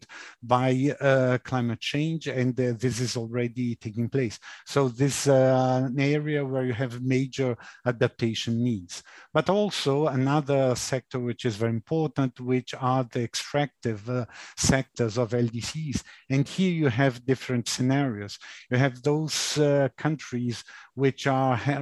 by 0.56 0.70
uh, 1.02 1.38
climate 1.50 1.82
change 1.94 2.24
and 2.28 2.52
uh, 2.60 2.74
this 2.84 2.98
is 3.00 3.18
already 3.22 3.68
taking 3.86 4.08
place. 4.16 4.38
So 4.66 4.80
this 4.88 5.16
is 5.16 5.28
uh, 5.30 5.90
an 5.90 6.00
area 6.00 6.42
where 6.52 6.66
you 6.70 6.74
have 6.74 7.02
major 7.18 7.52
adaptation 7.86 8.54
needs. 8.70 9.04
But 9.34 9.50
also 9.50 9.94
another 10.08 10.76
sector 10.76 11.20
which 11.20 11.44
is 11.46 11.56
very 11.56 11.76
important, 11.82 12.40
which 12.40 12.72
are 12.92 13.04
the 13.14 13.24
extractive 13.24 14.02
uh, 14.10 14.26
sectors 14.58 15.18
of 15.18 15.32
LDCs. 15.32 16.04
And 16.30 16.48
here 16.48 16.72
you 16.72 16.90
have 16.90 17.26
different 17.26 17.68
scenarios. 17.68 18.34
You 18.70 18.78
have 18.78 19.02
those 19.02 19.58
uh, 19.58 19.90
countries 19.98 20.64
which 20.96 21.28
are 21.28 21.58
he 21.58 21.74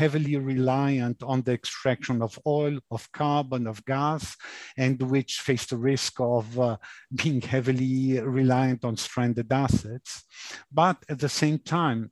heavily 0.00 0.36
reliant 0.36 1.22
on 1.22 1.42
the 1.42 1.52
extraction 1.52 2.22
of 2.22 2.38
oil, 2.46 2.78
of 2.92 3.10
carbon, 3.12 3.66
of 3.66 3.84
gas, 3.84 4.36
and 4.76 5.00
which 5.02 5.40
face 5.40 5.66
the 5.66 5.76
risk 5.76 6.20
of 6.20 6.58
uh, 6.58 6.76
being 7.14 7.40
heavily 7.40 8.20
reliant 8.20 8.84
on 8.84 8.96
stranded 8.96 9.52
assets. 9.52 10.24
But 10.70 10.98
at 11.08 11.18
the 11.18 11.28
same 11.28 11.58
time, 11.58 12.10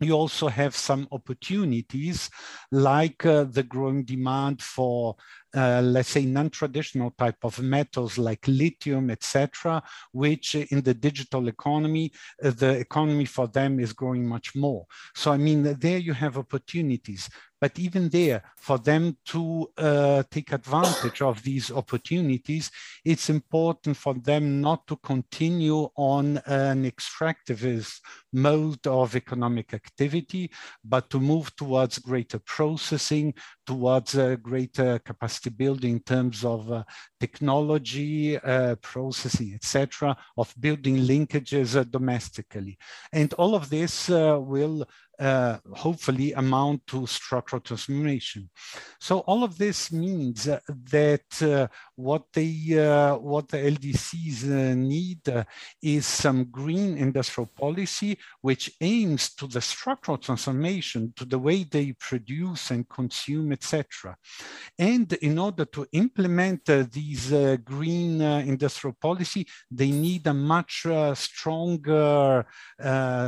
you 0.00 0.12
also 0.12 0.48
have 0.48 0.76
some 0.76 1.08
opportunities 1.10 2.28
like 2.70 3.24
uh, 3.24 3.44
the 3.44 3.62
growing 3.62 4.04
demand 4.04 4.60
for 4.60 5.16
uh, 5.56 5.80
let's 5.80 6.10
say, 6.10 6.26
non-traditional 6.26 7.10
type 7.12 7.42
of 7.42 7.58
metals 7.62 8.18
like 8.18 8.46
lithium, 8.46 9.10
etc., 9.10 9.82
which 10.12 10.54
in 10.54 10.82
the 10.82 10.92
digital 10.92 11.48
economy, 11.48 12.12
uh, 12.44 12.50
the 12.50 12.72
economy 12.78 13.24
for 13.24 13.48
them 13.48 13.80
is 13.80 13.94
growing 13.94 14.26
much 14.26 14.54
more. 14.54 14.84
So, 15.14 15.32
I 15.32 15.38
mean, 15.38 15.62
there 15.80 15.96
you 15.96 16.12
have 16.12 16.36
opportunities. 16.36 17.30
But 17.60 17.78
even 17.78 18.10
there, 18.10 18.42
for 18.56 18.78
them 18.78 19.16
to 19.26 19.70
uh, 19.78 20.22
take 20.30 20.52
advantage 20.52 21.22
of 21.22 21.42
these 21.42 21.70
opportunities, 21.70 22.70
it's 23.04 23.30
important 23.30 23.96
for 23.96 24.14
them 24.14 24.60
not 24.60 24.86
to 24.88 24.96
continue 24.96 25.88
on 25.96 26.38
an 26.46 26.90
extractivist 26.90 28.00
mode 28.32 28.86
of 28.86 29.16
economic 29.16 29.72
activity, 29.72 30.50
but 30.84 31.08
to 31.08 31.18
move 31.18 31.54
towards 31.56 31.98
greater 31.98 32.38
processing, 32.40 33.32
towards 33.66 34.14
a 34.16 34.36
greater 34.36 34.98
capacity 34.98 35.50
building 35.50 35.94
in 35.94 36.00
terms 36.00 36.44
of 36.44 36.70
uh, 36.70 36.84
technology, 37.18 38.36
uh, 38.38 38.74
processing, 38.76 39.54
etc., 39.54 40.16
of 40.36 40.54
building 40.60 40.98
linkages 40.98 41.76
uh, 41.76 41.84
domestically. 41.84 42.76
And 43.12 43.32
all 43.34 43.54
of 43.54 43.70
this 43.70 44.10
uh, 44.10 44.38
will 44.40 44.86
uh, 45.18 45.58
hopefully 45.74 46.32
amount 46.32 46.86
to 46.86 47.06
structural 47.06 47.60
transformation. 47.60 48.50
So 49.00 49.20
all 49.20 49.44
of 49.44 49.58
this 49.58 49.92
means 49.92 50.44
that 50.44 51.42
uh, 51.42 51.68
what 51.96 52.24
they 52.32 52.52
uh, 52.78 53.16
what 53.16 53.48
the 53.48 53.58
LDCs 53.58 54.44
uh, 54.44 54.74
need 54.74 55.28
uh, 55.28 55.44
is 55.82 56.06
some 56.06 56.44
green 56.44 56.96
industrial 56.96 57.46
policy 57.46 58.18
which 58.40 58.72
aims 58.80 59.34
to 59.34 59.46
the 59.46 59.60
structural 59.60 60.18
transformation 60.18 61.12
to 61.16 61.24
the 61.24 61.38
way 61.38 61.64
they 61.64 61.92
produce 61.98 62.70
and 62.70 62.88
consume, 62.88 63.52
etc. 63.52 64.16
And 64.78 65.12
in 65.14 65.38
order 65.38 65.64
to 65.64 65.86
implement 65.92 66.64
these 66.92 67.30
green 67.64 68.20
industrial 68.20 68.96
policy, 69.00 69.46
they 69.70 69.90
need 69.90 70.26
a 70.26 70.34
much 70.34 70.86
stronger 71.14 72.46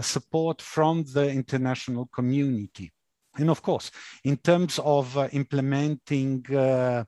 support 0.02 0.62
from 0.62 1.04
the 1.04 1.30
international 1.30 1.88
international 1.88 2.08
community. 2.12 2.92
And 3.36 3.50
of 3.50 3.62
course, 3.62 3.90
in 4.24 4.36
terms 4.38 4.78
of 4.78 5.16
uh, 5.16 5.28
implementing 5.32 6.44
uh, 6.54 7.04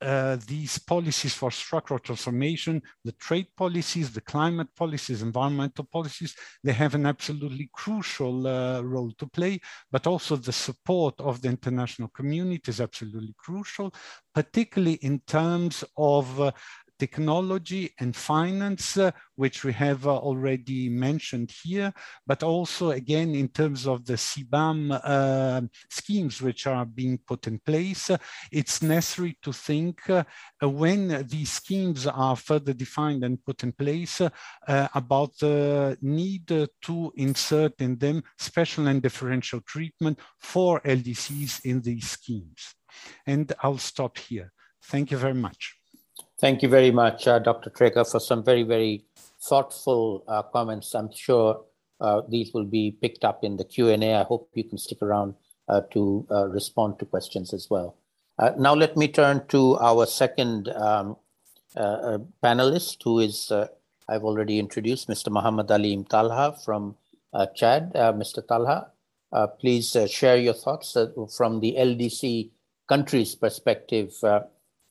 uh, 0.00 0.36
these 0.46 0.78
policies 0.78 1.34
for 1.34 1.50
structural 1.50 1.98
transformation, 1.98 2.80
the 3.04 3.12
trade 3.12 3.48
policies, 3.56 4.12
the 4.12 4.20
climate 4.20 4.68
policies, 4.76 5.22
environmental 5.22 5.84
policies, 5.84 6.36
they 6.62 6.72
have 6.72 6.94
an 6.94 7.06
absolutely 7.06 7.68
crucial 7.72 8.46
uh, 8.46 8.80
role 8.82 9.12
to 9.18 9.26
play, 9.26 9.60
but 9.90 10.06
also 10.06 10.36
the 10.36 10.52
support 10.52 11.14
of 11.20 11.42
the 11.42 11.48
international 11.48 12.08
community 12.08 12.70
is 12.70 12.80
absolutely 12.80 13.34
crucial, 13.38 13.92
particularly 14.34 14.98
in 15.02 15.20
terms 15.26 15.84
of 15.96 16.40
uh, 16.40 16.52
technology 16.98 17.90
and 17.98 18.14
finance, 18.14 18.96
uh, 18.96 19.10
which 19.36 19.64
we 19.64 19.72
have 19.72 20.06
uh, 20.06 20.16
already 20.16 20.88
mentioned 20.88 21.52
here, 21.62 21.92
but 22.26 22.42
also 22.42 22.90
again 22.90 23.34
in 23.34 23.48
terms 23.48 23.86
of 23.86 24.04
the 24.04 24.14
CBAM 24.14 25.00
uh, 25.02 25.60
schemes 25.90 26.42
which 26.42 26.66
are 26.66 26.84
being 26.84 27.18
put 27.26 27.46
in 27.46 27.58
place, 27.58 28.10
it's 28.50 28.82
necessary 28.82 29.38
to 29.42 29.52
think 29.52 30.08
uh, 30.10 30.24
when 30.62 31.26
these 31.28 31.52
schemes 31.52 32.06
are 32.06 32.36
further 32.36 32.72
defined 32.72 33.24
and 33.24 33.44
put 33.44 33.62
in 33.62 33.72
place 33.72 34.20
uh, 34.20 34.30
about 34.94 35.36
the 35.38 35.96
need 36.02 36.46
to 36.48 37.12
insert 37.16 37.80
in 37.80 37.96
them 37.98 38.22
special 38.38 38.88
and 38.88 39.02
differential 39.02 39.60
treatment 39.62 40.18
for 40.40 40.80
LDCs 40.80 41.64
in 41.64 41.80
these 41.80 42.10
schemes. 42.10 42.74
And 43.26 43.52
I'll 43.62 43.78
stop 43.78 44.18
here. 44.18 44.52
Thank 44.84 45.10
you 45.10 45.18
very 45.18 45.34
much. 45.34 45.77
Thank 46.40 46.62
you 46.62 46.68
very 46.68 46.92
much, 46.92 47.26
uh, 47.26 47.40
Dr. 47.40 47.68
Traeger, 47.68 48.04
for 48.04 48.20
some 48.20 48.44
very, 48.44 48.62
very 48.62 49.04
thoughtful 49.40 50.22
uh, 50.28 50.42
comments. 50.42 50.94
I'm 50.94 51.12
sure 51.12 51.64
uh, 52.00 52.22
these 52.28 52.54
will 52.54 52.64
be 52.64 52.92
picked 52.92 53.24
up 53.24 53.42
in 53.42 53.56
the 53.56 53.64
Q&A. 53.64 54.14
I 54.14 54.22
hope 54.22 54.48
you 54.54 54.62
can 54.62 54.78
stick 54.78 55.02
around 55.02 55.34
uh, 55.66 55.80
to 55.90 56.24
uh, 56.30 56.46
respond 56.46 57.00
to 57.00 57.06
questions 57.06 57.52
as 57.52 57.68
well. 57.68 57.96
Uh, 58.38 58.52
now 58.56 58.72
let 58.72 58.96
me 58.96 59.08
turn 59.08 59.48
to 59.48 59.76
our 59.78 60.06
second 60.06 60.68
um, 60.68 61.16
panelist, 61.76 63.02
who 63.02 63.18
is, 63.18 63.50
I've 64.08 64.22
already 64.22 64.60
introduced, 64.60 65.08
Mr. 65.08 65.32
Muhammad 65.32 65.68
Ali 65.72 66.04
Talha 66.08 66.56
from 66.64 66.94
Chad. 67.56 67.92
Mr. 67.94 68.46
Talha, 68.46 68.92
please 69.58 69.96
share 70.06 70.36
your 70.36 70.54
thoughts 70.54 70.96
from 71.36 71.58
the 71.58 71.74
LDC 71.76 72.50
country's 72.88 73.34
perspective. 73.34 74.14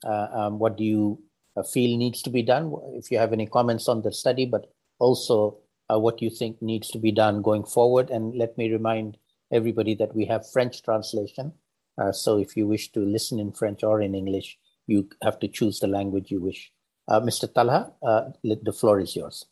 Um, 0.04 0.60
what 0.60 0.78
do 0.78 0.84
you 0.84 1.20
feel 1.64 1.97
needs 1.97 2.22
to 2.24 2.30
be 2.30 2.41
done, 2.41 2.74
if 2.93 3.12
you 3.12 3.18
have 3.18 3.34
any 3.34 3.47
comments 3.47 3.88
on 3.88 4.01
the 4.01 4.12
study, 4.12 4.45
but 4.45 4.72
also 4.99 5.58
uh, 5.91 5.99
what 5.99 6.22
you 6.22 6.30
think 6.30 6.62
needs 6.62 6.89
to 6.89 6.99
be 6.99 7.12
done 7.12 7.41
going 7.41 7.64
forward. 7.64 8.10
And 8.10 8.36
let 8.36 8.58
me 8.58 8.72
remind 8.72 9.18
everybody 9.51 9.95
that 9.95 10.16
we 10.16 10.26
have 10.26 10.49
French 10.49 10.84
translation. 10.84 11.53
Uh, 11.97 12.12
so 12.12 12.38
if 12.38 12.55
you 12.55 12.68
wish 12.68 12.91
to 12.91 12.99
listen 12.99 13.39
in 13.39 13.51
French 13.51 13.84
or 13.84 14.01
in 14.01 14.14
English, 14.14 14.58
you 14.86 15.10
have 15.24 15.39
to 15.39 15.47
choose 15.47 15.80
the 15.80 15.88
language 15.88 16.32
you 16.32 16.41
wish. 16.41 16.72
Uh, 17.08 17.22
Mr. 17.22 17.51
Talha, 17.51 17.91
uh, 18.05 18.30
the 18.43 18.74
floor 18.74 18.99
is 18.99 19.16
yours. 19.16 19.45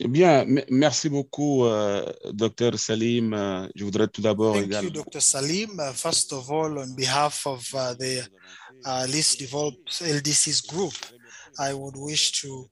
Bien, 0.00 0.44
merci 0.70 1.08
beaucoup, 1.08 1.64
uh, 1.64 2.02
Dr. 2.32 2.76
Saleem. 2.76 3.32
Uh, 3.32 3.68
je 3.76 3.84
voudrais 3.84 4.08
tout 4.08 4.20
d'abord 4.20 4.56
Thank 4.56 4.82
you, 4.82 4.90
Dr. 4.90 5.20
Saleem. 5.20 5.78
Uh, 5.78 5.92
first 5.92 6.32
of 6.32 6.50
all, 6.50 6.78
on 6.80 6.94
behalf 6.96 7.46
of 7.46 7.64
uh, 7.74 7.94
the 7.94 8.28
uh, 8.84 9.06
least 9.08 9.38
developed 9.38 10.02
LDCs 10.02 10.66
group, 10.66 10.94
I 11.60 11.72
would 11.74 11.94
wish 11.96 12.32
to 12.42 12.68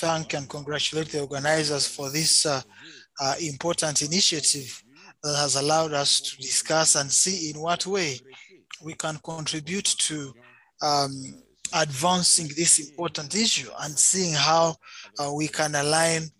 thank 0.00 0.32
and 0.32 0.48
congratulate 0.48 1.10
the 1.10 1.20
organizers 1.20 1.86
for 1.86 2.10
this 2.10 2.46
uh, 2.46 2.62
important 3.40 4.00
initiative 4.00 4.82
that 5.22 5.36
has 5.36 5.56
allowed 5.56 5.92
us 5.92 6.20
to 6.20 6.36
discuss 6.38 6.94
and 6.94 7.12
see 7.12 7.50
in 7.50 7.60
what 7.60 7.86
way 7.86 8.18
we 8.82 8.94
can 8.94 9.18
contribute 9.22 9.84
to 9.84 10.32
um, 10.80 11.12
advancing 11.74 12.48
this 12.56 12.78
important 12.78 13.34
issue 13.34 13.68
and 13.80 13.98
seeing 13.98 14.32
how 14.32 14.74
we 15.34 15.48
can 15.48 15.74
align 15.74 16.30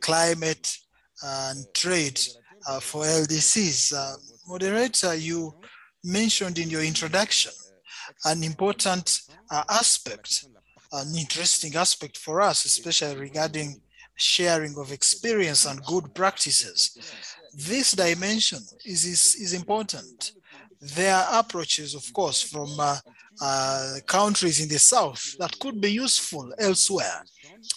climate 0.00 0.76
and 1.22 1.64
trade 1.74 2.20
uh, 2.68 2.80
for 2.80 3.04
LDCs. 3.04 3.94
Uh, 3.94 4.16
moderator, 4.48 5.14
you 5.14 5.54
mentioned 6.04 6.58
in 6.58 6.70
your 6.70 6.82
introduction 6.82 7.52
an 8.24 8.42
important 8.42 9.20
aspect, 9.68 10.46
an 10.92 11.14
interesting 11.16 11.74
aspect 11.76 12.16
for 12.18 12.40
us, 12.40 12.64
especially 12.64 13.16
regarding 13.16 13.80
sharing 14.14 14.76
of 14.78 14.92
experience 14.92 15.66
and 15.66 15.84
good 15.84 16.14
practices. 16.14 16.98
This 17.54 17.92
dimension 17.92 18.60
is, 18.84 19.04
is, 19.04 19.34
is 19.36 19.52
important. 19.52 20.32
There 20.80 21.14
are 21.14 21.40
approaches, 21.40 21.94
of 21.94 22.12
course, 22.12 22.42
from 22.42 22.68
uh, 22.78 22.98
uh, 23.40 23.96
countries 24.06 24.60
in 24.60 24.68
the 24.68 24.78
South 24.78 25.36
that 25.38 25.58
could 25.58 25.80
be 25.80 25.92
useful 25.92 26.52
elsewhere 26.58 27.24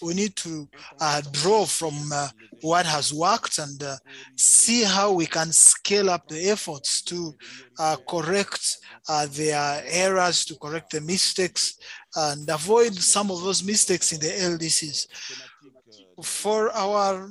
we 0.02 0.14
need 0.14 0.36
to 0.36 0.68
uh, 1.00 1.22
draw 1.32 1.66
from 1.66 1.94
uh, 2.14 2.30
what 2.62 2.86
has 2.86 3.14
worked 3.14 3.58
and 3.58 3.82
uh, 3.84 3.96
see 4.36 4.84
how 4.84 5.12
we 5.12 5.26
can 5.26 5.52
scale 5.52 6.10
up 6.10 6.28
the 6.28 6.50
efforts 6.50 7.02
to 7.02 7.34
uh, 7.80 7.96
correct 8.08 8.78
uh, 9.08 9.28
their 9.32 9.84
errors, 9.88 10.46
to 10.46 10.56
correct 10.56 10.92
the 10.92 11.02
mistakes, 11.02 11.78
and 12.16 12.50
avoid 12.50 12.94
some 12.94 13.32
of 13.32 13.42
those 13.44 13.64
mistakes 13.64 14.12
in 14.12 14.20
the 14.20 14.28
LDCs. 14.28 15.08
For 16.24 16.72
our 16.72 17.30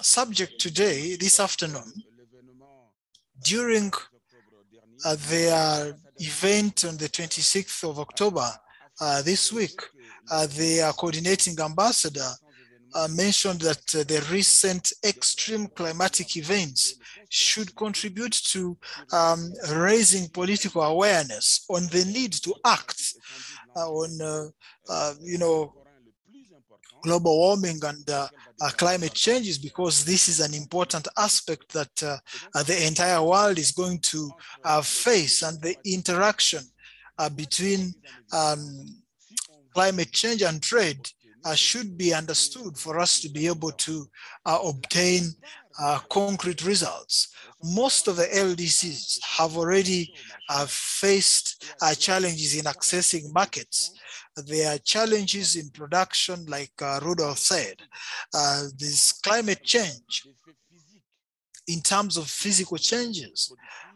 subject 0.00 0.60
today, 0.60 1.16
this 1.16 1.40
afternoon, 1.40 1.92
during 3.42 3.92
uh, 5.04 5.16
their 5.28 5.94
event 6.18 6.84
on 6.84 6.96
the 6.96 7.08
26th 7.08 7.88
of 7.88 7.98
October 7.98 8.50
this 9.24 9.52
week, 9.52 9.80
uh, 10.30 10.46
the 10.46 10.92
coordinating 10.96 11.58
ambassador 11.60 12.30
uh, 12.94 13.08
mentioned 13.16 13.60
that 13.60 13.94
uh, 13.96 14.04
the 14.04 14.24
recent 14.30 14.92
extreme 15.04 15.66
climatic 15.74 16.36
events 16.36 16.94
should 17.28 17.74
contribute 17.74 18.32
to 18.32 18.76
um, 19.12 19.52
raising 19.72 20.28
political 20.28 20.80
awareness 20.82 21.64
on 21.68 21.86
the 21.88 22.04
need 22.14 22.32
to 22.32 22.54
act 22.64 23.14
uh, 23.76 23.90
on, 23.90 24.20
uh, 24.22 24.46
uh, 24.88 25.14
you 25.20 25.38
know, 25.38 25.74
global 27.02 27.36
warming 27.36 27.80
and 27.84 28.30
climate 28.78 29.12
changes 29.12 29.58
because 29.58 30.04
this 30.04 30.28
is 30.28 30.40
an 30.40 30.54
important 30.54 31.06
aspect 31.18 31.70
that 31.72 31.94
the 31.96 32.86
entire 32.86 33.22
world 33.22 33.58
is 33.58 33.72
going 33.72 33.98
to 33.98 34.30
face 34.82 35.42
and 35.42 35.60
the 35.60 35.76
interaction 35.84 36.62
between 37.36 37.92
um, 38.32 39.03
climate 39.74 40.12
change 40.12 40.42
and 40.42 40.62
trade 40.62 41.10
uh, 41.44 41.54
should 41.54 41.98
be 41.98 42.14
understood 42.14 42.76
for 42.78 42.98
us 42.98 43.20
to 43.20 43.28
be 43.28 43.46
able 43.46 43.72
to 43.72 44.06
uh, 44.46 44.58
obtain 44.64 45.24
uh, 45.78 45.98
concrete 46.08 46.64
results. 46.64 47.34
Most 47.62 48.08
of 48.08 48.16
the 48.16 48.24
LDCs 48.24 49.20
have 49.22 49.56
already 49.56 50.14
uh, 50.48 50.66
faced 50.68 51.64
uh, 51.82 51.94
challenges 51.94 52.56
in 52.56 52.64
accessing 52.64 53.32
markets. 53.34 53.92
There 54.36 54.74
are 54.74 54.78
challenges 54.78 55.56
in 55.56 55.70
production, 55.70 56.44
like 56.46 56.72
uh, 56.80 57.00
Rudolph 57.02 57.38
said. 57.38 57.76
This 58.78 59.12
climate 59.12 59.62
change 59.62 60.26
in 61.66 61.80
terms 61.80 62.16
of 62.16 62.28
physical 62.28 62.76
changes 62.76 63.52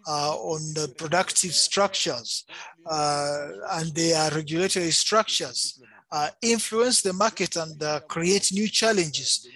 on 0.07 0.61
the 0.75 0.93
productive 0.97 1.53
structures 1.55 2.45
uh, 2.87 3.49
and 3.73 3.95
their 3.95 4.31
regulatory 4.31 4.91
structures 4.91 5.81
uh, 6.11 6.29
influence 6.41 7.03
the 7.03 7.13
market 7.13 7.57
and 7.57 7.83
uh, 7.83 8.01
create 8.09 8.51
new 8.53 8.69
challenges. 8.69 9.47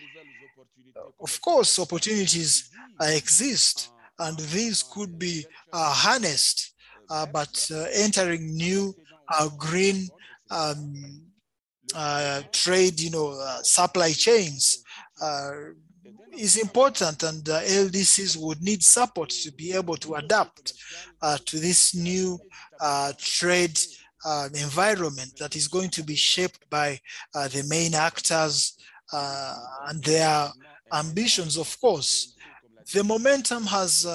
Of 1.21 1.41
course, 1.41 1.79
opportunities 1.79 2.71
uh, 3.01 3.07
exist 3.07 3.91
and 4.19 4.39
these 4.39 4.83
could 4.83 5.19
be 5.19 5.45
uh, 5.73 5.93
harnessed, 5.93 6.75
but 7.33 7.71
entering 7.95 8.55
new 8.55 8.95
green 9.59 10.09
um, 10.51 11.23
trade, 12.53 13.01
you 13.01 13.11
know, 13.11 13.59
supply 13.63 14.13
chains 14.13 14.85
is 16.37 16.57
important 16.57 17.23
and 17.23 17.49
uh, 17.49 17.61
LDCs 17.63 18.37
would 18.37 18.63
need 18.63 18.83
support 18.83 19.31
to 19.31 19.53
be 19.53 19.73
able 19.73 19.97
to 19.97 20.15
adapt 20.15 20.73
uh, 21.21 21.37
to 21.47 21.59
this 21.59 21.95
new 21.95 22.39
uh, 22.81 23.13
trade 23.19 23.79
uh, 24.25 24.49
environment 24.55 25.33
that 25.39 25.57
is 25.57 25.69
going 25.69 25.91
to 25.91 26.03
be 26.03 26.15
shaped 26.15 26.69
by 26.71 26.99
uh, 27.35 27.49
the 27.49 27.65
main 27.69 27.95
actors 27.95 28.79
uh, 29.13 29.57
and 29.89 30.03
their 30.05 30.49
ambitions, 30.93 31.57
of 31.57 31.81
course. 31.81 32.35
The 32.93 33.05
momentum 33.05 33.65
has 33.65 34.07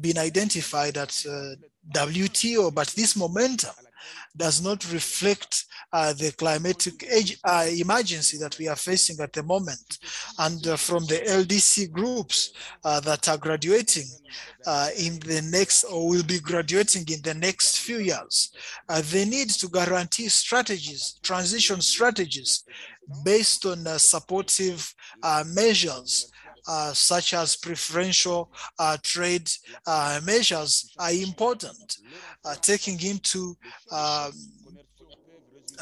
been 0.00 0.18
identified 0.18 0.96
at 0.96 1.10
WTO, 1.92 2.74
but 2.74 2.88
this 2.88 3.16
momentum 3.16 3.74
does 4.36 4.62
not 4.62 4.92
reflect 4.92 5.64
uh, 5.92 6.12
the 6.12 6.32
climatic 6.32 7.04
age, 7.10 7.38
uh, 7.44 7.66
emergency 7.68 8.36
that 8.38 8.58
we 8.58 8.68
are 8.68 8.76
facing 8.76 9.20
at 9.20 9.32
the 9.32 9.42
moment. 9.42 9.98
And 10.38 10.66
uh, 10.66 10.76
from 10.76 11.04
the 11.06 11.20
LDC 11.26 11.92
groups 11.92 12.52
uh, 12.84 13.00
that 13.00 13.28
are 13.28 13.38
graduating 13.38 14.06
uh, 14.66 14.88
in 14.98 15.20
the 15.20 15.42
next 15.52 15.84
or 15.84 16.08
will 16.08 16.24
be 16.24 16.40
graduating 16.40 17.04
in 17.08 17.22
the 17.22 17.34
next 17.34 17.78
few 17.78 17.98
years, 17.98 18.52
uh, 18.88 19.02
they 19.10 19.24
need 19.24 19.50
to 19.50 19.68
guarantee 19.68 20.28
strategies, 20.28 21.20
transition 21.22 21.80
strategies 21.80 22.64
based 23.24 23.66
on 23.66 23.84
supportive 23.98 24.94
measures 25.46 26.32
such 26.92 27.34
as 27.34 27.56
preferential 27.56 28.50
uh, 28.78 28.96
trade 29.02 29.50
uh, 29.86 30.20
measures 30.24 30.92
are 30.98 31.12
important, 31.12 31.98
uh, 32.44 32.54
taking 32.56 33.00
into 33.02 33.54
um, 33.90 34.32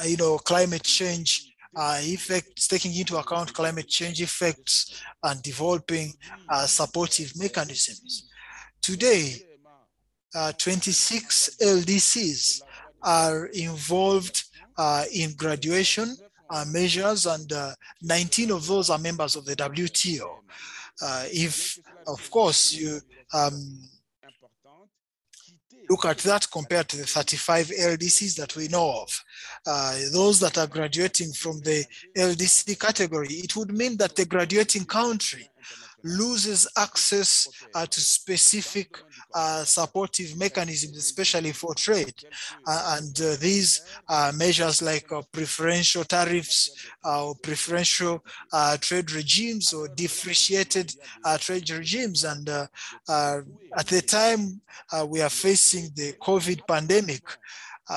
uh, 0.01 0.05
you 0.05 0.16
know 0.16 0.39
climate 0.39 0.83
change 0.83 1.55
uh, 1.76 1.99
effects, 2.01 2.66
taking 2.68 2.95
into 2.95 3.16
account 3.16 3.53
climate 3.53 3.89
change 3.89 4.20
effects 4.20 5.03
and 5.22 5.43
developing 5.43 6.12
supportive 6.66 7.33
mechanisms. 7.37 8.28
Today, 8.83 9.37
26 10.59 11.57
LDCs 11.61 12.62
are 13.03 13.47
involved 13.47 14.45
in 15.12 15.35
graduation 15.35 16.09
uh, 16.11 16.32
measures, 16.70 17.26
and 17.26 17.53
uh, 17.53 17.72
19 18.03 18.50
of 18.50 18.66
those 18.66 18.90
are 18.90 18.98
members 18.98 19.36
of 19.36 19.44
the 19.44 19.57
WTO. 19.57 20.28
Uh, 21.00 21.24
if, 21.32 21.78
of 22.07 22.30
course, 22.30 22.72
you 22.72 23.00
um, 23.32 23.78
look 25.88 26.05
at 26.05 26.18
that 26.18 26.46
compared 26.50 26.88
to 26.88 26.96
the 26.96 27.05
35 27.05 27.66
LDCs 27.68 28.36
that 28.36 28.55
we 28.57 28.68
know 28.68 29.03
of, 29.03 29.24
uh, 29.66 29.98
those 30.12 30.40
that 30.40 30.59
are 30.59 30.66
graduating 30.66 31.32
from 31.32 31.61
the 31.61 31.84
LDC 32.16 32.78
category, 32.78 33.28
it 33.28 33.57
would 33.57 33.72
mean 33.72 33.96
that 33.96 34.14
the 34.16 34.24
graduating 34.24 34.84
country 34.84 35.48
loses 36.05 36.68
access 36.76 37.48
uh, 37.74 37.86
to 37.86 38.00
specific 38.00 38.98
uh, 39.34 39.64
supportive 39.64 40.36
mechanisms, 40.36 40.96
especially 40.96 41.53
for 41.53 41.74
trade. 41.74 42.14
Uh, 42.66 42.98
and 42.98 43.20
uh, 43.20 43.36
these 43.36 43.82
measures 44.34 44.82
like 44.82 45.11
uh, 45.12 45.22
preferential 45.32 46.05
tariffs 46.05 46.86
uh, 47.05 47.26
or 47.26 47.34
preferential 47.36 48.22
trade 48.80 49.11
regimes 49.12 49.72
or 49.72 49.88
differentiated 49.88 50.94
trade 51.38 51.68
regimes. 51.70 52.24
And 52.24 52.48
at 52.48 53.86
the 53.86 54.03
time 54.03 54.61
we 55.09 55.20
are 55.20 55.30
facing 55.30 55.90
the 55.94 56.12
COVID 56.14 56.66
pandemic, 56.66 57.22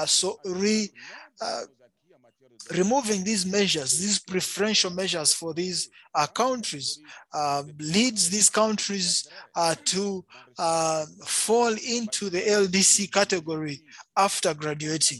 so 0.05 0.39
re, 0.45 0.89
removing 2.71 3.23
these 3.23 3.45
measures, 3.45 3.99
these 3.99 4.19
preferential 4.19 4.91
measures 4.91 5.33
for 5.33 5.53
these 5.53 5.89
uh, 6.13 6.27
countries, 6.27 6.99
uh, 7.33 7.63
leads 7.79 8.29
these 8.29 8.49
countries 8.49 9.27
uh, 9.55 9.75
to 9.85 10.23
uh, 10.57 11.05
fall 11.25 11.73
into 11.87 12.29
the 12.29 12.41
LDC 12.41 13.11
category 13.11 13.81
after 14.17 14.53
graduating. 14.53 15.19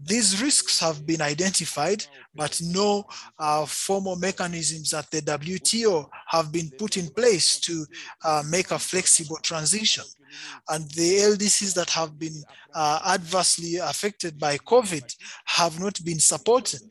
These 0.00 0.40
risks 0.40 0.78
have 0.78 1.04
been 1.04 1.20
identified, 1.20 2.04
but 2.34 2.60
no 2.62 3.04
uh, 3.38 3.66
formal 3.66 4.14
mechanisms 4.16 4.94
at 4.94 5.10
the 5.10 5.20
WTO 5.22 6.08
have 6.28 6.52
been 6.52 6.70
put 6.78 6.96
in 6.96 7.08
place 7.08 7.58
to 7.60 7.84
uh, 8.24 8.44
make 8.48 8.70
a 8.70 8.78
flexible 8.78 9.38
transition. 9.42 10.04
And 10.68 10.88
the 10.90 11.18
LDCs 11.18 11.74
that 11.74 11.90
have 11.90 12.18
been 12.18 12.42
uh, 12.74 13.00
adversely 13.06 13.76
affected 13.76 14.38
by 14.38 14.58
COVID 14.58 15.14
have 15.46 15.80
not 15.80 16.02
been 16.04 16.20
supported 16.20 16.82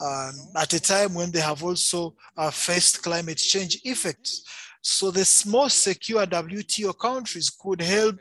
um, 0.00 0.32
at 0.56 0.72
a 0.72 0.80
time 0.80 1.14
when 1.14 1.30
they 1.30 1.40
have 1.40 1.62
also 1.62 2.14
uh, 2.36 2.50
faced 2.50 3.02
climate 3.02 3.38
change 3.38 3.80
effects. 3.84 4.44
So 4.82 5.10
the 5.12 5.24
small 5.24 5.68
secure 5.68 6.26
WTO 6.26 6.98
countries 6.98 7.50
could 7.50 7.80
help 7.80 8.16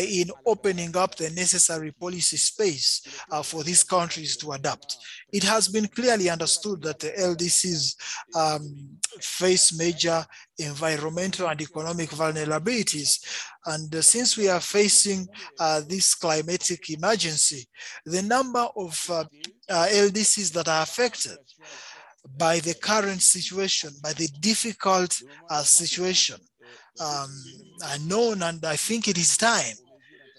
in 0.00 0.30
opening 0.44 0.96
up 0.96 1.14
the 1.14 1.30
necessary 1.30 1.92
policy 1.92 2.36
space 2.36 3.02
uh, 3.30 3.42
for 3.42 3.62
these 3.62 3.82
countries 3.82 4.36
to 4.36 4.52
adapt. 4.52 4.96
It 5.32 5.44
has 5.44 5.68
been 5.68 5.86
clearly 5.86 6.28
understood 6.28 6.82
that 6.82 6.98
the 6.98 7.10
LDCs 7.10 7.94
um, 8.34 8.98
face 9.20 9.76
major 9.76 10.24
environmental 10.58 11.48
and 11.48 11.60
economic 11.60 12.10
vulnerabilities. 12.10 13.24
And 13.64 13.94
uh, 13.94 14.02
since 14.02 14.36
we 14.36 14.48
are 14.48 14.60
facing 14.60 15.26
uh, 15.58 15.82
this 15.86 16.14
climatic 16.14 16.90
emergency, 16.90 17.68
the 18.04 18.22
number 18.22 18.66
of 18.76 19.06
uh, 19.10 19.24
uh, 19.68 19.86
LDCs 19.90 20.52
that 20.52 20.68
are 20.68 20.82
affected 20.82 21.38
by 22.36 22.58
the 22.60 22.74
current 22.74 23.22
situation, 23.22 23.90
by 24.02 24.12
the 24.12 24.28
difficult 24.40 25.20
uh, 25.50 25.62
situation, 25.62 26.38
um, 27.00 27.30
are 27.84 27.98
known, 28.00 28.42
and 28.42 28.64
I 28.64 28.76
think 28.76 29.08
it 29.08 29.18
is 29.18 29.36
time 29.36 29.76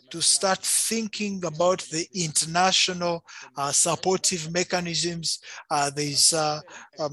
to 0.10 0.22
start 0.22 0.60
thinking 0.60 1.44
about 1.46 1.82
the 1.92 2.08
international 2.14 3.24
uh, 3.58 3.72
supportive 3.72 4.52
mechanisms. 4.52 5.40
Uh, 5.70 5.90
there's 5.90 6.34
uh, 6.34 6.62
um, 7.00 7.12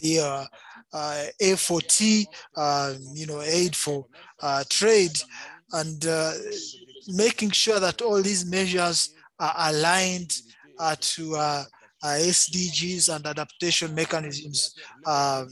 the 0.00 0.20
uh, 0.20 0.44
uh, 0.92 1.24
A4T, 1.40 2.24
uh, 2.56 2.94
you 3.14 3.26
know, 3.26 3.42
aid 3.42 3.76
for 3.76 4.06
trade, 4.68 5.18
and 5.72 6.04
making 7.08 7.50
sure 7.50 7.80
that 7.80 8.02
all 8.02 8.22
these 8.22 8.44
measures 8.46 9.14
are 9.38 9.54
aligned 9.58 10.34
to 11.00 11.36
SDGs 12.02 13.14
and 13.14 13.26
adaptation 13.26 13.94
mechanisms 13.94 14.74
um, 15.06 15.48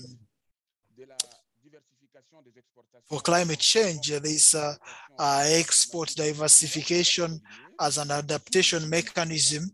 for 3.10 3.20
climate 3.20 3.58
change. 3.58 4.08
There's 4.08 4.54
uh, 4.54 4.74
uh, 5.18 5.44
export 5.46 6.10
diversification 6.10 7.40
as 7.80 7.98
an 7.98 8.10
adaptation 8.12 8.88
mechanism 8.88 9.64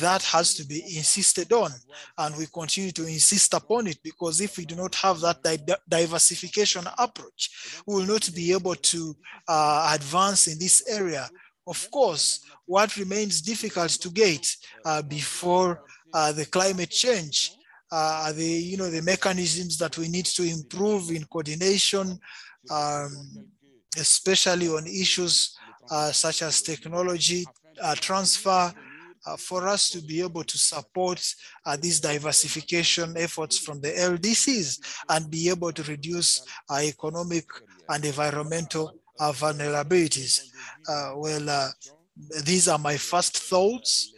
that 0.00 0.22
has 0.22 0.54
to 0.54 0.64
be 0.66 0.82
insisted 0.96 1.50
on 1.54 1.70
and 2.18 2.36
we 2.36 2.46
continue 2.52 2.92
to 2.92 3.06
insist 3.06 3.54
upon 3.54 3.86
it 3.86 3.98
because 4.04 4.40
if 4.42 4.58
we 4.58 4.66
do 4.66 4.76
not 4.76 4.94
have 4.94 5.20
that 5.20 5.42
di 5.42 5.56
diversification 5.88 6.84
approach 6.98 7.82
we 7.86 7.94
will 7.94 8.06
not 8.06 8.28
be 8.34 8.52
able 8.52 8.74
to 8.74 9.16
uh, 9.48 9.90
advance 9.94 10.48
in 10.48 10.58
this 10.58 10.84
area 10.86 11.26
of 11.66 11.90
course 11.90 12.40
what 12.66 12.94
remains 12.98 13.40
difficult 13.40 13.90
to 13.90 14.10
get 14.10 14.46
uh, 14.84 15.00
before 15.00 15.82
uh, 16.12 16.30
the 16.30 16.44
climate 16.44 16.90
change 16.90 17.52
uh, 17.90 18.32
the 18.32 18.44
you 18.44 18.76
know 18.76 18.90
the 18.90 19.02
mechanisms 19.02 19.78
that 19.78 19.96
we 19.96 20.08
need 20.08 20.26
to 20.26 20.42
improve 20.42 21.10
in 21.10 21.24
coordination 21.24 22.18
um, 22.70 23.10
especially 23.96 24.68
on 24.68 24.86
issues 24.86 25.56
uh, 25.90 26.12
such 26.12 26.42
as 26.42 26.62
technology 26.62 27.44
uh, 27.82 27.94
transfer 27.96 28.72
uh, 29.26 29.36
for 29.36 29.68
us 29.68 29.90
to 29.90 30.00
be 30.02 30.22
able 30.22 30.44
to 30.44 30.56
support 30.56 31.22
uh, 31.66 31.76
these 31.76 32.00
diversification 32.00 33.14
efforts 33.18 33.58
from 33.58 33.80
the 33.80 33.88
LDCs 33.88 34.78
and 35.10 35.30
be 35.30 35.48
able 35.48 35.72
to 35.72 35.82
reduce 35.82 36.42
our 36.70 36.82
economic 36.82 37.44
and 37.88 38.04
environmental 38.04 38.92
uh, 39.18 39.32
vulnerabilities. 39.32 40.40
Uh, 40.88 41.12
well, 41.16 41.50
uh, 41.50 41.68
these 42.44 42.68
are 42.68 42.78
my 42.78 42.96
first 42.96 43.36
thoughts 43.36 44.14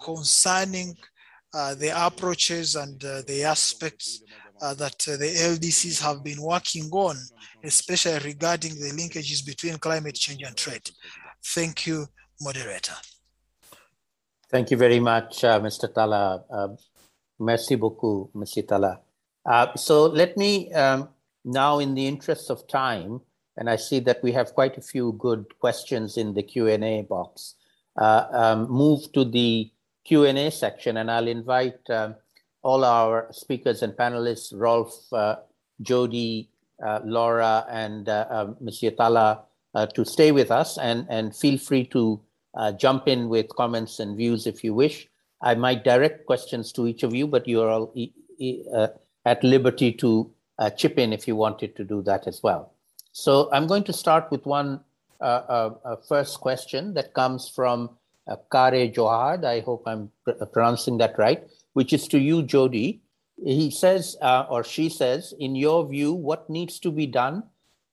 concerning 0.00 0.94
the 1.52 1.92
approaches 1.94 2.74
and 2.74 3.00
the 3.00 3.42
aspects 3.44 4.22
that 4.60 4.98
the 4.98 5.56
LDCs 5.56 6.00
have 6.02 6.22
been 6.22 6.40
working 6.40 6.88
on, 6.92 7.16
especially 7.62 8.18
regarding 8.24 8.74
the 8.74 8.90
linkages 8.90 9.44
between 9.44 9.76
climate 9.78 10.14
change 10.14 10.42
and 10.42 10.56
trade. 10.56 10.88
Thank 11.44 11.86
you, 11.86 12.06
moderator. 12.40 12.94
Thank 14.50 14.70
you 14.70 14.76
very 14.76 15.00
much, 15.00 15.44
uh, 15.44 15.60
Mr. 15.60 15.92
Talha. 15.92 16.44
Uh, 16.50 16.68
merci 17.38 17.74
beaucoup, 17.74 18.30
Mr. 18.34 18.66
Talha. 18.66 19.00
Uh, 19.44 19.74
so 19.74 20.06
let 20.06 20.36
me 20.36 20.72
um, 20.72 21.08
now, 21.44 21.78
in 21.78 21.94
the 21.94 22.06
interest 22.06 22.50
of 22.50 22.66
time, 22.66 23.20
and 23.56 23.68
I 23.68 23.76
see 23.76 24.00
that 24.00 24.22
we 24.22 24.32
have 24.32 24.54
quite 24.54 24.78
a 24.78 24.82
few 24.82 25.12
good 25.12 25.58
questions 25.60 26.16
in 26.16 26.34
the 26.34 26.42
Q&A 26.42 27.02
box, 27.02 27.54
uh, 27.96 28.26
um, 28.32 28.70
move 28.70 29.12
to 29.12 29.24
the 29.24 29.70
Q&A 30.04 30.50
section, 30.50 30.96
and 30.96 31.10
I'll 31.10 31.28
invite 31.28 31.78
um, 31.90 32.16
all 32.64 32.84
our 32.84 33.28
speakers 33.30 33.82
and 33.82 33.92
panelists, 33.92 34.52
Rolf, 34.54 35.12
uh, 35.12 35.36
Jodie, 35.82 36.48
uh, 36.84 37.00
Laura, 37.04 37.66
and 37.70 38.06
Monsieur 38.60 38.90
Talha, 38.90 39.42
to 39.94 40.04
stay 40.04 40.32
with 40.32 40.50
us, 40.50 40.78
and, 40.78 41.06
and 41.08 41.34
feel 41.36 41.58
free 41.58 41.84
to 41.86 42.20
uh, 42.56 42.72
jump 42.72 43.08
in 43.08 43.28
with 43.28 43.48
comments 43.56 44.00
and 44.00 44.16
views 44.16 44.46
if 44.46 44.64
you 44.64 44.74
wish. 44.74 45.08
I 45.42 45.54
might 45.54 45.84
direct 45.84 46.26
questions 46.26 46.72
to 46.72 46.86
each 46.86 47.02
of 47.02 47.14
you, 47.14 47.26
but 47.26 47.46
you're 47.46 47.68
all 47.68 47.92
e 47.94 48.10
e 48.38 48.64
uh, 48.74 48.88
at 49.24 49.42
liberty 49.44 49.92
to 49.92 50.30
uh, 50.58 50.70
chip 50.70 50.98
in 50.98 51.12
if 51.12 51.28
you 51.28 51.36
wanted 51.36 51.76
to 51.76 51.84
do 51.84 52.02
that 52.02 52.26
as 52.26 52.42
well. 52.42 52.72
So 53.12 53.48
I'm 53.52 53.66
going 53.66 53.84
to 53.84 53.92
start 53.92 54.30
with 54.30 54.44
one 54.46 54.80
uh, 55.20 55.24
uh, 55.24 55.74
uh, 55.84 55.96
first 56.08 56.40
question 56.40 56.94
that 56.94 57.14
comes 57.14 57.48
from 57.48 57.90
Kare 58.50 58.88
Johad. 58.88 59.44
I 59.44 59.60
hope 59.60 59.82
I'm 59.86 60.10
pr 60.24 60.32
pronouncing 60.52 60.98
that 60.98 61.18
right, 61.18 61.42
which 61.74 61.92
is 61.92 62.08
to 62.08 62.18
you, 62.18 62.42
Jodie. 62.42 63.00
He 63.36 63.70
says, 63.70 64.16
or 64.22 64.64
she 64.64 64.88
says, 64.88 65.34
in 65.38 65.54
your 65.54 65.86
view, 65.86 66.12
what 66.12 66.48
needs 66.48 66.78
to 66.80 66.90
be 66.90 67.06
done 67.06 67.42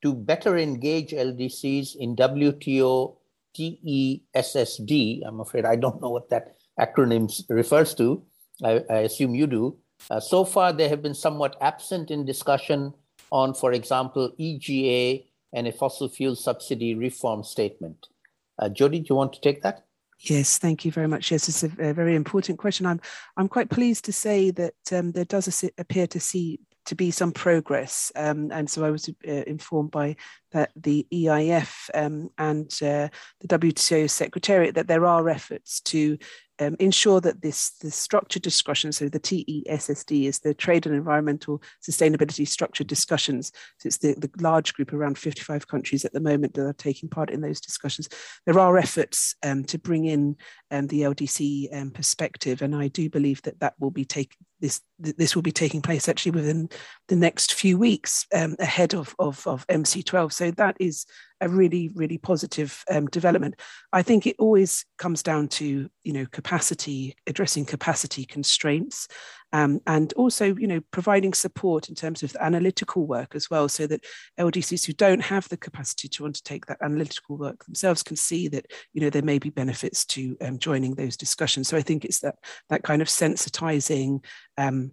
to 0.02 0.14
better 0.14 0.58
engage 0.58 1.12
LDCs 1.12 1.96
in 1.96 2.16
WTO 2.16 3.16
TESSD. 3.56 5.22
I'm 5.26 5.40
afraid 5.40 5.66
I 5.66 5.76
don't 5.76 6.02
know 6.02 6.10
what 6.10 6.30
that 6.30 6.56
acronym 6.80 7.30
refers 7.50 7.94
to. 7.96 8.24
I, 8.64 8.84
I 8.90 8.98
assume 9.00 9.36
you 9.36 9.48
do. 9.48 9.78
Uh, 10.10 10.20
so 10.20 10.44
far, 10.46 10.74
they 10.74 10.88
have 10.88 11.02
been 11.02 11.14
somewhat 11.14 11.58
absent 11.62 12.10
in 12.10 12.26
discussion 12.26 12.94
on, 13.32 13.54
for 13.54 13.74
example, 13.74 14.34
EGA 14.38 15.24
and 15.54 15.68
a 15.68 15.72
fossil 15.72 16.10
fuel 16.10 16.36
subsidy 16.36 16.96
reform 16.96 17.44
statement. 17.44 18.08
Uh, 18.58 18.70
Jodie, 18.70 19.04
do 19.04 19.08
you 19.10 19.16
want 19.16 19.34
to 19.34 19.42
take 19.42 19.62
that? 19.64 19.86
Yes, 20.24 20.60
thank 20.60 20.86
you 20.86 20.92
very 20.92 21.08
much. 21.08 21.32
Yes, 21.32 21.50
it's 21.50 21.64
a, 21.64 21.90
a 21.90 21.94
very 21.94 22.16
important 22.16 22.60
question. 22.60 22.86
I'm 22.86 23.02
I'm 23.38 23.48
quite 23.48 23.70
pleased 23.70 24.06
to 24.06 24.14
say 24.14 24.52
that 24.52 24.74
um, 24.92 25.12
there 25.12 25.26
does 25.26 25.64
appear 25.78 26.06
to 26.08 26.20
see 26.20 26.60
to 26.86 26.96
be 26.96 27.12
some 27.12 27.32
progress. 27.32 28.12
Um, 28.16 28.52
and 28.52 28.70
so 28.70 28.86
I 28.86 28.92
was 28.92 29.10
uh, 29.10 29.32
informed 29.48 29.92
by 29.92 30.16
that 30.52 30.72
the 30.76 31.06
EIF 31.12 31.90
um, 31.94 32.30
and 32.38 32.68
uh, 32.82 33.08
the 33.40 33.48
WTO 33.48 34.10
Secretariat 34.10 34.76
that 34.76 34.88
there 34.88 35.06
are 35.06 35.30
efforts 35.30 35.82
to 35.82 36.18
um, 36.62 36.76
ensure 36.80 37.20
that 37.22 37.42
this 37.42 37.72
the 37.82 37.90
structured 37.90 38.44
discussion, 38.44 38.92
so 38.92 39.10
the 39.10 39.20
TESSD 39.20 40.26
is 40.26 40.40
the 40.40 40.54
Trade 40.54 40.86
and 40.86 40.96
Environmental 40.96 41.62
Sustainability 41.84 42.48
Structured 42.48 42.86
Discussions. 42.86 43.52
So 43.80 43.88
it's 43.88 43.98
the, 43.98 44.14
the 44.14 44.30
large 44.40 44.76
group 44.76 44.94
around 44.94 45.18
55 45.18 45.68
countries 45.68 46.06
at 46.06 46.14
the 46.14 46.20
moment 46.20 46.54
that 46.54 46.68
are 46.68 46.74
taking 46.74 47.10
part 47.10 47.32
in 47.32 47.42
those 47.42 47.60
discussions. 47.60 48.10
There 48.46 48.60
are 48.60 48.78
efforts 48.78 49.36
um, 49.42 49.64
to 49.66 49.80
bring 49.80 50.06
in 50.06 50.36
um, 50.70 50.86
the 50.88 51.02
LDC 51.02 51.76
um, 51.76 51.90
perspective, 51.90 52.62
and 52.62 52.76
I 52.76 52.90
do 52.90 53.10
believe 53.10 53.42
that 53.44 53.60
that 53.62 53.74
will 53.80 53.92
be 53.92 54.06
taking 54.06 54.38
this 54.60 54.82
this 55.00 55.36
will 55.36 55.42
be 55.42 55.52
taking 55.52 55.82
place 55.82 56.08
actually 56.08 56.32
within 56.32 56.70
the 57.08 57.16
next 57.16 57.56
few 57.56 57.76
weeks 57.78 58.28
um, 58.36 58.56
ahead 58.60 58.94
of, 58.94 59.16
of, 59.18 59.46
of 59.48 59.66
MC12. 59.66 60.32
So 60.32 60.41
that 60.50 60.78
is 60.80 61.06
a 61.42 61.50
really, 61.50 61.90
really 61.94 62.18
positive 62.18 62.84
um, 62.90 63.08
development. 63.08 63.60
I 63.94 64.02
think 64.02 64.26
it 64.26 64.36
always 64.40 64.86
comes 64.98 65.22
down 65.22 65.50
to, 65.50 65.90
you 66.04 66.14
know, 66.14 66.26
capacity, 66.32 67.16
addressing 67.28 67.66
capacity 67.66 68.26
constraints, 68.26 69.08
um, 69.54 69.82
and 69.86 70.14
also, 70.14 70.56
you 70.56 70.68
know, 70.68 70.80
providing 70.92 71.34
support 71.34 71.90
in 71.90 71.96
terms 71.96 72.24
of 72.24 72.36
analytical 72.40 73.06
work 73.06 73.36
as 73.36 73.50
well, 73.50 73.68
so 73.68 73.86
that 73.88 74.06
LDCs 74.40 74.86
who 74.86 74.94
don't 74.94 75.22
have 75.22 75.50
the 75.50 75.58
capacity 75.58 76.08
to 76.10 76.26
undertake 76.26 76.68
that 76.68 76.82
analytical 76.82 77.38
work 77.38 77.66
themselves 77.66 78.02
can 78.02 78.16
see 78.16 78.48
that, 78.48 78.68
you 78.94 79.02
know, 79.02 79.10
there 79.10 79.22
may 79.22 79.40
be 79.40 79.50
benefits 79.50 80.06
to 80.06 80.38
um, 80.42 80.58
joining 80.58 80.96
those 80.96 81.18
discussions. 81.18 81.68
So 81.68 81.76
I 81.76 81.82
think 81.82 82.06
it's 82.06 82.20
that 82.22 82.36
that 82.70 82.84
kind 82.84 83.02
of 83.02 83.10
sensitizing 83.10 84.24
um, 84.58 84.92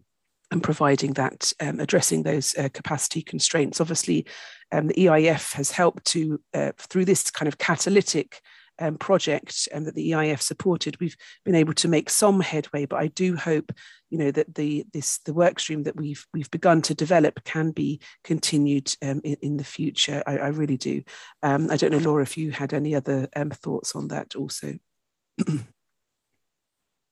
and 0.50 0.62
providing 0.62 1.12
that, 1.14 1.52
um, 1.60 1.80
addressing 1.80 2.22
those 2.22 2.56
uh, 2.56 2.68
capacity 2.72 3.22
constraints. 3.22 3.80
Obviously, 3.80 4.26
um, 4.72 4.86
the 4.88 4.94
EIF 4.94 5.52
has 5.54 5.70
helped 5.70 6.04
to, 6.06 6.40
uh, 6.54 6.72
through 6.78 7.04
this 7.04 7.30
kind 7.30 7.48
of 7.48 7.58
catalytic 7.58 8.40
um, 8.78 8.96
project 8.96 9.68
um, 9.74 9.84
that 9.84 9.94
the 9.94 10.12
EIF 10.12 10.40
supported, 10.40 10.98
we've 11.00 11.16
been 11.44 11.54
able 11.54 11.74
to 11.74 11.88
make 11.88 12.10
some 12.10 12.40
headway. 12.40 12.86
But 12.86 13.00
I 13.00 13.08
do 13.08 13.36
hope, 13.36 13.72
you 14.10 14.18
know, 14.18 14.30
that 14.30 14.54
the 14.54 14.86
this 14.92 15.18
the 15.24 15.34
work 15.34 15.58
stream 15.58 15.82
that 15.84 15.96
we've 15.96 16.24
we've 16.32 16.50
begun 16.50 16.82
to 16.82 16.94
develop 16.94 17.42
can 17.44 17.72
be 17.72 18.00
continued 18.24 18.94
um, 19.02 19.20
in, 19.24 19.36
in, 19.42 19.56
the 19.56 19.64
future. 19.64 20.22
I, 20.26 20.38
I 20.38 20.48
really 20.48 20.76
do. 20.76 21.02
Um, 21.42 21.70
I 21.70 21.76
don't 21.76 21.90
know, 21.90 21.98
Laura, 21.98 22.22
if 22.22 22.38
you 22.38 22.50
had 22.52 22.72
any 22.72 22.94
other 22.94 23.28
um, 23.34 23.50
thoughts 23.50 23.94
on 23.94 24.08
that 24.08 24.36
also. 24.36 24.78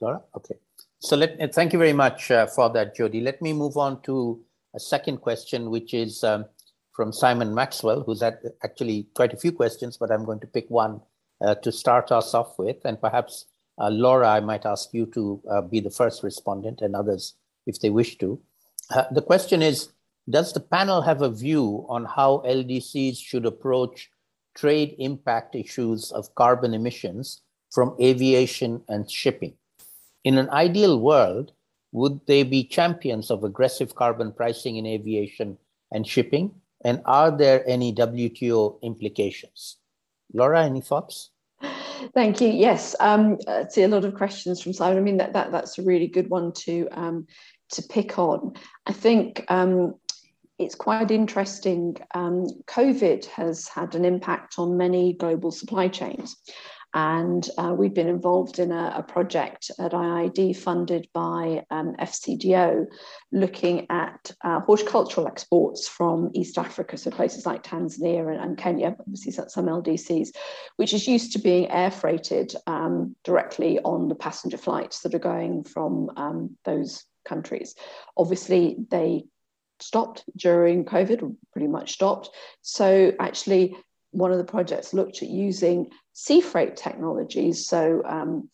Laura, 0.01 0.22
okay. 0.37 0.57
So 1.07 1.14
let 1.14 1.40
uh, 1.40 1.46
thank 1.46 1.72
you 1.72 1.78
very 1.78 1.92
much 1.92 2.32
uh, 2.32 2.46
for 2.46 2.68
that, 2.70 2.96
Jodie. 2.96 3.22
Let 3.22 3.40
me 3.40 3.52
move 3.52 3.76
on 3.76 4.02
to 4.02 4.40
a 4.74 4.80
second 4.80 5.18
question, 5.18 5.70
which 5.70 5.94
is 5.94 6.24
um, 6.24 6.46
from 6.96 7.12
Simon 7.12 7.54
Maxwell, 7.54 8.02
who's 8.02 8.22
had 8.22 8.40
actually 8.64 9.07
quite 9.14 9.32
a 9.32 9.36
few 9.36 9.52
questions, 9.52 9.96
but 9.96 10.11
I'm 10.11 10.24
going 10.24 10.40
to 10.40 10.48
pick 10.48 10.68
one 10.68 11.00
uh, 11.40 11.54
to 11.62 11.70
start 11.70 12.11
us 12.11 12.34
off 12.34 12.59
with. 12.59 12.78
And 12.84 13.00
perhaps, 13.00 13.46
uh, 13.78 13.88
Laura, 13.88 14.30
I 14.30 14.40
might 14.40 14.66
ask 14.66 14.92
you 14.92 15.07
to 15.14 15.40
uh, 15.48 15.61
be 15.61 15.78
the 15.78 15.92
first 15.92 16.24
respondent 16.24 16.80
and 16.80 16.96
others 16.96 17.34
if 17.68 17.78
they 17.78 17.90
wish 17.90 18.18
to. 18.18 18.40
Uh, 18.90 19.04
the 19.12 19.22
question 19.22 19.62
is 19.62 19.90
Does 20.28 20.52
the 20.52 20.66
panel 20.74 21.02
have 21.02 21.22
a 21.22 21.30
view 21.30 21.86
on 21.88 22.04
how 22.04 22.42
LDCs 22.44 23.16
should 23.16 23.46
approach 23.46 24.11
trade 24.57 24.96
impact 24.98 25.54
issues 25.54 26.11
of 26.11 26.34
carbon 26.34 26.74
emissions 26.74 27.42
from 27.70 27.94
aviation 28.00 28.82
and 28.88 29.09
shipping? 29.09 29.54
In 30.27 30.39
an 30.39 30.51
ideal 30.51 30.99
world, 30.99 31.53
would 31.93 32.18
they 32.27 32.43
be 32.43 32.64
champions 32.64 33.31
of 33.31 33.45
aggressive 33.45 33.95
carbon 33.95 34.33
pricing 34.33 34.74
in 34.74 34.85
aviation 34.85 35.57
and 35.93 36.05
shipping? 36.05 36.51
And 36.81 37.01
are 37.05 37.31
there 37.31 37.62
any 37.64 37.95
WTO 37.95 38.83
implications? 38.83 39.77
Laura, 40.35 40.64
any 40.64 40.81
thoughts? 40.81 41.31
Thank 42.12 42.41
you. 42.41 42.49
Yes, 42.49 42.97
um, 42.99 43.39
I 43.47 43.68
see 43.68 43.85
a 43.85 43.89
lot 43.89 44.05
of 44.05 44.16
questions 44.16 44.61
from 44.61 44.72
Simon. 44.72 44.99
I 44.99 45.01
mean, 45.01 45.16
that, 45.18 45.33
that 45.35 45.53
that's 45.53 45.79
a 45.79 45.83
really 45.83 46.09
good 46.09 46.29
one 46.29 46.53
to 46.64 46.89
um, 46.91 47.29
to 47.70 47.83
pick 47.83 48.18
on. 48.18 48.55
I 48.85 48.93
think 48.93 49.45
um, 49.47 49.95
it's 50.59 50.74
quite 50.74 51.12
interesting. 51.12 51.99
Um, 52.16 52.47
COVID 52.66 53.27
has 53.27 53.68
had 53.68 53.95
an 53.95 54.05
impact 54.05 54.59
on 54.59 54.77
many 54.77 55.12
global 55.12 55.53
supply 55.53 55.87
chains. 55.87 56.35
And 56.97 57.47
uh, 57.59 57.74
we've 57.76 57.92
been 57.92 58.09
involved 58.09 58.59
in 58.59 58.72
a, 58.72 58.94
a, 58.97 59.03
project 59.03 59.70
at 59.78 59.92
IIED 59.92 60.57
funded 60.57 61.07
by 61.12 61.62
um, 61.70 61.94
FCDO 62.01 62.86
looking 63.32 63.86
at 63.90 64.32
uh, 64.42 64.61
horticultural 64.61 65.26
exports 65.26 65.86
from 65.86 66.30
East 66.32 66.57
Africa, 66.57 66.97
so 66.97 67.11
places 67.11 67.44
like 67.44 67.62
Tanzania 67.62 68.32
and, 68.32 68.40
and, 68.40 68.57
Kenya, 68.57 68.97
obviously 68.99 69.30
some 69.30 69.66
LDCs, 69.66 70.30
which 70.76 70.94
is 70.94 71.07
used 71.07 71.32
to 71.32 71.38
being 71.38 71.70
air 71.70 71.90
freighted 71.90 72.55
um, 72.66 73.14
directly 73.24 73.78
on 73.80 74.09
the 74.09 74.14
passenger 74.14 74.57
flights 74.57 75.01
that 75.01 75.14
are 75.14 75.18
going 75.18 75.64
from 75.64 76.11
um, 76.16 76.57
those 76.64 77.05
countries. 77.26 77.74
Obviously, 78.16 78.74
they 78.90 79.24
stopped 79.80 80.24
during 80.34 80.86
COVID, 80.86 81.36
pretty 81.53 81.68
much 81.68 81.92
stopped. 81.92 82.30
So 82.62 83.12
actually, 83.20 83.76
one 84.17 84.33
of 84.33 84.39
the 84.39 84.45
projects 84.45 84.95
looked 84.95 85.23
at 85.23 85.29
using 85.29 85.91
sea 86.12 86.41
freight 86.41 86.77
technologies, 86.77 87.67
so 87.67 88.03
um, 88.07 88.49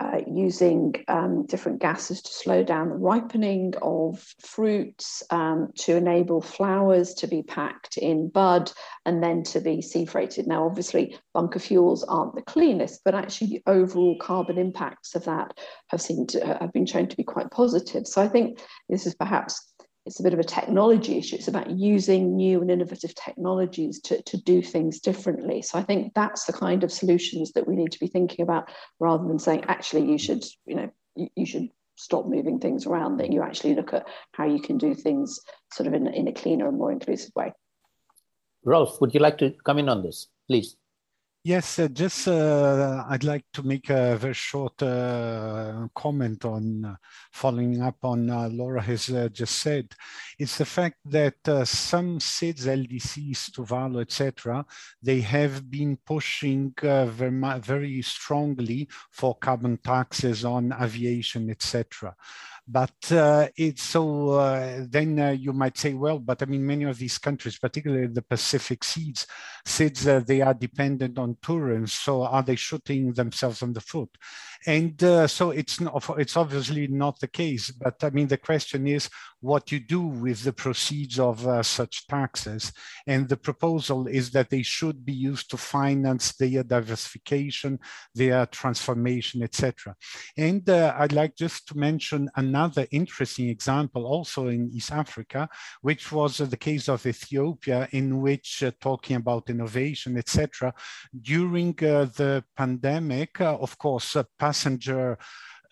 uh, 0.00 0.20
using 0.28 0.94
um, 1.08 1.44
different 1.46 1.80
gases 1.80 2.22
to 2.22 2.30
slow 2.30 2.62
down 2.62 2.88
the 2.88 2.94
ripening 2.94 3.74
of 3.82 4.22
fruits, 4.40 5.22
um, 5.30 5.70
to 5.76 5.96
enable 5.96 6.40
flowers 6.40 7.14
to 7.14 7.26
be 7.26 7.42
packed 7.42 7.96
in 7.96 8.28
bud 8.28 8.70
and 9.06 9.22
then 9.22 9.42
to 9.42 9.60
be 9.60 9.82
sea 9.82 10.04
freighted. 10.04 10.46
Now, 10.46 10.66
obviously, 10.66 11.18
bunker 11.34 11.58
fuels 11.58 12.04
aren't 12.04 12.36
the 12.36 12.42
cleanest, 12.42 13.00
but 13.04 13.14
actually 13.14 13.48
the 13.48 13.62
overall 13.66 14.16
carbon 14.20 14.58
impacts 14.58 15.14
of 15.16 15.24
that 15.24 15.58
have 15.88 16.00
seemed 16.00 16.28
to, 16.30 16.58
have 16.60 16.72
been 16.72 16.86
shown 16.86 17.08
to 17.08 17.16
be 17.16 17.24
quite 17.24 17.50
positive. 17.50 18.06
So 18.06 18.22
I 18.22 18.28
think 18.28 18.60
this 18.88 19.06
is 19.06 19.14
perhaps 19.14 19.72
it's 20.08 20.20
a 20.20 20.22
bit 20.22 20.32
of 20.32 20.40
a 20.40 20.44
technology 20.44 21.18
issue. 21.18 21.36
It's 21.36 21.48
about 21.48 21.70
using 21.70 22.34
new 22.34 22.62
and 22.62 22.70
innovative 22.70 23.14
technologies 23.14 24.00
to, 24.00 24.22
to 24.22 24.38
do 24.38 24.62
things 24.62 25.00
differently. 25.00 25.60
So 25.60 25.78
I 25.78 25.82
think 25.82 26.14
that's 26.14 26.46
the 26.46 26.54
kind 26.54 26.82
of 26.82 26.90
solutions 26.90 27.52
that 27.52 27.68
we 27.68 27.76
need 27.76 27.92
to 27.92 28.00
be 28.00 28.06
thinking 28.06 28.42
about 28.42 28.70
rather 28.98 29.28
than 29.28 29.38
saying, 29.38 29.66
actually, 29.68 30.10
you 30.10 30.16
should, 30.16 30.44
you 30.64 30.76
know, 30.76 30.90
you, 31.14 31.28
you 31.36 31.44
should 31.44 31.68
stop 31.96 32.26
moving 32.26 32.58
things 32.58 32.86
around, 32.86 33.18
that 33.18 33.30
you 33.30 33.42
actually 33.42 33.74
look 33.74 33.92
at 33.92 34.06
how 34.32 34.46
you 34.46 34.62
can 34.62 34.78
do 34.78 34.94
things 34.94 35.40
sort 35.74 35.86
of 35.86 35.92
in, 35.92 36.06
in 36.06 36.26
a 36.26 36.32
cleaner 36.32 36.68
and 36.68 36.78
more 36.78 36.90
inclusive 36.90 37.32
way. 37.36 37.52
Rolf, 38.64 39.02
would 39.02 39.12
you 39.12 39.20
like 39.20 39.36
to 39.38 39.52
come 39.66 39.78
in 39.78 39.90
on 39.90 40.02
this, 40.02 40.28
please? 40.48 40.76
Yes, 41.48 41.78
uh, 41.78 41.88
just 41.88 42.28
uh, 42.28 43.06
I'd 43.08 43.24
like 43.24 43.46
to 43.54 43.62
make 43.62 43.88
a 43.88 44.18
very 44.18 44.34
short 44.34 44.82
uh, 44.82 45.88
comment 45.94 46.44
on 46.44 46.84
uh, 46.84 46.96
following 47.32 47.80
up 47.80 47.96
on 48.02 48.28
uh, 48.28 48.50
Laura 48.50 48.82
has 48.82 49.08
uh, 49.08 49.30
just 49.32 49.54
said. 49.56 49.94
It's 50.38 50.58
the 50.58 50.66
fact 50.66 50.96
that 51.06 51.36
some 51.66 52.18
SIDS, 52.18 52.66
LDCs, 52.66 53.52
Tuvalu, 53.52 54.02
etc., 54.02 54.66
they 55.02 55.22
have 55.22 55.70
been 55.70 55.96
pushing 56.04 56.74
very, 56.82 57.58
very 57.60 58.02
strongly 58.02 58.86
for 59.10 59.34
carbon 59.36 59.78
taxes 59.78 60.44
on 60.44 60.74
aviation, 60.78 61.48
etc. 61.48 62.14
But 62.70 63.10
uh, 63.12 63.48
it's 63.56 63.82
so 63.82 64.30
uh, 64.32 64.84
then 64.86 65.18
uh, 65.18 65.30
you 65.30 65.54
might 65.54 65.78
say, 65.78 65.94
well, 65.94 66.18
but 66.18 66.42
I 66.42 66.44
mean, 66.44 66.66
many 66.66 66.84
of 66.84 66.98
these 66.98 67.16
countries, 67.16 67.58
particularly 67.58 68.08
the 68.08 68.20
Pacific 68.20 68.84
SIDS, 68.84 69.26
SIDS 69.66 70.06
uh, 70.06 70.20
they 70.20 70.42
are 70.42 70.52
dependent 70.52 71.18
on 71.18 71.38
tourism. 71.40 71.86
So 71.86 72.24
are 72.24 72.42
they 72.42 72.56
shooting 72.56 73.14
themselves 73.14 73.62
on 73.62 73.72
the 73.72 73.80
foot? 73.80 74.10
And 74.66 75.02
uh, 75.02 75.26
so 75.26 75.50
it's 75.50 75.78
it's 76.18 76.36
obviously 76.36 76.86
not 76.88 77.20
the 77.20 77.28
case. 77.28 77.70
But 77.70 78.02
I 78.02 78.10
mean, 78.10 78.28
the 78.28 78.36
question 78.38 78.86
is 78.86 79.08
what 79.40 79.70
you 79.70 79.78
do 79.78 80.02
with 80.02 80.42
the 80.42 80.52
proceeds 80.52 81.18
of 81.18 81.46
uh, 81.46 81.62
such 81.62 82.06
taxes. 82.08 82.72
And 83.06 83.28
the 83.28 83.36
proposal 83.36 84.06
is 84.08 84.30
that 84.32 84.50
they 84.50 84.62
should 84.62 85.04
be 85.04 85.12
used 85.12 85.50
to 85.50 85.56
finance 85.56 86.34
their 86.34 86.64
diversification, 86.64 87.78
their 88.14 88.46
transformation, 88.46 89.42
etc. 89.42 89.94
And 90.36 90.68
I'd 90.68 91.12
like 91.12 91.36
just 91.36 91.68
to 91.68 91.78
mention 91.78 92.28
another 92.36 92.86
interesting 92.90 93.48
example 93.48 94.06
also 94.06 94.48
in 94.48 94.70
East 94.72 94.92
Africa, 94.92 95.48
which 95.82 96.10
was 96.10 96.38
the 96.38 96.56
case 96.56 96.88
of 96.88 97.06
Ethiopia, 97.06 97.88
in 97.92 98.20
which 98.20 98.62
uh, 98.62 98.72
talking 98.80 99.16
about 99.16 99.50
innovation, 99.50 100.16
etc. 100.16 100.72
During 101.20 101.70
uh, 101.82 102.06
the 102.16 102.44
pandemic, 102.56 103.40
uh, 103.40 103.56
of 103.56 103.78
course, 103.78 104.16
passenger 104.48 105.18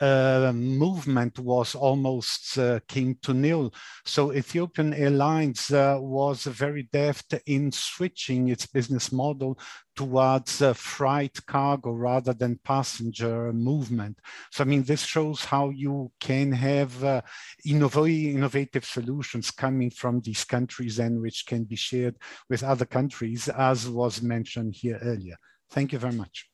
uh, 0.00 0.52
movement 0.54 1.38
was 1.38 1.74
almost 1.74 2.58
uh, 2.58 2.78
came 2.86 3.16
to 3.22 3.32
nil. 3.32 3.72
So 4.04 4.32
Ethiopian 4.32 4.92
Airlines 4.92 5.70
uh, 5.70 5.96
was 5.98 6.44
very 6.44 6.82
deft 6.92 7.34
in 7.46 7.72
switching 7.72 8.48
its 8.48 8.66
business 8.66 9.10
model 9.10 9.58
towards 9.94 10.60
uh, 10.60 10.74
freight 10.74 11.38
cargo 11.46 11.92
rather 11.92 12.34
than 12.34 12.60
passenger 12.62 13.54
movement. 13.54 14.18
So 14.52 14.64
I 14.64 14.66
mean, 14.66 14.82
this 14.82 15.04
shows 15.04 15.46
how 15.46 15.70
you 15.70 16.12
can 16.20 16.52
have 16.52 16.92
uh, 17.02 17.22
innovative 17.64 18.84
solutions 18.84 19.50
coming 19.50 19.90
from 19.90 20.20
these 20.20 20.44
countries 20.44 20.98
and 20.98 21.22
which 21.22 21.46
can 21.46 21.64
be 21.64 21.76
shared 21.76 22.16
with 22.50 22.62
other 22.62 22.84
countries, 22.84 23.48
as 23.48 23.88
was 23.88 24.20
mentioned 24.20 24.74
here 24.74 24.98
earlier. 25.02 25.36
Thank 25.70 25.94
you 25.94 25.98
very 25.98 26.14
much. 26.14 26.50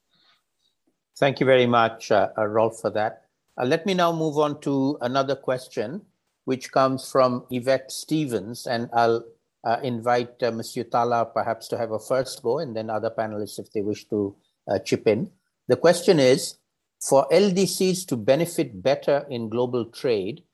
Thank 1.18 1.40
you 1.40 1.46
very 1.46 1.66
much, 1.66 2.10
uh, 2.10 2.30
Rolf, 2.38 2.80
for 2.80 2.90
that. 2.90 3.24
Uh, 3.60 3.66
let 3.66 3.84
me 3.84 3.92
now 3.92 4.12
move 4.12 4.38
on 4.38 4.60
to 4.62 4.96
another 5.02 5.36
question, 5.36 6.00
which 6.46 6.72
comes 6.72 7.10
from 7.10 7.44
Yvette 7.50 7.92
Stevens, 7.92 8.66
and 8.66 8.88
I'll 8.94 9.22
uh, 9.62 9.76
invite 9.82 10.42
uh, 10.42 10.50
Monsieur 10.50 10.84
Talha 10.84 11.26
perhaps 11.26 11.68
to 11.68 11.76
have 11.76 11.92
a 11.92 11.98
first 11.98 12.42
go, 12.42 12.58
and 12.58 12.74
then 12.74 12.88
other 12.88 13.10
panelists 13.10 13.58
if 13.58 13.70
they 13.72 13.82
wish 13.82 14.08
to 14.08 14.34
uh, 14.68 14.78
chip 14.78 15.06
in. 15.06 15.30
The 15.68 15.76
question 15.76 16.18
is, 16.18 16.56
for 16.98 17.28
LDCs 17.30 18.06
to 18.06 18.16
benefit 18.16 18.82
better 18.82 19.26
in 19.28 19.50
global 19.50 19.84
trade, 19.84 20.44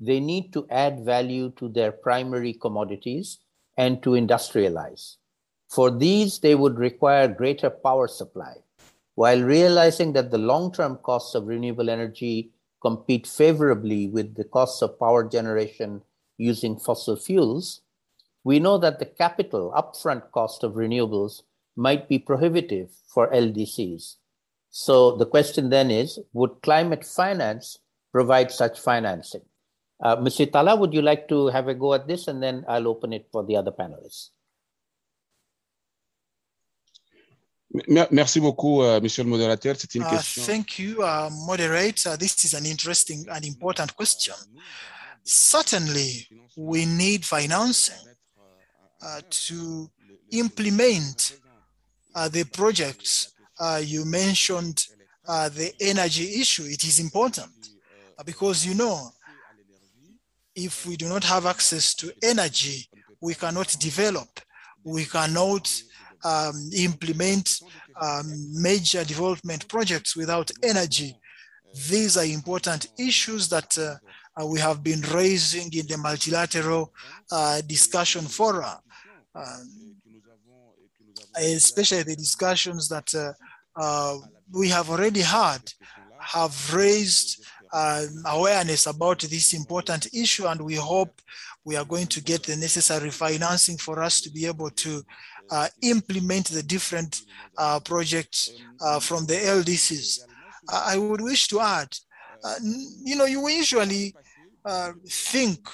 they 0.00 0.18
need 0.18 0.52
to 0.52 0.66
add 0.68 1.04
value 1.04 1.52
to 1.58 1.68
their 1.68 1.92
primary 1.92 2.54
commodities 2.54 3.38
and 3.76 4.02
to 4.02 4.10
industrialize. 4.10 5.16
For 5.68 5.90
these, 5.90 6.40
they 6.40 6.56
would 6.56 6.78
require 6.78 7.28
greater 7.28 7.70
power 7.70 8.08
supply 8.08 8.56
while 9.18 9.42
realizing 9.42 10.12
that 10.12 10.30
the 10.30 10.38
long-term 10.38 10.96
costs 11.02 11.34
of 11.34 11.48
renewable 11.48 11.90
energy 11.90 12.52
compete 12.80 13.26
favorably 13.26 14.06
with 14.06 14.36
the 14.36 14.44
costs 14.44 14.80
of 14.80 14.96
power 14.96 15.28
generation 15.28 16.00
using 16.36 16.78
fossil 16.78 17.16
fuels, 17.16 17.80
we 18.44 18.60
know 18.60 18.78
that 18.78 19.00
the 19.00 19.04
capital 19.04 19.74
upfront 19.76 20.30
cost 20.30 20.62
of 20.62 20.74
renewables 20.74 21.42
might 21.74 22.08
be 22.08 22.16
prohibitive 22.16 22.90
for 23.12 23.28
LDCs. 23.32 24.18
So 24.70 25.16
the 25.16 25.26
question 25.26 25.68
then 25.70 25.90
is, 25.90 26.20
would 26.32 26.62
climate 26.62 27.04
finance 27.04 27.80
provide 28.12 28.52
such 28.52 28.78
financing? 28.78 29.42
Uh, 30.00 30.14
Mr. 30.18 30.48
Talha, 30.48 30.76
would 30.76 30.94
you 30.94 31.02
like 31.02 31.26
to 31.26 31.48
have 31.48 31.66
a 31.66 31.74
go 31.74 31.92
at 31.94 32.06
this? 32.06 32.28
And 32.28 32.40
then 32.40 32.64
I'll 32.68 32.86
open 32.86 33.12
it 33.12 33.26
for 33.32 33.44
the 33.44 33.56
other 33.56 33.72
panelists. 33.72 34.30
Merci 38.10 38.40
beaucoup, 38.40 38.82
uh, 38.82 39.00
Monsieur 39.00 39.24
le 39.24 39.30
modérateur. 39.30 39.76
C'est 39.78 39.94
une 39.94 40.02
uh, 40.02 40.10
question. 40.10 40.42
Thank 40.44 40.78
you, 40.78 41.02
uh, 41.02 41.28
moderator. 41.46 42.16
This 42.16 42.44
is 42.44 42.54
an 42.54 42.64
interesting 42.64 43.26
and 43.30 43.44
important 43.44 43.94
question. 43.94 44.34
Certainly, 45.24 46.28
we 46.56 46.86
need 46.86 47.24
financing 47.24 48.08
uh, 49.02 49.20
to 49.30 49.90
implement 50.32 51.38
uh, 52.14 52.28
the 52.28 52.44
projects. 52.44 53.32
Uh, 53.60 53.80
you 53.84 54.04
mentioned 54.04 54.86
the 55.26 55.72
energy 55.80 56.40
issue. 56.40 56.64
It 56.64 56.84
is 56.84 56.98
important 56.98 57.52
because, 58.24 58.64
you 58.64 58.74
know, 58.74 59.10
if 60.54 60.86
we 60.86 60.96
do 60.96 61.08
not 61.08 61.22
have 61.24 61.46
access 61.46 61.94
to 61.94 62.12
energy, 62.22 62.88
we 63.20 63.34
cannot 63.34 63.76
develop, 63.78 64.40
we 64.84 65.04
cannot 65.04 65.70
um, 66.24 66.70
implement 66.76 67.60
um, 68.00 68.26
major 68.52 69.04
development 69.04 69.66
projects 69.68 70.16
without 70.16 70.50
energy. 70.62 71.18
These 71.88 72.16
are 72.16 72.24
important 72.24 72.88
issues 72.98 73.48
that 73.48 73.76
uh, 73.78 73.96
uh, 74.40 74.46
we 74.46 74.60
have 74.60 74.82
been 74.82 75.00
raising 75.12 75.72
in 75.72 75.86
the 75.86 75.98
multilateral 75.98 76.92
uh, 77.30 77.60
discussion 77.62 78.22
fora, 78.22 78.80
um, 79.34 79.96
especially 81.36 82.02
the 82.02 82.16
discussions 82.16 82.88
that 82.88 83.14
uh, 83.14 83.32
uh, 83.76 84.18
we 84.52 84.68
have 84.68 84.90
already 84.90 85.20
had 85.20 85.60
have 86.20 86.74
raised 86.74 87.44
uh, 87.72 88.04
awareness 88.26 88.86
about 88.86 89.20
this 89.20 89.52
important 89.54 90.12
issue 90.14 90.46
and 90.46 90.60
we 90.60 90.74
hope 90.74 91.20
we 91.64 91.76
are 91.76 91.84
going 91.84 92.06
to 92.06 92.22
get 92.22 92.42
the 92.44 92.56
necessary 92.56 93.10
financing 93.10 93.76
for 93.76 94.02
us 94.02 94.20
to 94.20 94.30
be 94.30 94.46
able 94.46 94.70
to 94.70 95.02
uh, 95.50 95.68
implement 95.82 96.48
the 96.48 96.62
different 96.62 97.22
uh, 97.56 97.80
projects 97.80 98.50
uh, 98.80 99.00
from 99.00 99.26
the 99.26 99.34
LDCs. 99.34 100.20
I 100.70 100.98
would 100.98 101.20
wish 101.20 101.48
to 101.48 101.60
add, 101.60 101.88
you 103.02 103.16
know, 103.16 103.24
you 103.24 103.48
usually 103.48 104.14
think 105.08 105.66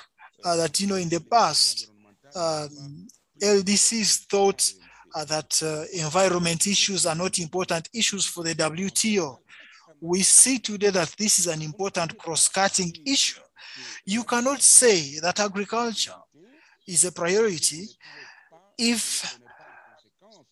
that, 0.44 0.80
you 0.80 0.86
know, 0.86 0.94
in 0.94 1.08
the 1.08 1.20
past, 1.20 1.90
um, 2.36 3.08
LDCs 3.42 4.26
thought 4.26 4.72
uh, 5.14 5.24
that 5.24 5.62
uh, 5.62 5.84
environment 5.92 6.66
issues 6.66 7.06
are 7.06 7.14
not 7.14 7.38
important 7.38 7.88
issues 7.94 8.26
for 8.26 8.42
the 8.42 8.54
WTO. 8.54 9.38
We 10.00 10.22
see 10.22 10.58
today 10.58 10.90
that 10.90 11.14
this 11.18 11.38
is 11.38 11.46
an 11.46 11.62
important 11.62 12.18
cross-cutting 12.18 12.92
issue. 13.06 13.40
You 14.04 14.24
cannot 14.24 14.60
say 14.60 15.18
that 15.20 15.40
agriculture 15.40 16.16
is 16.86 17.04
a 17.04 17.12
priority 17.12 17.86
if 18.76 19.38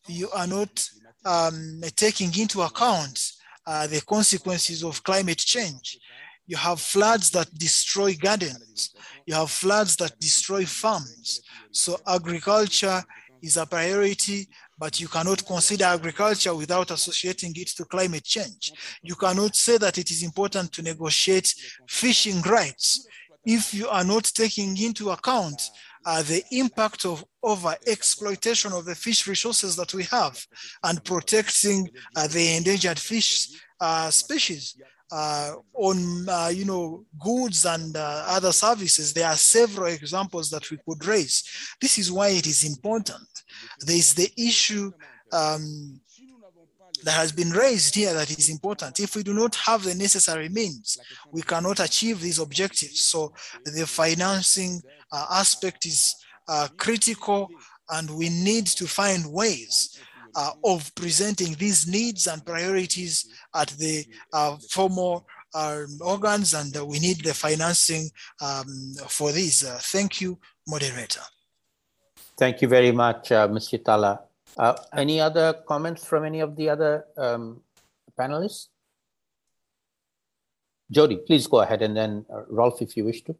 you 0.09 0.31
are 0.31 0.47
not 0.47 0.89
um, 1.25 1.81
taking 1.97 2.37
into 2.39 2.63
account 2.63 3.33
uh, 3.67 3.87
the 3.87 4.01
consequences 4.03 4.83
of 4.83 5.03
climate 5.03 5.39
change. 5.39 5.99
You 6.47 6.57
have 6.57 6.81
floods 6.81 7.31
that 7.31 7.53
destroy 7.57 8.15
gardens. 8.15 8.95
You 9.27 9.35
have 9.35 9.51
floods 9.51 9.97
that 9.97 10.19
destroy 10.19 10.67
farms. 10.67 11.41
So 11.71 11.99
agriculture 12.07 13.03
is 13.43 13.57
a 13.57 13.67
priority, 13.67 14.49
but 14.79 15.01
you 15.01 15.09
cannot 15.09 15.47
consider 15.47 15.85
agriculture 15.85 16.55
without 16.55 16.91
associating 16.91 17.53
it 17.57 17.69
to 17.69 17.85
climate 17.85 18.25
change. 18.25 18.73
You 19.03 19.15
cannot 19.15 19.55
say 19.55 19.79
that 19.79 19.99
it 19.99 20.11
is 20.11 20.23
important 20.23 20.73
to 20.73 20.83
negotiate 20.83 21.55
fishing 21.89 22.41
rights 22.43 23.07
if 23.45 23.75
you 23.75 23.89
are 23.89 24.05
not 24.05 24.25
taking 24.25 24.77
into 24.81 25.11
account 25.11 25.71
uh, 26.05 26.23
the 26.23 26.43
impact 26.51 27.05
of 27.05 27.25
over 27.43 27.75
exploitation 27.87 28.73
of 28.73 28.85
the 28.85 28.95
fish 28.95 29.27
resources 29.27 29.77
that 29.77 29.95
we 29.95 30.05
have 30.05 30.45
and 30.85 31.05
protecting 31.05 31.89
uh, 32.17 32.27
the 32.29 32.57
endangered 32.57 32.99
fish 32.99 33.49
uh, 33.81 34.11
species 34.11 34.77
uh, 35.11 35.53
on 35.75 36.27
uh, 36.29 36.51
you 36.53 36.65
know 36.65 37.05
goods 37.21 37.67
and 37.67 37.97
uh, 37.97 38.25
other 38.29 38.53
services 38.53 39.13
there 39.13 39.29
are 39.29 39.37
several 39.37 39.89
examples 39.89 40.49
that 40.51 40.71
we 40.71 40.79
could 40.89 41.05
raise 41.05 41.45
this 41.81 41.99
is 41.99 42.11
why 42.11 42.29
it 42.29 42.47
is 42.47 42.65
important 42.65 43.29
there 43.81 43.97
is 43.97 44.15
the 44.15 44.31
issue 44.39 44.91
um, 45.33 46.01
that 47.05 47.13
has 47.13 47.33
been 47.33 47.51
raised 47.51 47.95
here 47.95 48.15
that 48.15 48.31
is 48.31 48.49
important. 48.49 49.01
If 49.01 49.17
we 49.17 49.23
do 49.23 49.35
not 49.35 49.55
have 49.57 49.83
the 49.83 49.95
necessary 49.95 50.49
means, 50.49 50.99
we 51.31 51.43
cannot 51.43 51.81
achieve 51.81 52.21
these 52.21 52.39
objectives. 52.39 53.01
So 53.01 53.33
the 53.65 53.87
financing 53.87 54.81
aspect 55.31 55.87
is 55.87 56.15
uh, 56.49 56.69
critical 56.77 57.49
and 57.91 58.11
we 58.11 58.29
need 58.29 58.67
to 58.67 58.87
find 58.87 59.31
ways 59.33 59.99
uh, 60.35 60.51
of 60.65 60.95
presenting 60.95 61.55
these 61.55 61.87
needs 61.87 62.27
and 62.27 62.45
priorities 62.45 63.27
at 63.55 63.69
the 63.79 64.05
uh, 64.33 64.57
formal 64.71 65.27
um, 65.55 65.87
organs 66.01 66.55
and 66.55 66.75
we 66.89 66.99
need 66.99 67.23
the 67.23 67.35
financing 67.35 68.09
um, 68.41 68.95
for 69.09 69.33
these. 69.33 69.63
Thank 69.93 70.21
you, 70.21 70.39
moderator. 70.67 71.21
Thank 72.39 72.63
you 72.63 72.69
very 72.69 72.93
much, 72.93 73.29
Mr. 73.29 73.85
Talha. 73.85 74.21
Uh, 74.59 74.75
any 74.97 75.21
other 75.21 75.55
comments 75.67 76.05
from 76.05 76.25
any 76.25 76.41
of 76.41 76.57
the 76.57 76.69
other 76.69 77.05
um, 77.17 77.61
panelists? 78.19 78.69
Jodie, 80.93 81.25
please 81.27 81.47
go 81.47 81.61
ahead, 81.61 81.81
and 81.81 81.97
then 81.97 82.27
uh, 82.33 82.43
Rolf, 82.49 82.83
if 82.83 82.97
you 82.97 83.05
wish 83.05 83.23
to. 83.23 83.35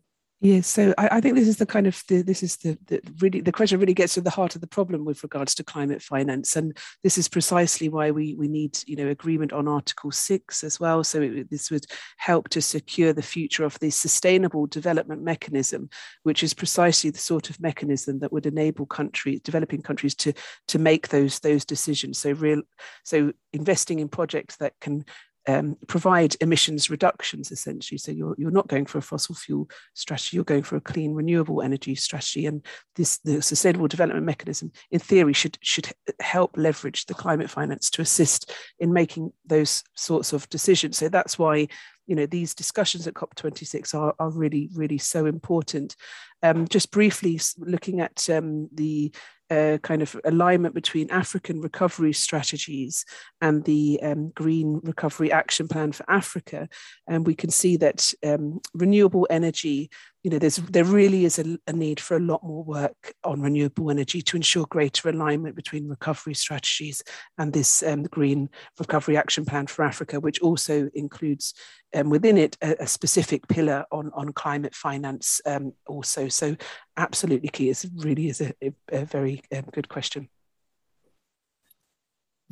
Yes, 0.45 0.67
so 0.67 0.93
I, 0.99 1.09
I, 1.13 1.21
think 1.21 1.37
this 1.37 1.47
is 1.47 1.59
the 1.59 1.67
kind 1.67 1.87
of 1.87 2.03
the, 2.09 2.21
this 2.21 2.43
is 2.43 2.57
the, 2.57 2.77
the, 2.87 3.01
really 3.21 3.41
the 3.41 3.53
question 3.53 3.79
really 3.79 3.95
gets 3.95 4.15
to 4.15 4.21
the 4.21 4.29
heart 4.29 4.57
of 4.57 4.61
the 4.61 4.67
problem 4.67 5.05
with 5.05 5.23
regards 5.23 5.55
to 5.55 5.63
climate 5.63 6.03
finance, 6.03 6.57
and 6.57 6.77
this 7.05 7.17
is 7.17 7.29
precisely 7.29 7.89
why 7.89 8.11
we 8.11 8.35
we 8.35 8.49
need 8.49 8.77
you 8.89 8.97
know 8.97 9.07
agreement 9.07 9.53
on 9.53 9.69
Article 9.69 10.11
Six 10.11 10.65
as 10.65 10.81
well. 10.81 11.05
So 11.05 11.23
it, 11.23 11.49
this 11.49 11.71
would 11.71 11.87
help 12.17 12.49
to 12.49 12.61
secure 12.61 13.13
the 13.13 13.23
future 13.23 13.63
of 13.63 13.79
the 13.79 13.91
sustainable 13.91 14.67
development 14.67 15.23
mechanism, 15.23 15.89
which 16.25 16.43
is 16.43 16.55
precisely 16.55 17.11
the 17.11 17.21
sort 17.21 17.49
of 17.49 17.61
mechanism 17.61 18.19
that 18.19 18.33
would 18.33 18.47
enable 18.47 18.85
countries, 18.85 19.41
developing 19.43 19.81
countries, 19.81 20.17
to 20.17 20.33
to 20.67 20.79
make 20.81 21.07
those 21.11 21.39
those 21.39 21.65
decisions. 21.65 22.19
So 22.19 22.33
real, 22.33 22.63
so 23.05 23.33
investing 23.53 24.01
in 24.01 24.09
projects 24.09 24.57
that 24.57 24.73
can 24.81 25.05
um, 25.49 25.77
provide 25.89 26.37
emissions 26.41 26.91
reductions 26.91 27.51
essentially. 27.51 27.99
So 27.99 28.13
you're, 28.13 28.35
you're 28.39 28.51
not 28.51 28.69
going 28.69 28.87
for 28.87 28.99
a 28.99 29.03
fossil 29.03 29.35
fuel 29.35 29.69
strategy, 29.95 30.37
you're 30.37 30.45
going 30.45 30.63
for 30.63 30.77
a 30.77 30.81
clean 30.81 31.15
renewable 31.15 31.63
energy 31.63 31.95
strategy. 31.95 32.47
And 32.47 32.65
this 32.97 33.19
the 33.19 33.43
sustainable 33.43 33.89
development 33.89 34.27
mechanism 34.27 34.73
in 34.91 35.01
theory 35.01 35.33
should 35.33 35.59
should 35.63 35.93
help 36.21 36.57
leverage 36.57 37.07
the 37.07 37.15
climate 37.15 37.51
finance 37.51 37.91
to 37.91 38.03
assist 38.03 38.53
in 38.79 38.93
making 38.93 39.33
those 39.47 39.83
sorts 39.95 40.33
of 40.33 40.49
decisions. 40.49 40.99
So 40.99 41.09
that's 41.09 41.39
why 41.39 41.69
you 42.07 42.17
know 42.17 42.27
these 42.27 42.55
discussions 42.55 43.07
at 43.07 43.15
COP26 43.15 43.95
are, 43.95 44.15
are 44.19 44.31
really 44.31 44.69
really 44.75 44.99
so 44.99 45.27
important. 45.27 45.97
Um, 46.45 46.67
just 46.67 46.91
briefly 46.91 47.41
looking 47.59 48.01
at 48.01 48.29
um, 48.29 48.69
the 48.75 49.13
uh, 49.53 49.79
kind 49.79 50.01
of 50.01 50.17
alignment 50.25 50.75
between 50.75 51.11
African 51.11 51.61
recovery 51.61 52.15
strategies 52.15 53.05
and 53.41 53.65
the 53.65 54.01
um, 54.03 54.31
Green 54.31 54.81
Recovery 54.83 55.31
Action 55.31 55.69
Plan 55.69 55.93
for 55.93 56.09
Africa. 56.09 56.69
And 57.07 57.27
we 57.27 57.35
can 57.35 57.51
see 57.51 57.77
that 57.77 58.15
um, 58.25 58.61
renewable 58.73 59.27
energy 59.29 59.91
you 60.23 60.31
know, 60.31 60.39
there's 60.39 60.57
there 60.57 60.85
really 60.85 61.25
is 61.25 61.39
a, 61.39 61.59
a, 61.67 61.73
need 61.73 61.99
for 61.99 62.17
a 62.17 62.21
lot 62.21 62.45
more 62.45 62.63
work 62.63 63.13
on 63.25 63.41
renewable 63.41 63.91
energy 63.91 64.23
to 64.23 64.37
ensure 64.37 64.65
greater 64.67 65.09
alignment 65.09 65.57
between 65.57 65.89
recovery 65.89 66.35
strategies 66.35 67.03
and 67.39 67.53
this 67.53 67.83
um, 67.83 68.05
Green 68.05 68.49
Recovery 68.79 69.17
Action 69.17 69.45
Plan 69.45 69.67
for 69.67 69.85
Africa, 69.85 70.21
which 70.21 70.41
also 70.41 70.89
includes 70.95 71.55
um, 71.95 72.09
within 72.09 72.39
it 72.39 72.57
a, 72.63 72.77
a, 72.85 72.87
specific 72.87 73.49
pillar 73.49 73.85
on 73.91 74.13
on 74.15 74.33
climate 74.33 74.77
finance. 74.77 75.41
Um, 75.45 75.73
also, 75.87 76.29
so 76.29 76.57
absolutely 76.97 77.49
key. 77.49 77.71
It 77.71 77.85
really 77.97 78.29
is 78.29 78.41
a, 78.41 78.53
a 78.93 79.05
very 79.05 79.43
um, 79.55 79.65
good 79.73 79.89
question. 79.89 80.29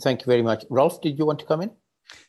Thank 0.03 0.23
you 0.23 0.27
very 0.27 0.43
much, 0.43 0.65
Rolf. 0.71 1.01
Did 1.01 1.19
you 1.19 1.27
want 1.27 1.39
to 1.39 1.47
come 1.47 1.63
in? 1.63 1.71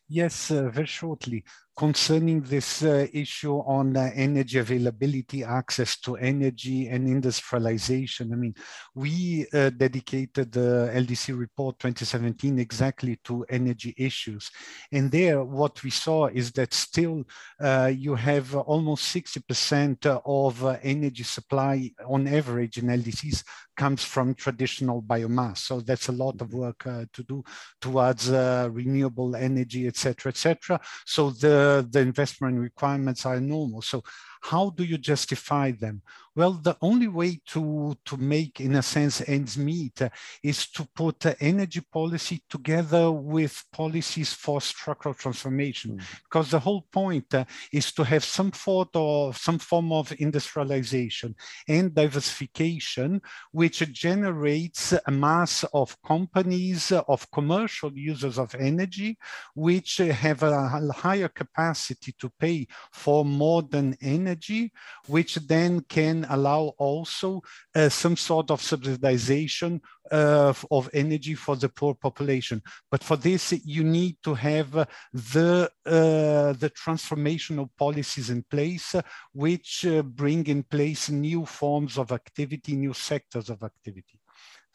Yes, 0.08 0.52
uh, 0.52 0.70
very 0.70 0.86
shortly 0.86 1.44
concerning 1.76 2.42
this 2.42 2.84
uh, 2.84 3.08
issue 3.14 3.56
on 3.60 3.96
uh, 3.96 4.12
energy 4.14 4.60
availability, 4.60 5.44
access 5.44 6.00
to 6.00 6.16
energy 6.18 6.88
and 6.90 7.08
industrialization. 7.08 8.34
I 8.34 8.36
mean, 8.36 8.56
we 8.94 9.48
uh, 9.54 9.70
dedicated 9.70 10.52
the 10.52 10.92
LDC 10.94 11.38
report 11.38 11.80
2017 11.80 12.60
exactly 12.60 13.20
to 13.24 13.46
energy 13.50 13.96
issues. 13.98 14.52
And 14.92 15.10
there, 15.10 15.44
what 15.44 15.82
we 15.84 15.90
saw 15.90 16.28
is 16.28 16.52
that 16.54 16.74
still 16.74 17.24
uh, 17.60 17.92
you 17.96 18.16
have 18.16 18.54
almost 18.56 19.16
60% 19.16 20.22
of 20.26 20.66
uh, 20.66 20.78
energy 20.84 21.24
supply 21.24 21.90
on 22.06 22.28
average 22.28 22.78
in 22.78 22.88
LDCs 22.88 23.44
comes 23.78 24.04
from 24.04 24.36
traditional 24.36 25.02
biomass. 25.02 25.60
So 25.60 25.80
that's 25.80 26.10
a 26.10 26.12
lot 26.12 26.42
of 26.42 26.54
work 26.54 26.86
uh, 26.86 27.06
to 27.14 27.24
do 27.24 27.44
towards 27.80 28.30
renewable 28.30 29.36
energy, 29.36 29.88
etc., 29.88 30.30
etc. 30.30 30.80
So 31.06 31.32
the 31.32 31.61
the, 31.62 32.00
investment 32.00 32.60
requirements 32.60 33.26
are 33.26 33.40
normal. 33.40 33.82
So 33.82 34.04
how 34.42 34.70
do 34.72 34.84
you 34.84 34.98
justify 34.98 35.72
them? 35.72 36.02
Well, 36.34 36.54
the 36.54 36.78
only 36.82 37.10
way 37.10 37.42
to, 37.48 37.98
to 38.06 38.18
make, 38.18 38.62
in 38.62 38.76
a 38.76 38.82
sense, 38.82 39.22
ends 39.28 39.58
meet 39.58 40.02
is 40.42 40.70
to 40.72 40.88
put 40.96 41.26
energy 41.42 41.82
policy 41.92 42.42
together 42.50 43.12
with 43.12 43.64
policies 43.74 44.34
for 44.34 44.62
structural 44.62 45.14
transformation. 45.14 45.98
Mm. 45.98 46.04
Because 46.24 46.52
the 46.52 46.60
whole 46.60 46.84
point 46.90 47.34
uh, 47.34 47.44
is 47.74 47.92
to 47.94 48.04
have 48.04 48.24
some 48.24 48.54
sort 48.54 48.90
of 48.94 49.38
some 49.38 49.60
form 49.60 49.92
of 49.92 50.14
industrialization 50.20 51.36
and 51.68 51.94
diversification, 51.94 53.22
which 53.52 53.80
generates 53.92 54.94
a 55.06 55.12
mass 55.12 55.66
of 55.74 56.02
companies, 56.02 56.94
of 56.94 57.30
commercial 57.32 57.92
users 57.94 58.38
of 58.38 58.56
energy, 58.56 59.18
which 59.54 59.98
have 59.98 60.44
a 60.44 60.70
higher 60.94 61.28
capacity 61.28 62.14
to 62.18 62.30
pay 62.40 62.66
for 62.94 63.26
modern 63.26 63.98
energy, 64.02 64.72
which 65.08 65.36
then 65.36 65.82
can 65.82 66.21
allow 66.30 66.74
also 66.78 67.42
uh, 67.76 67.90
some 67.90 68.16
sort 68.16 68.52
of 68.52 68.62
subsidization 68.62 69.80
uh, 70.12 70.54
of 70.70 70.90
energy 70.94 71.36
for 71.36 71.56
the 71.56 71.70
poor 71.70 71.94
population. 71.94 72.62
But 72.90 73.04
for 73.04 73.18
this, 73.18 73.54
you 73.66 73.84
need 73.84 74.18
to 74.24 74.34
have 74.34 74.72
the, 75.14 75.72
uh, 75.86 76.54
the 76.54 76.72
transformational 76.72 77.70
policies 77.78 78.30
in 78.30 78.44
place, 78.50 78.96
which 79.34 79.86
uh, 79.86 80.04
bring 80.04 80.48
in 80.48 80.64
place 80.64 81.10
new 81.10 81.46
forms 81.46 81.98
of 81.98 82.12
activity, 82.12 82.76
new 82.76 82.94
sectors 82.94 83.50
of 83.50 83.64
activity. 83.64 84.20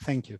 Thank 0.02 0.28
you. 0.28 0.38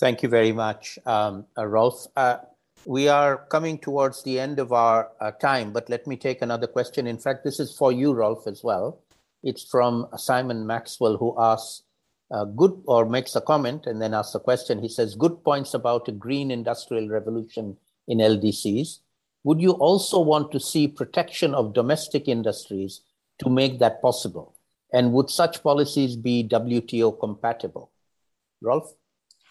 Thank 0.00 0.22
you 0.22 0.28
very 0.28 0.52
much, 0.52 0.98
um, 1.06 1.46
uh, 1.56 1.66
Rolf. 1.66 2.06
Uh, 2.16 2.38
we 2.84 3.08
are 3.08 3.38
coming 3.48 3.78
towards 3.78 4.22
the 4.22 4.38
end 4.38 4.60
of 4.60 4.72
our 4.72 5.10
uh, 5.20 5.32
time, 5.32 5.72
but 5.72 5.88
let 5.88 6.06
me 6.06 6.16
take 6.16 6.40
another 6.40 6.68
question. 6.68 7.06
In 7.06 7.18
fact, 7.18 7.42
this 7.44 7.58
is 7.58 7.76
for 7.76 7.90
you, 7.90 8.12
Rolf, 8.12 8.46
as 8.46 8.62
well. 8.62 9.00
It's 9.42 9.64
from 9.64 10.08
Simon 10.16 10.66
Maxwell, 10.66 11.16
who 11.16 11.34
asks, 11.38 11.82
uh, 12.30 12.44
good 12.44 12.82
or 12.86 13.06
makes 13.06 13.34
a 13.36 13.40
comment 13.40 13.86
and 13.86 14.02
then 14.02 14.14
asks 14.14 14.34
a 14.34 14.40
question. 14.40 14.80
He 14.80 14.88
says, 14.88 15.14
Good 15.14 15.42
points 15.44 15.74
about 15.74 16.08
a 16.08 16.12
green 16.12 16.50
industrial 16.50 17.08
revolution 17.08 17.76
in 18.06 18.18
LDCs. 18.18 18.98
Would 19.44 19.60
you 19.60 19.72
also 19.72 20.20
want 20.20 20.52
to 20.52 20.60
see 20.60 20.88
protection 20.88 21.54
of 21.54 21.72
domestic 21.72 22.28
industries 22.28 23.00
to 23.38 23.48
make 23.48 23.78
that 23.78 24.02
possible? 24.02 24.54
And 24.92 25.12
would 25.12 25.30
such 25.30 25.62
policies 25.62 26.16
be 26.16 26.46
WTO 26.46 27.18
compatible? 27.18 27.90
Rolf, 28.60 28.92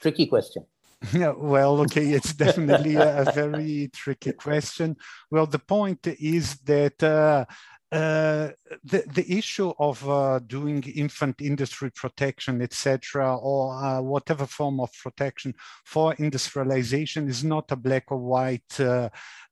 tricky 0.01 0.25
question. 0.25 0.65
Yeah, 1.13 1.33
well, 1.37 1.79
okay, 1.81 2.07
it's 2.09 2.33
definitely 2.33 2.95
a, 2.95 3.21
a, 3.21 3.31
very 3.31 3.87
tricky 3.93 4.31
question. 4.31 4.97
Well, 5.29 5.45
the 5.45 5.59
point 5.59 6.07
is 6.07 6.55
that 6.61 7.03
uh, 7.03 7.45
uh, 7.91 8.49
the, 8.83 9.03
the 9.13 9.25
issue 9.29 9.71
of 9.79 10.07
uh, 10.09 10.39
doing 10.39 10.83
infant 10.83 11.39
industry 11.39 11.89
protection, 11.91 12.61
etc., 12.61 13.37
or 13.37 13.73
uh, 13.73 14.01
whatever 14.01 14.45
form 14.45 14.79
of 14.81 14.91
protection 15.01 15.53
for 15.85 16.13
industrialization 16.15 17.29
is 17.29 17.43
not 17.43 17.71
a 17.71 17.77
black 17.77 18.03
or 18.11 18.17
white 18.17 18.79
uh, 18.79 19.09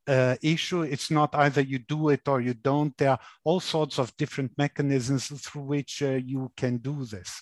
uh, 0.08 0.36
issue. 0.42 0.82
It's 0.82 1.10
not 1.10 1.34
either 1.34 1.62
you 1.62 1.80
do 1.80 2.10
it 2.10 2.28
or 2.28 2.42
you 2.42 2.54
don't. 2.54 2.96
There 2.98 3.12
are 3.12 3.20
all 3.46 3.62
sorts 3.62 4.00
of 4.00 4.16
different 4.18 4.52
mechanisms 4.58 5.28
through 5.28 5.64
which 5.64 6.02
you 6.02 6.52
can 6.58 6.78
do 6.78 7.06
this. 7.06 7.42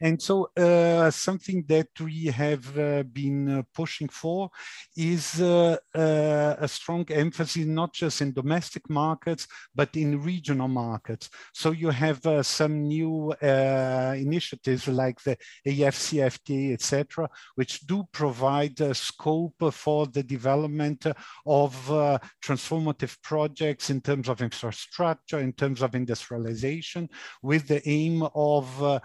And 0.00 0.20
so 0.20 0.50
uh, 0.56 1.10
something 1.10 1.64
that 1.68 1.88
we 2.00 2.26
have 2.26 2.78
uh, 2.78 3.02
been 3.04 3.48
uh, 3.48 3.62
pushing 3.74 4.08
for 4.08 4.50
is 4.96 5.40
a 5.40 5.78
strong 6.66 7.06
emphasis 7.10 7.64
not 7.66 7.92
just 7.94 8.20
in 8.20 8.32
domestic 8.32 8.88
markets, 8.90 9.46
but 9.74 9.96
in 9.96 10.22
regional 10.22 10.68
markets. 10.68 11.30
So 11.54 11.70
you 11.70 11.90
have 11.90 12.20
some 12.42 12.82
new 12.82 13.32
initiatives 13.42 14.88
like 14.88 15.22
the 15.22 15.36
AFCFTA, 15.66 16.72
etc., 16.74 17.28
which 17.54 17.80
do 17.86 18.06
provide 18.12 18.96
scope 18.96 19.72
for 19.72 20.06
the 20.06 20.22
development 20.22 21.06
of 21.46 21.74
transformative 22.44 23.16
projects 23.22 23.90
in 23.90 24.00
terms 24.00 24.28
of 24.28 24.42
infrastructure, 24.42 25.38
in 25.38 25.52
terms 25.52 25.82
of 25.82 25.94
industrialization, 25.94 27.08
with 27.42 27.68
the 27.68 27.86
aim 27.88 28.26
of 28.34 28.82
uh, 28.82 29.00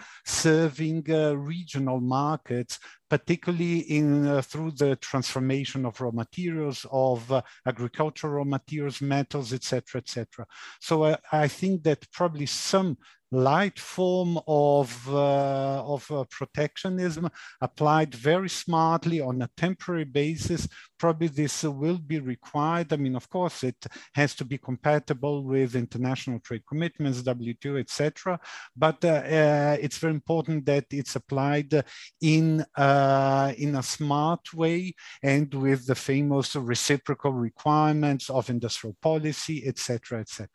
serving 0.82 1.06
uh, 1.12 1.34
regional 1.38 2.00
markets, 2.00 2.80
particularly 3.12 3.80
in 3.80 4.26
uh, 4.26 4.42
through 4.42 4.72
the 4.72 4.96
transformation 4.96 5.86
of 5.86 6.00
raw 6.00 6.12
materials, 6.12 6.86
of 6.94 7.30
uh, 7.30 7.42
agricultural 7.66 8.36
raw 8.36 8.46
materials, 8.46 9.02
metals, 9.02 9.52
etc., 9.52 10.00
etc. 10.00 10.48
So 10.80 11.04
uh, 11.04 11.18
I 11.30 11.50
think 11.50 11.84
that 11.84 12.10
probably 12.14 12.46
some 12.46 12.98
light 13.32 13.80
form 13.80 14.38
of, 14.46 15.08
uh, 15.10 15.84
of 15.86 16.10
uh, 16.12 16.26
protectionism 16.30 17.30
applied 17.62 18.14
very 18.14 18.50
smartly 18.50 19.22
on 19.22 19.42
a 19.42 19.50
temporary 19.56 20.04
basis. 20.04 20.68
Probably 21.00 21.28
this 21.28 21.64
will 21.64 21.98
be 21.98 22.20
required. 22.20 22.92
I 22.92 22.98
mean, 22.98 23.16
of 23.16 23.30
course, 23.30 23.64
it 23.64 23.86
has 24.14 24.36
to 24.36 24.46
be 24.46 24.58
compatible 24.58 25.44
with 25.44 25.76
international 25.76 26.40
trade 26.40 26.64
commitments, 26.68 27.22
WTO, 27.22 27.80
etc. 27.80 28.40
But 28.76 29.04
uh, 29.06 29.08
uh, 29.08 29.78
it's 29.80 29.98
very 29.98 30.14
important 30.14 30.66
that 30.66 30.86
it's 30.92 31.16
applied 31.16 31.84
in, 32.22 32.66
uh, 33.02 33.54
in 33.58 33.76
a 33.76 33.84
smart 33.84 34.54
way 34.54 34.94
and 35.24 35.54
with 35.54 35.82
the 35.88 35.96
famous 35.96 36.56
reciprocal 36.56 37.34
requirements 37.34 38.30
of 38.30 38.50
industrial 38.50 38.96
policy, 39.02 39.58
etc., 39.68 40.20
etc. 40.20 40.48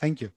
Thank 0.00 0.20
you. 0.22 0.30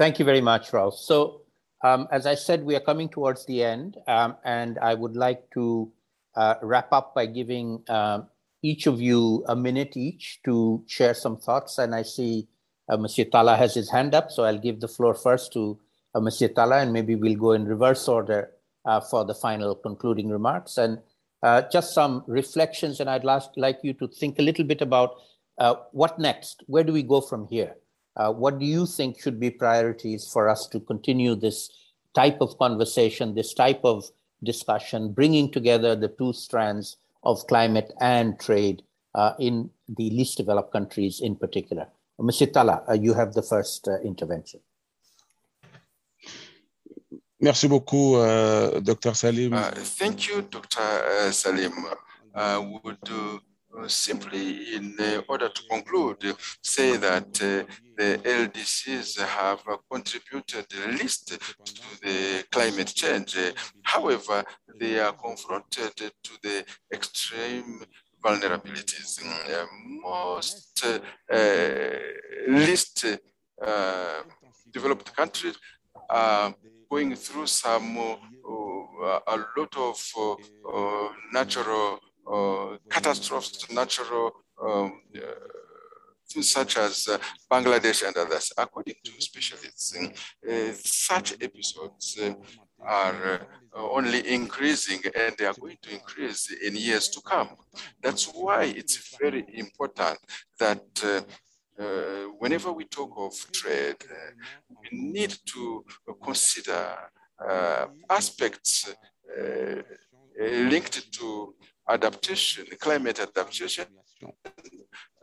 Thank 0.00 0.18
you 0.18 0.24
very 0.24 0.40
much, 0.40 0.72
Rolf. 0.72 0.96
So 0.96 1.42
um, 1.82 2.06
as 2.10 2.26
I 2.26 2.36
said, 2.36 2.64
we 2.64 2.76
are 2.76 2.84
coming 2.90 3.08
towards 3.08 3.44
the 3.46 3.64
end, 3.64 3.96
um, 4.06 4.36
and 4.44 4.78
I 4.78 4.94
would 4.94 5.16
like 5.16 5.42
to 5.54 5.90
uh, 6.36 6.54
wrap 6.62 6.92
up 6.92 7.14
by 7.14 7.26
giving 7.26 7.82
uh, 7.88 8.20
each 8.62 8.86
of 8.86 9.00
you 9.00 9.44
a 9.48 9.56
minute 9.56 9.96
each 9.96 10.40
to 10.44 10.84
share 10.86 11.14
some 11.14 11.36
thoughts. 11.36 11.78
And 11.78 11.94
I 11.94 12.02
see 12.02 12.46
uh, 12.88 12.96
Monsieur 12.96 13.24
Talha 13.24 13.56
has 13.56 13.74
his 13.74 13.90
hand 13.90 14.14
up, 14.14 14.30
so 14.30 14.44
I'll 14.44 14.64
give 14.68 14.78
the 14.78 14.88
floor 14.88 15.14
first 15.14 15.52
to 15.54 15.78
uh, 16.14 16.48
Talha, 16.54 16.76
and 16.76 16.92
maybe 16.92 17.14
we'll 17.14 17.36
go 17.36 17.52
in 17.52 17.64
reverse 17.64 18.08
order 18.08 18.50
uh, 18.84 19.00
for 19.00 19.24
the 19.24 19.34
final 19.34 19.74
concluding 19.74 20.28
remarks. 20.28 20.78
And 20.78 20.98
uh, 21.42 21.62
just 21.72 21.94
some 21.94 22.24
reflections, 22.26 23.00
and 23.00 23.10
I'd 23.10 23.24
last, 23.24 23.50
like 23.56 23.78
you 23.82 23.92
to 23.94 24.08
think 24.08 24.38
a 24.38 24.42
little 24.42 24.64
bit 24.64 24.80
about 24.80 25.16
what 25.92 26.18
next? 26.18 26.64
Where 26.66 26.82
do 26.82 26.92
we 26.92 27.02
go 27.02 27.20
from 27.20 27.46
here? 27.46 27.76
Uh, 28.16 28.32
what 28.32 28.58
do 28.58 28.66
you 28.66 28.86
think 28.86 29.20
should 29.20 29.40
be 29.40 29.50
priorities 29.50 30.28
for 30.30 30.48
us 30.48 30.66
to 30.66 30.80
continue 30.80 31.34
this 31.34 31.70
type 32.14 32.38
of 32.40 32.58
conversation, 32.58 33.34
this 33.34 33.54
type 33.54 33.80
of 33.84 34.04
discussion, 34.42 35.12
bringing 35.12 35.50
together 35.50 35.96
the 35.96 36.08
two 36.08 36.32
strands 36.32 36.96
of 37.24 37.46
climate 37.46 37.92
and 38.00 38.38
trade 38.38 38.82
uh, 39.14 39.32
in 39.38 39.70
the 39.88 40.10
least 40.10 40.36
developed 40.36 40.72
countries 40.72 41.20
in 41.20 41.36
particular? 41.36 41.86
Monsieur 42.18 42.46
Talha, 42.46 42.82
uh, 42.88 42.92
you 42.92 43.14
have 43.14 43.32
the 43.32 43.42
first 43.42 43.88
uh, 43.88 43.98
intervention. 44.00 44.60
Merci 47.42 47.66
beaucoup, 47.66 48.14
uh, 48.14 48.78
Dr. 48.80 49.14
Saleem. 49.14 49.52
Uh, 49.52 49.72
thank 49.74 50.28
you, 50.28 50.42
Dr. 50.42 51.32
Saleem. 51.32 51.72
I 52.32 52.56
would 52.56 52.98
uh, 53.10 53.88
simply, 53.88 54.76
in 54.76 54.94
uh, 55.00 55.22
order 55.26 55.48
to 55.48 55.62
conclude, 55.68 56.36
say 56.62 56.96
that 56.98 57.42
uh, 57.42 57.64
the 57.96 58.18
LDCs 58.22 59.18
have 59.18 59.58
contributed 59.90 60.66
least 61.00 61.36
to 61.64 61.82
the 62.00 62.44
climate 62.52 62.92
change. 62.94 63.36
However, 63.82 64.44
they 64.78 65.00
are 65.00 65.12
confronted 65.12 65.96
to 65.96 66.32
the 66.44 66.64
extreme 66.94 67.82
vulnerabilities. 68.24 69.20
most 70.00 70.86
least 72.46 73.04
developed 74.70 75.16
countries 75.16 75.56
are 76.08 76.54
going 76.92 77.16
through 77.16 77.46
some 77.46 77.96
uh, 77.98 79.18
a 79.34 79.36
lot 79.56 79.74
of 79.88 79.98
uh, 80.20 81.08
natural 81.32 81.98
uh, 82.30 82.76
catastrophes, 82.90 83.66
natural 83.70 84.30
um, 84.62 85.00
such 86.26 86.76
as 86.76 87.08
uh, 87.08 87.18
Bangladesh 87.50 88.06
and 88.06 88.14
others. 88.16 88.52
According 88.58 88.96
to 89.04 89.10
specialists, 89.18 89.96
uh, 89.96 90.72
such 91.08 91.28
episodes 91.40 92.18
uh, 92.22 92.34
are 92.84 93.46
only 93.74 94.20
increasing 94.38 95.00
and 95.14 95.34
they 95.38 95.46
are 95.46 95.58
going 95.64 95.78
to 95.82 95.90
increase 95.98 96.42
in 96.66 96.76
years 96.76 97.08
to 97.08 97.20
come. 97.22 97.50
That's 98.02 98.24
why 98.26 98.64
it's 98.64 99.16
very 99.18 99.44
important 99.64 100.18
that 100.58 100.84
Uh, 101.78 102.24
whenever 102.38 102.70
we 102.72 102.84
talk 102.84 103.12
of 103.16 103.34
trade, 103.52 103.96
uh, 104.10 104.30
we 104.68 104.98
need 104.98 105.34
to 105.46 105.84
consider 106.22 106.96
uh, 107.48 107.86
aspects 108.10 108.94
linked 110.38 111.12
to 111.12 111.54
adaptation, 111.88 112.66
climate 112.80 113.20
adaptation, 113.20 113.86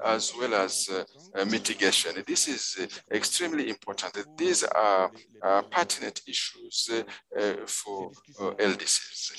as 0.04 0.34
well 0.40 0.54
as 0.54 0.90
uh, 0.92 1.04
uh, 1.36 1.46
mitigation. 1.46 2.12
This 2.26 2.48
is 2.48 2.78
uh, 2.80 3.16
extremely 3.16 3.70
important. 3.70 4.14
These 4.38 4.64
are 4.64 5.12
uh, 5.44 5.62
pertinent 5.64 6.22
issues 6.28 6.90
uh, 6.92 7.40
uh, 7.40 7.54
for 7.66 8.12
LDCs. 8.40 9.32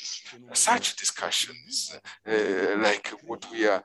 Such 0.53 0.97
discussions, 0.97 1.97
like 2.27 3.13
what 3.27 3.45
we 3.51 3.67
are 3.67 3.83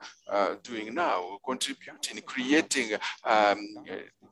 doing 0.62 0.94
now, 0.94 1.38
contribute 1.44 2.10
in 2.12 2.20
creating 2.22 2.96
um, 3.24 3.58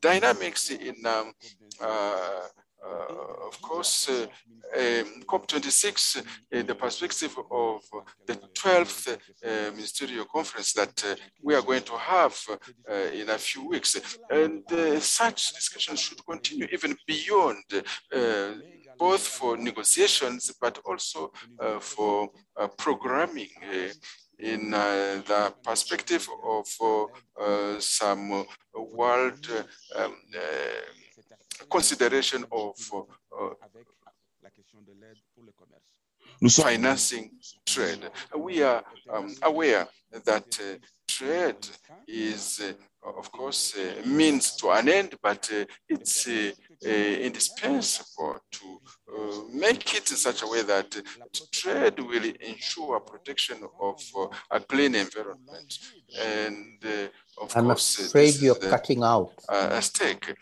dynamics 0.01 0.71
in 0.71 0.95
um, 1.07 1.33
uh, 2.85 3.47
of 3.47 3.61
course, 3.62 4.09
uh, 4.09 4.26
um, 4.76 5.22
COP26, 5.26 6.18
uh, 6.18 6.62
the 6.62 6.74
perspective 6.74 7.37
of 7.51 7.82
the 8.26 8.35
12th 8.55 9.18
ministerial 9.74 10.24
conference 10.26 10.72
that 10.72 11.18
we 11.43 11.55
are 11.55 11.62
going 11.62 11.82
to 11.82 11.97
have 11.97 12.37
in 13.12 13.30
a 13.30 13.39
few 13.39 13.68
weeks. 13.68 13.97
And 14.30 14.62
such 15.03 15.53
discussions 15.53 16.01
should 16.01 16.24
continue 16.26 16.66
even 16.72 16.97
beyond 17.07 17.64
both 18.99 19.22
for 19.22 19.57
negotiations, 19.57 20.53
but 20.61 20.78
also 20.85 21.32
uh, 21.59 21.78
for 21.78 22.28
uh, 22.57 22.68
programming 22.78 23.51
uh, 23.72 23.89
in 24.39 24.70
the 24.70 25.55
perspective 25.62 26.28
of 26.45 26.66
some 27.82 28.45
world 28.74 29.47
um, 29.97 30.16
consideration 31.71 32.45
of 32.51 32.75
uh, 32.93 33.51
financing 36.49 37.31
trade. 37.67 38.11
We 38.37 38.63
are 38.63 38.83
um, 39.13 39.35
aware 39.43 39.87
that 40.25 40.59
uh, 40.61 40.79
trade 41.07 41.67
is, 42.07 42.61
uh, 42.61 43.19
of 43.19 43.31
course, 43.31 43.77
uh, 43.77 44.07
means 44.07 44.57
to 44.57 44.71
an 44.71 44.89
end, 44.89 45.15
but 45.23 45.49
uh, 45.53 45.65
it's 45.89 46.29
uh, 46.29 46.51
indispensable 46.89 48.39
to 48.51 48.81
make 49.53 49.95
it 49.95 50.11
in 50.11 50.17
such 50.17 50.43
a 50.43 50.47
way 50.47 50.63
that 50.63 50.91
trade 51.53 51.99
will 52.01 52.24
ensure 52.41 53.01
protection 53.01 53.59
of 53.81 54.03
a 54.51 54.61
clean 54.61 54.95
environment. 54.95 55.78
And 56.20 56.85
of 57.41 57.57
I'm 57.57 57.66
course, 57.66 58.07
afraid 58.07 58.35
you're 58.41 58.55
cutting 58.57 59.03
out. 59.03 59.33
a 59.49 59.81
stake 59.81 60.35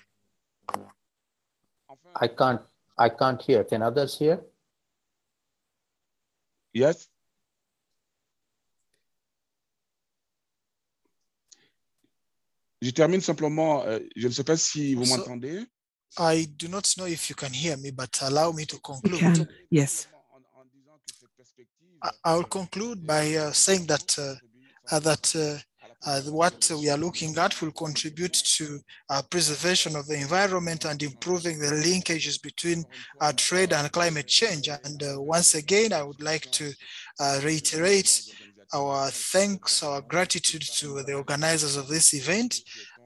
I 2.15 2.29
can't, 2.29 2.61
I 2.99 3.09
can't 3.09 3.41
hear. 3.43 3.65
Can 3.65 3.83
others 3.83 4.19
hear? 4.19 4.41
Yes. 6.73 7.09
Je 12.81 12.91
termine 12.91 13.21
simplement. 13.21 13.85
Euh, 13.87 14.01
je 14.17 14.27
ne 14.29 14.33
sais 14.33 14.45
pas 14.45 14.57
si 14.57 14.95
vous 14.95 15.05
So- 15.05 15.17
m'entendez. 15.19 15.65
I 16.19 16.47
do 16.47 16.69
not 16.69 16.83
know 16.99 17.07
if 17.07 17.31
you 17.31 17.35
can 17.37 17.53
hear 17.53 17.77
me, 17.79 17.91
but 17.91 18.21
allow 18.23 18.53
me 18.53 18.67
to 18.67 18.79
conclude. 18.81 19.19
can, 19.19 19.49
yes. 19.71 20.09
I- 22.03 22.11
I'll 22.25 22.45
conclude 22.45 23.07
by 23.07 23.35
uh, 23.37 23.53
saying 23.53 23.87
that 23.87 24.19
uh, 24.19 24.35
uh, 24.91 25.01
that 25.01 25.35
uh, 25.35 25.59
what 26.27 26.71
we 26.79 26.91
are 26.91 26.97
looking 26.97 27.37
at 27.39 27.61
will 27.61 27.73
contribute 27.73 28.33
to 28.33 28.81
uh, 29.09 29.23
preservation 29.31 29.97
of 29.97 30.07
the 30.07 30.15
environment 30.15 30.85
and 30.85 31.03
improving 31.03 31.59
the 31.59 31.67
linkages 31.67 32.43
between 32.43 32.85
uh, 33.21 33.33
trade 33.37 33.73
and 33.73 33.91
climate 33.93 34.27
change. 34.27 34.69
And 34.69 35.03
uh, 35.03 35.21
once 35.21 35.55
again, 35.55 35.93
I 35.93 36.03
would 36.03 36.23
like 36.23 36.51
to 36.53 36.73
reiterate 37.45 38.35
our 38.75 39.11
thanks, 39.11 39.83
our 39.83 40.01
gratitude 40.01 40.63
to 40.63 41.03
the 41.03 41.15
organizers 41.15 41.77
of 41.77 41.89
this 41.89 42.15
event 42.15 42.61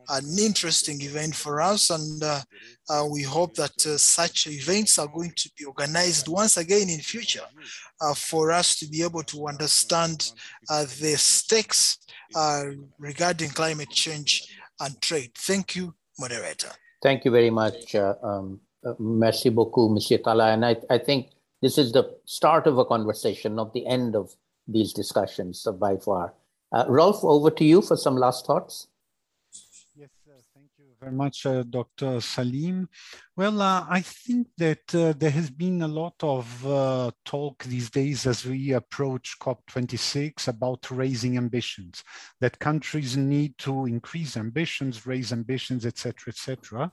an 0.08 0.38
interesting 0.38 1.00
event 1.02 1.34
for 1.34 1.60
us 1.60 1.90
and 1.90 2.22
uh, 2.22 2.40
uh, 2.88 3.04
we 3.10 3.22
hope 3.22 3.54
that 3.54 3.74
uh, 3.86 3.96
such 3.96 4.46
events 4.46 4.98
are 4.98 5.08
going 5.08 5.32
to 5.34 5.50
be 5.58 5.64
organized 5.64 6.28
once 6.28 6.56
again 6.56 6.88
in 6.88 7.00
future 7.00 7.40
for 8.14 8.52
us 8.52 8.76
to 8.76 8.86
be 8.88 9.02
able 9.02 9.22
to 9.22 9.48
understand 9.48 10.32
the 10.68 11.14
stakes 11.16 11.98
Uh, 12.34 12.64
regarding 12.98 13.50
climate 13.50 13.90
change 13.90 14.56
and 14.80 15.00
trade. 15.00 15.30
Thank 15.34 15.76
you, 15.76 15.94
moderator. 16.18 16.70
Thank 17.02 17.24
you 17.24 17.30
very 17.30 17.50
much. 17.50 17.94
Uh, 17.94 18.14
um, 18.22 18.60
uh, 18.84 18.94
merci 18.98 19.48
beaucoup, 19.48 19.90
Monsieur 19.90 20.18
Talha. 20.18 20.46
And 20.52 20.64
I, 20.64 20.76
I 20.90 20.98
think 20.98 21.30
this 21.62 21.78
is 21.78 21.92
the 21.92 22.16
start 22.24 22.66
of 22.66 22.78
a 22.78 22.84
conversation, 22.84 23.54
not 23.54 23.72
the 23.72 23.86
end 23.86 24.16
of 24.16 24.34
these 24.66 24.92
discussions 24.92 25.66
by 25.78 25.96
far. 25.96 26.34
Rolf, 26.88 27.22
over 27.22 27.50
to 27.50 27.64
you 27.64 27.80
for 27.80 27.96
some 27.96 28.16
last 28.16 28.44
thoughts 28.44 28.88
very 31.06 31.16
much, 31.16 31.46
uh, 31.46 31.62
Dr. 31.62 32.18
Saleem. 32.20 32.88
Well, 33.36 33.62
uh, 33.62 33.86
I 33.88 34.00
think 34.00 34.48
that 34.58 34.92
uh, 34.92 35.12
there 35.16 35.30
has 35.30 35.50
been 35.50 35.82
a 35.82 35.88
lot 35.88 36.14
of 36.20 36.66
uh, 36.66 37.12
talk 37.24 37.62
these 37.62 37.90
days 37.90 38.26
as 38.26 38.44
we 38.44 38.72
approach 38.72 39.36
COP26 39.40 40.48
about 40.48 40.90
raising 40.90 41.36
ambitions, 41.36 42.02
that 42.40 42.58
countries 42.58 43.16
need 43.16 43.56
to 43.58 43.86
increase 43.86 44.36
ambitions, 44.36 45.06
raise 45.06 45.32
ambitions, 45.32 45.86
etc., 45.86 46.14
etc. 46.28 46.90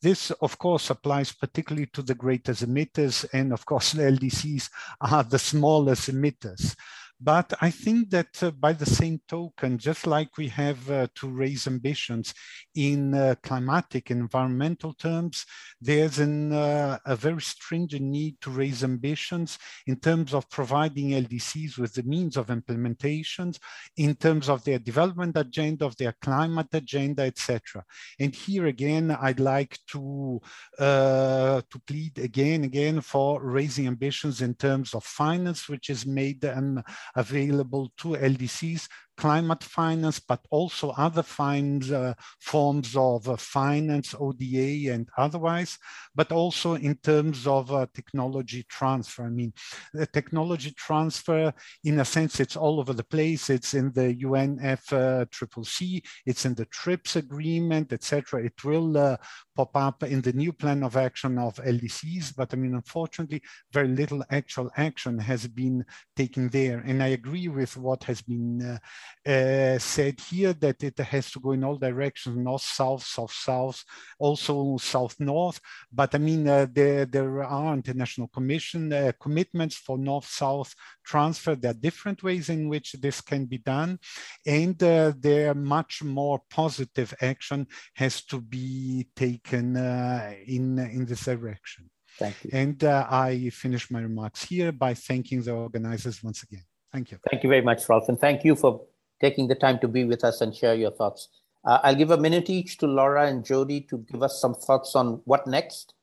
This, 0.00 0.30
of 0.30 0.56
course, 0.58 0.90
applies 0.90 1.32
particularly 1.32 1.88
to 1.94 2.02
the 2.02 2.14
greatest 2.14 2.64
emitters, 2.64 3.26
and 3.32 3.52
of 3.52 3.66
course, 3.66 3.92
the 3.94 4.02
LDCs 4.02 4.70
are 5.00 5.24
the 5.24 5.40
smallest 5.40 6.08
emitters. 6.08 6.76
But 7.18 7.54
I 7.62 7.70
think 7.70 8.10
that 8.10 8.42
uh, 8.42 8.50
by 8.50 8.74
the 8.74 8.84
same 8.84 9.20
token, 9.26 9.78
just 9.78 10.06
like 10.06 10.36
we 10.36 10.48
have 10.48 10.90
uh, 10.90 11.06
to 11.14 11.28
raise 11.28 11.66
ambitions 11.66 12.34
in 12.74 13.14
uh, 13.14 13.36
climatic 13.42 14.10
environmental 14.10 14.92
terms, 14.92 15.46
there's 15.80 16.18
an, 16.18 16.52
uh, 16.52 16.98
a 17.06 17.16
very 17.16 17.40
stringent 17.40 18.02
need 18.02 18.38
to 18.42 18.50
raise 18.50 18.84
ambitions 18.84 19.58
in 19.86 19.96
terms 19.96 20.34
of 20.34 20.50
providing 20.50 21.10
LDCs 21.10 21.78
with 21.78 21.94
the 21.94 22.02
means 22.02 22.36
of 22.36 22.48
implementations, 22.48 23.58
in 23.96 24.14
terms 24.14 24.50
of 24.50 24.62
their 24.64 24.78
development 24.78 25.38
agenda, 25.38 25.86
of 25.86 25.96
their 25.96 26.14
climate 26.20 26.68
agenda, 26.74 27.22
etc. 27.22 27.82
And 28.20 28.34
here 28.34 28.66
again, 28.66 29.10
I'd 29.10 29.40
like 29.40 29.78
to, 29.92 30.42
uh, 30.78 31.62
to 31.70 31.78
plead 31.86 32.18
again, 32.18 32.64
again 32.64 33.00
for 33.00 33.42
raising 33.42 33.86
ambitions 33.86 34.42
in 34.42 34.54
terms 34.54 34.92
of 34.92 35.02
finance, 35.02 35.66
which 35.66 35.88
is 35.88 36.04
made 36.04 36.44
um, 36.44 36.82
available 37.14 37.90
to 37.98 38.08
LDCs 38.08 38.88
climate 39.16 39.62
finance, 39.62 40.20
but 40.20 40.40
also 40.50 40.90
other 40.90 41.24
uh, 41.38 42.14
forms 42.40 42.96
of 42.96 43.28
uh, 43.28 43.36
finance, 43.36 44.14
ODA 44.18 44.92
and 44.92 45.08
otherwise, 45.16 45.78
but 46.14 46.32
also 46.32 46.74
in 46.74 46.94
terms 46.96 47.46
of 47.46 47.72
uh, 47.72 47.86
technology 47.94 48.64
transfer. 48.68 49.24
I 49.24 49.30
mean, 49.30 49.52
the 49.92 50.06
technology 50.06 50.72
transfer, 50.72 51.52
in 51.84 52.00
a 52.00 52.04
sense, 52.04 52.40
it's 52.40 52.56
all 52.56 52.80
over 52.80 52.92
the 52.92 53.04
place. 53.04 53.50
It's 53.50 53.74
in 53.74 53.92
the 53.92 54.14
UNFCCC, 54.14 56.02
it's 56.26 56.44
in 56.44 56.54
the 56.54 56.66
TRIPS 56.66 57.16
agreement, 57.16 57.92
etc. 57.92 58.44
It 58.44 58.64
will 58.64 58.96
uh, 58.96 59.16
pop 59.54 59.76
up 59.76 60.02
in 60.02 60.20
the 60.20 60.32
new 60.32 60.52
plan 60.52 60.82
of 60.82 60.96
action 60.96 61.38
of 61.38 61.56
LDCs, 61.56 62.34
but 62.36 62.52
I 62.52 62.56
mean, 62.56 62.74
unfortunately, 62.74 63.42
very 63.72 63.88
little 63.88 64.22
actual 64.30 64.70
action 64.76 65.18
has 65.18 65.46
been 65.46 65.84
taken 66.16 66.48
there. 66.48 66.78
And 66.86 67.02
I 67.02 67.08
agree 67.08 67.48
with 67.48 67.76
what 67.76 68.04
has 68.04 68.20
been 68.22 68.62
uh, 68.62 68.78
uh, 69.26 69.78
said 69.78 70.20
here 70.20 70.52
that 70.52 70.82
it 70.82 70.98
has 70.98 71.30
to 71.32 71.40
go 71.40 71.52
in 71.52 71.64
all 71.64 71.76
directions, 71.76 72.36
north, 72.36 72.62
south, 72.62 73.04
south, 73.04 73.32
south, 73.32 73.84
also 74.18 74.76
south, 74.78 75.18
north. 75.18 75.60
But 75.92 76.14
I 76.14 76.18
mean, 76.18 76.48
uh, 76.48 76.66
there, 76.72 77.06
there 77.06 77.42
are 77.42 77.74
international 77.74 78.28
commission 78.28 78.92
uh, 78.92 79.12
commitments 79.20 79.76
for 79.76 79.98
north, 79.98 80.26
south 80.26 80.74
transfer. 81.04 81.54
There 81.54 81.72
are 81.72 81.74
different 81.74 82.22
ways 82.22 82.48
in 82.48 82.68
which 82.68 82.92
this 82.92 83.20
can 83.20 83.46
be 83.46 83.58
done. 83.58 83.98
And 84.46 84.80
uh, 84.82 85.12
there 85.18 85.54
much 85.54 86.02
more 86.02 86.40
positive 86.50 87.12
action 87.20 87.66
has 87.94 88.22
to 88.26 88.40
be 88.40 89.08
taken 89.16 89.76
uh, 89.76 90.34
in, 90.46 90.78
in 90.78 91.06
this 91.06 91.24
direction. 91.24 91.90
Thank 92.18 92.44
you. 92.44 92.50
And 92.52 92.82
uh, 92.82 93.06
I 93.10 93.50
finish 93.50 93.90
my 93.90 94.00
remarks 94.00 94.44
here 94.44 94.72
by 94.72 94.94
thanking 94.94 95.42
the 95.42 95.52
organizers 95.52 96.22
once 96.22 96.42
again. 96.42 96.64
Thank 96.92 97.10
you. 97.10 97.18
Thank 97.30 97.42
you 97.42 97.50
very 97.50 97.62
much, 97.62 97.86
Rolf. 97.88 98.08
And 98.08 98.18
thank 98.18 98.44
you 98.44 98.56
for 98.56 98.80
taking 99.20 99.48
the 99.48 99.54
time 99.54 99.78
to 99.80 99.88
be 99.88 100.04
with 100.04 100.24
us 100.24 100.40
and 100.40 100.54
share 100.54 100.74
your 100.74 100.90
thoughts. 100.90 101.28
Uh, 101.64 101.80
I'll 101.82 101.94
give 101.94 102.10
a 102.10 102.18
minute 102.18 102.48
each 102.48 102.78
to 102.78 102.86
Laura 102.86 103.26
and 103.26 103.44
Jodie 103.44 103.88
to 103.88 103.98
give 104.10 104.22
us 104.22 104.40
some 104.40 104.54
thoughts 104.54 104.94
on 104.94 105.20
what 105.24 105.46
next. 105.46 105.94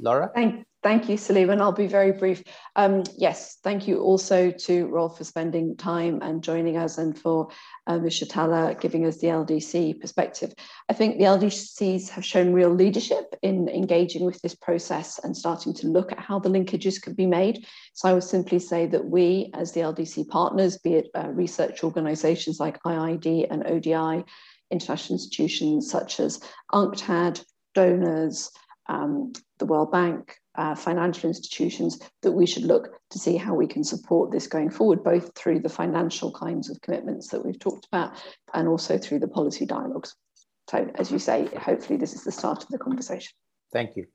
Laura? 0.00 0.30
Thank, 0.34 0.66
thank 0.82 1.08
you, 1.08 1.16
Saleem, 1.16 1.50
and 1.50 1.60
I'll 1.60 1.72
be 1.72 1.86
very 1.86 2.12
brief. 2.12 2.42
Um, 2.76 3.02
yes, 3.16 3.58
thank 3.62 3.88
you 3.88 4.00
also 4.00 4.50
to 4.50 4.86
Rolf 4.86 5.18
for 5.18 5.24
spending 5.24 5.76
time 5.76 6.20
and 6.22 6.42
joining 6.42 6.76
us 6.76 6.98
and 6.98 7.18
for 7.18 7.48
uh. 7.86 7.98
Talha 8.28 8.76
giving 8.80 9.06
us 9.06 9.18
the 9.18 9.28
LDC 9.28 10.00
perspective. 10.00 10.52
I 10.88 10.92
think 10.92 11.18
the 11.18 11.24
LDCs 11.24 12.08
have 12.10 12.24
shown 12.24 12.52
real 12.52 12.70
leadership 12.70 13.34
in 13.42 13.68
engaging 13.68 14.24
with 14.24 14.40
this 14.42 14.54
process 14.54 15.18
and 15.22 15.36
starting 15.36 15.74
to 15.74 15.88
look 15.88 16.12
at 16.12 16.20
how 16.20 16.38
the 16.38 16.50
linkages 16.50 17.00
could 17.00 17.16
be 17.16 17.26
made. 17.26 17.66
So 17.94 18.08
I 18.08 18.12
would 18.12 18.24
simply 18.24 18.58
say 18.58 18.86
that 18.86 19.04
we, 19.04 19.50
as 19.54 19.72
the 19.72 19.80
LDC 19.80 20.28
partners, 20.28 20.78
be 20.78 20.94
it 20.94 21.08
uh, 21.14 21.28
research 21.28 21.82
organizations 21.82 22.60
like 22.60 22.82
IIED 22.82 23.48
and 23.50 23.66
ODI, 23.66 24.24
international 24.70 25.16
institutions 25.16 25.90
such 25.90 26.20
as 26.20 26.40
UNCTAD, 26.72 27.44
donors, 27.74 28.50
um, 28.88 29.32
the 29.58 29.66
World 29.66 29.92
Bank, 29.92 30.36
uh, 30.58 30.74
financial 30.74 31.28
institutions, 31.28 31.98
that 32.22 32.32
we 32.32 32.44
should 32.46 32.64
look 32.64 32.90
to 33.10 33.18
see 33.18 33.36
how 33.36 33.54
we 33.54 33.66
can 33.66 33.82
support 33.82 34.30
this 34.30 34.46
going 34.46 34.68
forward, 34.68 35.02
both 35.02 35.34
through 35.34 35.60
the 35.60 35.68
financial 35.68 36.32
kinds 36.32 36.68
of 36.68 36.80
commitments 36.82 37.28
that 37.28 37.44
we've 37.44 37.58
talked 37.58 37.86
about 37.86 38.12
and 38.52 38.68
also 38.68 38.98
through 38.98 39.20
the 39.20 39.28
policy 39.28 39.64
dialogues. 39.64 40.14
So, 40.68 40.90
as 40.96 41.10
you 41.10 41.18
say, 41.18 41.48
hopefully 41.56 41.98
this 41.98 42.12
is 42.12 42.24
the 42.24 42.32
start 42.32 42.62
of 42.62 42.68
the 42.68 42.78
conversation. 42.78 43.32
Thank 43.72 43.96
you. 43.96 44.06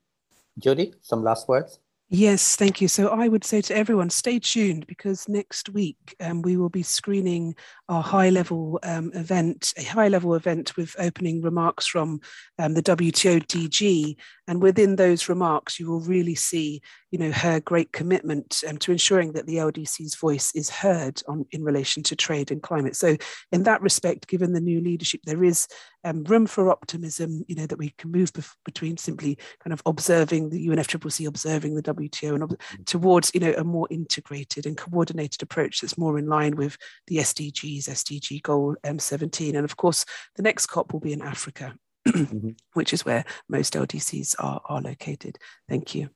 Jodie, 0.60 0.92
some 1.00 1.24
last 1.24 1.48
words? 1.48 1.80
Yes, 2.10 2.54
thank 2.54 2.80
you. 2.80 2.86
So 2.86 3.08
I 3.08 3.28
would 3.28 3.44
say 3.44 3.60
to 3.62 3.76
everyone, 3.76 4.10
stay 4.10 4.38
tuned 4.38 4.86
because 4.86 5.28
next 5.28 5.70
week 5.70 6.14
um, 6.20 6.42
we 6.42 6.56
will 6.56 6.68
be 6.68 6.82
screening 6.82 7.56
our 7.88 8.02
high 8.02 8.30
level 8.30 8.78
um, 8.82 9.10
event, 9.14 9.74
a 9.76 9.84
high 9.84 10.08
level 10.08 10.34
event 10.34 10.76
with 10.76 10.96
opening 10.98 11.42
remarks 11.42 11.86
from 11.86 12.20
um, 12.58 12.74
the 12.74 12.82
WTO 12.82 13.44
DG. 13.46 14.16
And 14.46 14.62
within 14.62 14.96
those 14.96 15.28
remarks, 15.28 15.78
you 15.78 15.90
will 15.90 16.00
really 16.00 16.34
see, 16.34 16.82
you 17.10 17.18
know, 17.18 17.30
her 17.30 17.60
great 17.60 17.92
commitment 17.92 18.62
um, 18.68 18.78
to 18.78 18.92
ensuring 18.92 19.32
that 19.32 19.46
the 19.46 19.56
LDC's 19.56 20.14
voice 20.16 20.52
is 20.54 20.70
heard 20.70 21.22
on 21.28 21.46
in 21.50 21.62
relation 21.62 22.02
to 22.04 22.16
trade 22.16 22.50
and 22.50 22.62
climate. 22.62 22.96
So 22.96 23.16
in 23.52 23.62
that 23.64 23.82
respect, 23.82 24.28
given 24.28 24.52
the 24.52 24.60
new 24.60 24.80
leadership, 24.80 25.20
there 25.24 25.44
is 25.44 25.66
um, 26.04 26.24
room 26.24 26.46
for 26.46 26.70
optimism, 26.70 27.44
you 27.48 27.54
know, 27.54 27.66
that 27.66 27.78
we 27.78 27.94
can 27.96 28.12
move 28.12 28.32
bef- 28.32 28.54
between 28.64 28.96
simply 28.96 29.38
kind 29.62 29.72
of 29.72 29.82
observing 29.86 30.50
the 30.50 30.68
UNFCCC, 30.68 31.26
observing 31.26 31.74
the 31.74 31.82
WTO, 31.82 32.34
and 32.34 32.42
ob- 32.42 32.50
mm. 32.50 32.86
towards, 32.86 33.30
you 33.34 33.40
know, 33.40 33.54
a 33.56 33.64
more 33.64 33.88
integrated 33.90 34.66
and 34.66 34.76
coordinated 34.76 35.42
approach 35.42 35.80
that's 35.80 35.98
more 35.98 36.18
in 36.18 36.26
line 36.26 36.56
with 36.56 36.76
the 37.06 37.16
SDGs, 37.16 37.73
SDG 37.82 38.42
goal 38.42 38.76
M17. 38.84 39.54
And 39.54 39.64
of 39.64 39.76
course, 39.76 40.04
the 40.36 40.42
next 40.42 40.66
COP 40.66 40.92
will 40.92 41.00
be 41.00 41.12
in 41.12 41.22
Africa, 41.22 41.74
mm-hmm. 42.08 42.50
which 42.74 42.92
is 42.92 43.04
where 43.04 43.24
most 43.48 43.74
LDCs 43.74 44.36
are, 44.38 44.60
are 44.66 44.80
located. 44.80 45.38
Thank 45.68 45.94
you. 45.94 46.10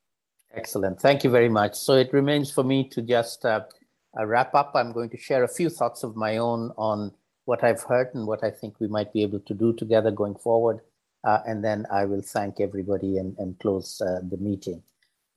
Excellent. 0.55 1.01
Thank 1.01 1.24
you 1.24 1.30
very 1.30 1.48
much. 1.48 1.76
So 1.76 1.94
it 1.94 2.12
remains 2.12 2.51
for 2.51 2.64
me 2.64 2.89
to 2.90 3.02
just 3.02 3.44
uh, 3.44 3.60
uh, 4.18 4.26
wrap 4.26 4.55
up. 4.55 4.72
I'm 4.74 4.93
going 4.93 5.10
to 5.10 5.18
share 5.18 5.44
a 5.44 5.48
few 5.48 5.68
thoughts 5.68 6.02
of 6.02 6.16
my 6.16 6.39
own 6.39 6.72
on 6.76 7.12
what 7.44 7.62
I've 7.62 7.82
heard 7.82 8.09
and 8.14 8.26
what 8.26 8.43
I 8.43 8.51
think 8.51 8.80
we 8.80 8.89
might 8.89 9.12
be 9.12 9.22
able 9.22 9.40
to 9.40 9.55
do 9.55 9.72
together 9.72 10.10
going 10.10 10.36
forward. 10.36 10.80
Uh, 11.24 11.40
and 11.47 11.64
then 11.64 11.86
I 11.93 12.05
will 12.05 12.22
thank 12.22 12.60
everybody 12.60 13.18
and, 13.18 13.36
and 13.39 13.59
close 13.59 14.01
uh, 14.01 14.20
the 14.28 14.36
meeting. 14.36 14.82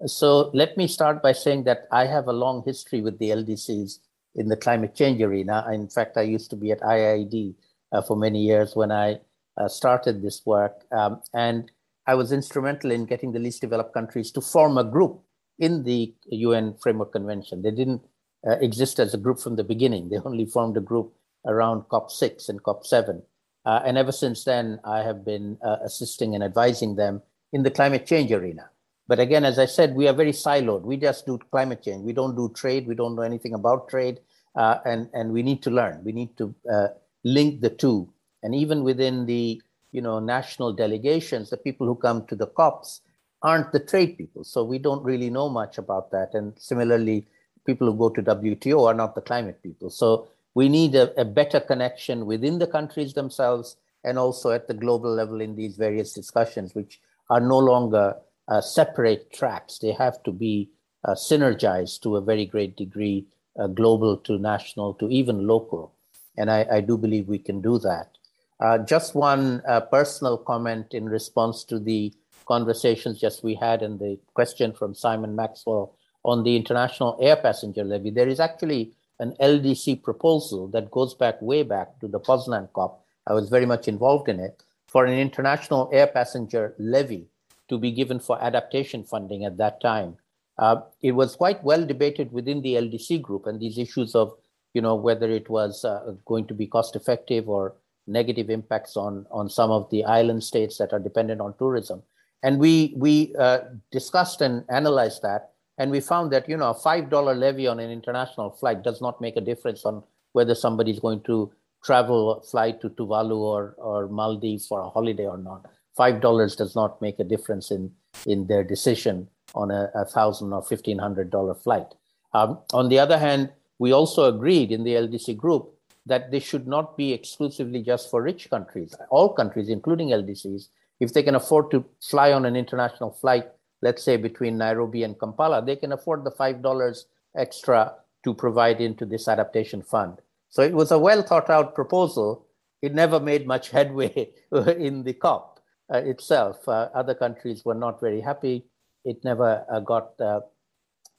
So 0.06 0.49
let 0.53 0.77
me 0.77 0.88
start 0.88 1.22
by 1.22 1.31
saying 1.31 1.64
that 1.65 1.88
I 1.91 2.06
have 2.06 2.27
a 2.27 2.34
long 2.34 2.64
history 2.65 3.02
with 3.02 3.19
the 3.19 3.30
LDCs 3.30 3.99
in 4.36 4.48
the 4.48 4.58
climate 4.58 4.95
change 4.95 5.22
arena. 5.22 5.66
In 5.72 5.88
fact, 5.90 6.18
I 6.18 6.22
used 6.22 6.49
to 6.52 6.56
be 6.56 6.72
at 6.72 6.82
IIED 6.82 7.56
uh, 7.91 8.02
for 8.02 8.16
many 8.16 8.41
years 8.41 8.76
when 8.76 8.91
I 8.91 9.20
uh, 9.58 9.68
started 9.68 10.22
this 10.22 10.41
work. 10.45 10.86
Um, 10.91 11.22
and 11.34 11.72
I 12.08 12.16
was 12.16 12.32
instrumental 12.32 12.91
in 12.91 13.06
getting 13.06 13.32
the 13.32 13.40
least 13.40 13.62
developed 13.62 13.94
countries 13.94 14.32
to 14.32 14.41
form 14.41 14.78
a 14.78 14.84
group 14.84 15.22
in 15.60 15.84
the 15.84 16.14
UN 16.30 16.76
Framework 16.82 17.12
Convention. 17.12 17.62
They 17.62 17.72
didn't 17.72 18.02
uh, 18.48 18.58
exist 18.60 18.99
as 18.99 19.14
a 19.14 19.18
group 19.18 19.40
from 19.40 19.56
the 19.56 19.64
beginning. 19.64 20.10
They 20.10 20.18
only 20.18 20.45
formed 20.45 20.78
a 20.78 20.82
group 20.82 21.14
around 21.45 21.84
COP6 21.84 22.49
and 22.49 22.64
COP7. 22.64 23.22
Uh, 23.64 23.82
and 23.86 23.98
ever 23.98 24.12
since 24.12 24.44
then, 24.44 24.80
I 24.84 25.03
have 25.03 25.24
been 25.24 25.58
uh, 25.64 25.78
assisting 25.84 26.34
and 26.34 26.44
advising 26.44 26.95
them 26.95 27.22
in 27.53 27.62
the 27.62 27.70
climate 27.70 28.08
change 28.08 28.32
arena. 28.32 28.70
But 29.12 29.20
again, 29.20 29.44
as 29.44 29.60
I 29.60 29.66
said, 29.66 29.94
we 29.94 30.08
are 30.08 30.14
very 30.14 30.32
siloed. 30.32 30.84
We 30.84 30.96
just 30.96 31.26
do 31.26 31.38
climate 31.38 31.84
change. 31.84 32.06
We 32.06 32.14
don't 32.14 32.34
do 32.34 32.48
trade. 32.56 32.88
We 32.88 32.96
don't 32.96 33.14
know 33.14 33.24
anything 33.24 33.54
about 33.54 33.90
trade. 33.90 34.22
Uh, 34.56 34.78
and, 34.86 35.10
and 35.14 35.34
we 35.34 35.44
need 35.44 35.62
to 35.64 35.70
learn. 35.70 36.02
We 36.06 36.14
need 36.14 36.38
to 36.38 36.56
uh, 36.72 36.88
link 37.26 37.60
the 37.60 37.72
two. 37.72 38.10
And 38.42 38.56
even 38.56 38.86
within 38.86 39.26
the 39.26 39.62
you 39.92 40.02
know, 40.02 40.20
national 40.20 40.72
delegations, 40.72 41.50
the 41.50 41.58
people 41.58 41.88
who 41.88 41.96
come 41.96 42.26
to 42.28 42.38
the 42.38 42.48
COPs 42.48 43.02
aren't 43.42 43.74
the 43.74 43.82
trade 43.82 44.18
people. 44.18 44.46
So 44.46 44.64
we 44.64 44.80
don't 44.80 45.04
really 45.04 45.30
know 45.30 45.50
much 45.50 45.78
about 45.78 46.10
that. 46.12 46.34
And 46.34 46.54
similarly, 46.58 47.28
people 47.66 47.92
who 47.92 47.98
go 47.98 48.12
to 48.12 48.24
WTO 48.24 48.88
are 48.88 48.94
not 48.94 49.16
the 49.16 49.28
climate 49.30 49.62
people. 49.62 49.90
So 49.90 50.30
we 50.54 50.70
need 50.70 50.96
a, 50.96 51.20
a 51.20 51.26
better 51.26 51.60
connection 51.60 52.26
within 52.26 52.60
the 52.60 52.68
countries 52.68 53.14
themselves 53.14 53.76
and 54.06 54.18
also 54.18 54.52
at 54.52 54.70
the 54.70 54.74
global 54.74 55.14
level 55.14 55.42
in 55.42 55.58
these 55.58 55.76
various 55.76 56.14
discussions, 56.14 56.74
which 56.74 57.02
are 57.30 57.42
no 57.42 57.58
longer 57.58 58.16
uh, 58.48 58.62
separate 58.62 59.32
tracks. 59.32 59.78
They 59.78 59.92
have 59.94 60.22
to 60.24 60.32
be 60.32 60.70
uh, 61.04 61.14
synergized 61.14 62.02
to 62.02 62.16
a 62.16 62.22
very 62.22 62.46
great 62.46 62.76
degree, 62.76 63.26
uh, 63.60 63.68
global 63.68 64.18
to 64.18 64.38
national 64.38 64.94
to 64.96 65.10
even 65.10 65.48
local. 65.48 65.94
And 66.38 66.50
I, 66.50 66.66
I 66.72 66.82
do 66.82 66.98
believe 66.98 67.28
we 67.28 67.40
can 67.40 67.62
do 67.62 67.80
that. 67.80 68.18
Uh, 68.60 68.78
just 68.78 69.16
one 69.16 69.62
uh, 69.68 69.82
personal 69.82 70.38
comment 70.38 70.94
in 70.94 71.10
response 71.10 71.64
to 71.64 71.80
the 71.80 72.14
conversations 72.46 73.20
just 73.20 73.44
we 73.44 73.56
had 73.56 73.82
and 73.82 74.00
the 74.00 74.20
question 74.34 74.72
from 74.72 74.94
Simon 74.94 75.36
Maxwell 75.36 75.96
on 76.24 76.44
the 76.44 76.56
international 76.56 77.18
air 77.20 77.36
passenger 77.36 77.84
levy. 77.84 78.12
There 78.12 78.28
is 78.28 78.40
actually 78.40 78.92
an 79.20 79.36
LDC 79.40 80.04
proposal 80.04 80.68
that 80.70 80.92
goes 80.92 81.14
back 81.16 81.42
way 81.42 81.64
back 81.64 82.00
to 82.00 82.08
the 82.08 82.20
Poznan 82.20 82.72
COP. 82.74 83.04
I 83.26 83.34
was 83.34 83.50
very 83.50 83.66
much 83.66 83.88
involved 83.88 84.30
in 84.30 84.40
it 84.40 84.64
for 84.88 85.06
an 85.06 85.18
international 85.18 85.90
air 85.92 86.08
passenger 86.08 86.76
levy 86.78 87.28
to 87.72 87.80
be 87.80 87.91
given 87.91 88.19
for 88.19 88.41
adaptation 88.43 89.03
funding 89.03 89.45
at 89.45 89.57
that 89.57 89.81
time. 89.81 90.18
Uh, 90.60 90.81
it 91.02 91.14
was 91.14 91.35
quite 91.35 91.64
well 91.64 91.85
debated 91.85 92.31
within 92.31 92.61
the 92.61 92.76
LDC 92.76 93.22
group 93.22 93.48
and 93.48 93.60
these 93.60 93.77
issues 93.77 94.14
of, 94.14 94.34
you 94.73 94.81
know, 94.81 94.93
whether 94.93 95.31
it 95.31 95.49
was 95.49 95.85
uh, 95.85 96.14
going 96.26 96.45
to 96.45 96.53
be 96.53 96.68
cost 96.68 96.95
effective 96.95 97.48
or 97.48 97.73
negative 98.07 98.49
impacts 98.49 98.98
on, 98.98 99.26
on 99.31 99.49
some 99.49 99.72
of 99.72 99.89
the 99.89 100.03
island 100.03 100.43
states 100.43 100.77
that 100.77 100.91
are 100.91 100.99
dependent 100.99 101.39
on 101.39 101.57
tourism. 101.57 102.03
And 102.43 102.60
we, 102.60 102.93
we 102.98 103.34
uh, 103.39 103.60
discussed 103.91 104.41
and 104.41 104.65
analyzed 104.69 105.22
that. 105.22 105.53
And 105.77 105.89
we 105.89 106.02
found 106.02 106.31
that, 106.34 106.49
you 106.49 106.57
know, 106.57 106.72
a 106.72 106.76
$5 106.76 107.38
levy 107.38 107.68
on 107.68 107.80
an 107.80 107.89
international 107.89 108.52
flight 108.52 108.84
does 108.84 109.02
not 109.02 109.22
make 109.22 109.38
a 109.38 109.41
difference 109.41 109.85
on 109.85 110.03
whether 110.34 110.56
somebody 110.56 110.91
is 110.91 110.99
going 110.99 111.22
to 111.23 111.52
travel, 111.84 112.41
fly 112.41 112.72
to 112.72 112.89
Tuvalu 112.89 113.38
or, 113.38 113.76
or 113.77 114.07
Maldives 114.10 114.68
for 114.68 114.81
a 114.81 114.89
holiday 114.89 115.26
or 115.26 115.38
not. 115.38 115.65
$5 115.98 116.58
does 116.58 116.76
not 116.76 117.02
make 117.02 117.20
a 117.20 117.24
difference 117.24 117.72
in, 117.72 117.92
in 118.26 118.48
their 118.48 118.64
decision 118.64 119.28
on 119.56 119.72
a, 119.72 119.90
a 119.96 120.06
thousand 120.06 120.54
or 120.54 120.64
$1,500 120.64 121.64
flight. 121.64 121.88
Um, 122.34 122.60
on 122.74 122.90
the 122.90 123.00
other 123.00 123.18
hand, 123.18 123.52
we 123.80 123.92
also 123.92 124.26
agreed 124.26 124.72
in 124.72 124.84
the 124.84 124.94
LDC 124.94 125.36
group 125.36 125.74
that 126.06 126.32
this 126.32 126.44
should 126.44 126.68
not 126.68 126.98
be 126.98 127.14
exclusively 127.14 127.82
just 127.82 128.10
for 128.10 128.22
rich 128.22 128.50
countries. 128.50 128.96
All 129.10 129.34
countries, 129.34 129.70
including 129.70 130.10
LDCs, 130.10 130.68
if 131.00 131.14
they 131.14 131.24
can 131.24 131.36
afford 131.36 131.72
to 131.72 131.86
fly 132.02 132.32
on 132.32 132.46
an 132.46 132.56
international 132.56 133.12
flight, 133.12 133.46
let's 133.82 134.04
say 134.04 134.18
between 134.18 134.58
Nairobi 134.58 135.04
and 135.04 135.20
Kampala, 135.20 135.64
they 135.64 135.76
can 135.76 135.92
afford 135.92 136.24
the 136.24 136.32
$5 136.32 137.04
extra 137.36 137.94
to 138.24 138.34
provide 138.34 138.80
into 138.82 139.06
this 139.06 139.28
adaptation 139.28 139.82
fund. 139.82 140.20
So 140.50 140.62
it 140.62 140.74
was 140.74 140.92
a 140.92 141.00
well 141.00 141.24
thought 141.24 141.50
out 141.50 141.76
proposal. 141.76 142.46
It 142.82 142.94
never 142.94 143.20
made 143.20 143.48
much 143.48 143.70
headway 143.70 144.32
in 144.78 145.04
the 145.04 145.14
COP 145.14 145.51
itself. 146.00 146.68
Uh, 146.68 146.90
other 146.94 147.14
countries 147.14 147.64
were 147.66 147.76
not 147.76 148.00
very 148.00 148.22
happy. 148.22 148.66
It 149.04 149.24
never 149.24 149.66
uh, 149.72 149.80
got 149.80 150.20
uh, 150.20 150.42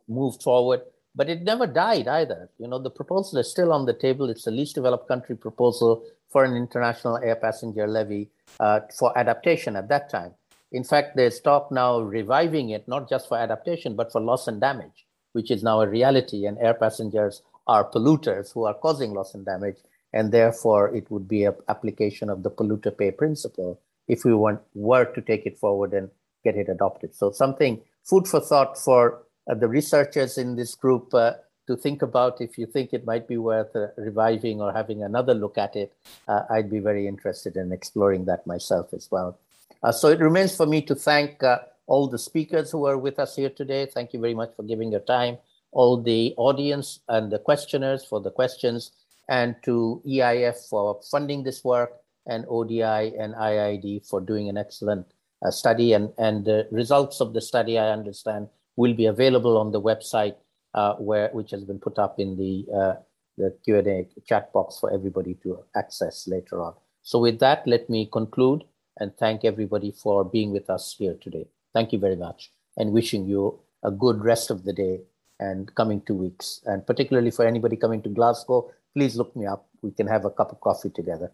moved 0.08 0.42
forward 0.42 0.82
but 1.14 1.28
it 1.28 1.42
never 1.42 1.66
died 1.66 2.08
either. 2.08 2.48
You 2.58 2.68
know, 2.68 2.78
the 2.78 2.90
proposal 2.90 3.38
is 3.38 3.50
still 3.50 3.72
on 3.72 3.86
the 3.86 3.92
table. 3.92 4.30
It's 4.30 4.44
the 4.44 4.50
least 4.50 4.74
developed 4.74 5.08
country 5.08 5.36
proposal 5.36 6.04
for 6.30 6.44
an 6.44 6.56
international 6.56 7.18
air 7.18 7.36
passenger 7.36 7.86
levy 7.86 8.30
uh, 8.60 8.80
for 8.98 9.16
adaptation 9.18 9.76
at 9.76 9.88
that 9.88 10.08
time. 10.08 10.32
In 10.72 10.84
fact, 10.84 11.16
there's 11.16 11.40
talk 11.40 11.70
now 11.70 12.00
reviving 12.00 12.70
it, 12.70 12.88
not 12.88 13.08
just 13.08 13.28
for 13.28 13.36
adaptation, 13.36 13.94
but 13.94 14.10
for 14.10 14.22
loss 14.22 14.48
and 14.48 14.60
damage, 14.60 15.06
which 15.32 15.50
is 15.50 15.62
now 15.62 15.82
a 15.82 15.88
reality. 15.88 16.46
And 16.46 16.56
air 16.58 16.74
passengers 16.74 17.42
are 17.66 17.90
polluters 17.90 18.52
who 18.52 18.64
are 18.64 18.74
causing 18.74 19.12
loss 19.12 19.34
and 19.34 19.44
damage. 19.44 19.76
And 20.14 20.32
therefore, 20.32 20.94
it 20.94 21.10
would 21.10 21.28
be 21.28 21.44
an 21.44 21.54
application 21.68 22.30
of 22.30 22.42
the 22.42 22.50
polluter 22.50 22.96
pay 22.96 23.10
principle 23.10 23.80
if 24.08 24.24
we 24.24 24.34
want, 24.34 24.60
were 24.74 25.04
to 25.04 25.20
take 25.20 25.46
it 25.46 25.58
forward 25.58 25.92
and 25.92 26.10
get 26.44 26.56
it 26.56 26.68
adopted. 26.68 27.14
So, 27.14 27.30
something 27.30 27.80
food 28.04 28.26
for 28.26 28.40
thought 28.40 28.78
for 28.78 29.22
uh, 29.50 29.54
the 29.54 29.68
researchers 29.68 30.38
in 30.38 30.56
this 30.56 30.74
group 30.74 31.12
uh, 31.14 31.34
to 31.66 31.76
think 31.76 32.02
about 32.02 32.40
if 32.40 32.58
you 32.58 32.66
think 32.66 32.92
it 32.92 33.06
might 33.06 33.28
be 33.28 33.36
worth 33.36 33.74
uh, 33.76 33.88
reviving 33.96 34.60
or 34.60 34.72
having 34.72 35.02
another 35.02 35.34
look 35.34 35.56
at 35.58 35.76
it. 35.76 35.92
Uh, 36.26 36.42
I'd 36.50 36.70
be 36.70 36.80
very 36.80 37.06
interested 37.06 37.56
in 37.56 37.72
exploring 37.72 38.24
that 38.26 38.46
myself 38.46 38.92
as 38.92 39.08
well. 39.10 39.38
Uh, 39.82 39.92
so 39.92 40.08
it 40.08 40.20
remains 40.20 40.56
for 40.56 40.66
me 40.66 40.82
to 40.82 40.94
thank 40.94 41.42
uh, 41.42 41.58
all 41.86 42.08
the 42.08 42.18
speakers 42.18 42.70
who 42.70 42.86
are 42.86 42.98
with 42.98 43.18
us 43.18 43.36
here 43.36 43.50
today. 43.50 43.86
Thank 43.86 44.12
you 44.12 44.20
very 44.20 44.34
much 44.34 44.54
for 44.54 44.62
giving 44.62 44.90
your 44.90 45.00
time. 45.00 45.38
All 45.72 46.00
the 46.00 46.34
audience 46.36 47.00
and 47.08 47.32
the 47.32 47.38
questioners 47.38 48.04
for 48.04 48.20
the 48.20 48.30
questions, 48.30 48.92
and 49.28 49.56
to 49.64 50.02
EIF 50.06 50.68
for 50.68 51.00
funding 51.10 51.42
this 51.42 51.64
work, 51.64 52.01
and 52.26 52.44
ODI 52.48 53.16
and 53.18 53.34
IIED 53.34 54.08
for 54.08 54.20
doing 54.20 54.48
an 54.48 54.56
excellent 54.56 55.06
study. 55.50 55.92
And, 55.92 56.12
and 56.18 56.44
the 56.44 56.68
results 56.70 57.20
of 57.20 57.34
the 57.34 57.40
study, 57.40 57.78
I 57.78 57.90
understand, 57.90 58.48
will 58.76 58.94
be 58.94 59.06
available 59.06 59.58
on 59.58 59.72
the 59.72 59.80
website, 59.80 60.36
uh, 60.74 60.94
where 60.94 61.28
which 61.32 61.50
has 61.50 61.64
been 61.64 61.78
put 61.78 61.98
up 61.98 62.18
in 62.18 62.36
the 62.36 62.66
uh, 62.74 62.94
the 63.38 63.56
Q&A 63.64 64.06
chat 64.26 64.52
box 64.52 64.78
for 64.78 64.92
everybody 64.92 65.34
to 65.42 65.58
access 65.74 66.28
later 66.28 66.62
on. 66.62 66.74
So 67.02 67.18
with 67.18 67.38
that, 67.40 67.66
let 67.66 67.88
me 67.88 68.08
conclude 68.12 68.64
and 68.98 69.16
thank 69.16 69.44
everybody 69.44 69.90
for 69.90 70.24
being 70.24 70.52
with 70.52 70.68
us 70.68 70.94
here 70.98 71.16
today. 71.20 71.46
Thank 71.72 71.92
you 71.92 71.98
very 71.98 72.16
much 72.16 72.52
and 72.76 72.92
wishing 72.92 73.26
you 73.26 73.58
a 73.82 73.90
good 73.90 74.22
rest 74.22 74.50
of 74.50 74.64
the 74.64 74.72
day 74.72 75.00
and 75.40 75.74
coming 75.74 76.00
two 76.02 76.14
weeks. 76.14 76.60
And 76.66 76.86
particularly 76.86 77.30
for 77.30 77.46
anybody 77.46 77.76
coming 77.76 78.02
to 78.02 78.08
Glasgow, 78.08 78.70
please 78.94 79.16
look 79.16 79.34
me 79.34 79.46
up. 79.46 79.66
We 79.82 79.90
can 79.90 80.06
have 80.06 80.24
a 80.24 80.30
cup 80.30 80.52
of 80.52 80.60
coffee 80.60 80.90
together. 80.90 81.32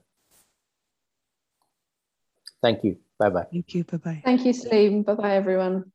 Thank 2.62 2.85
you. 2.85 2.98
Bye 3.18 3.30
bye. 3.30 3.47
Thank 3.51 3.74
you. 3.74 3.85
Bye 3.85 3.97
bye. 3.98 4.22
Thank 4.24 4.44
you, 4.44 4.52
Saleem. 4.52 5.05
Bye 5.05 5.14
bye, 5.14 5.35
everyone. 5.35 5.93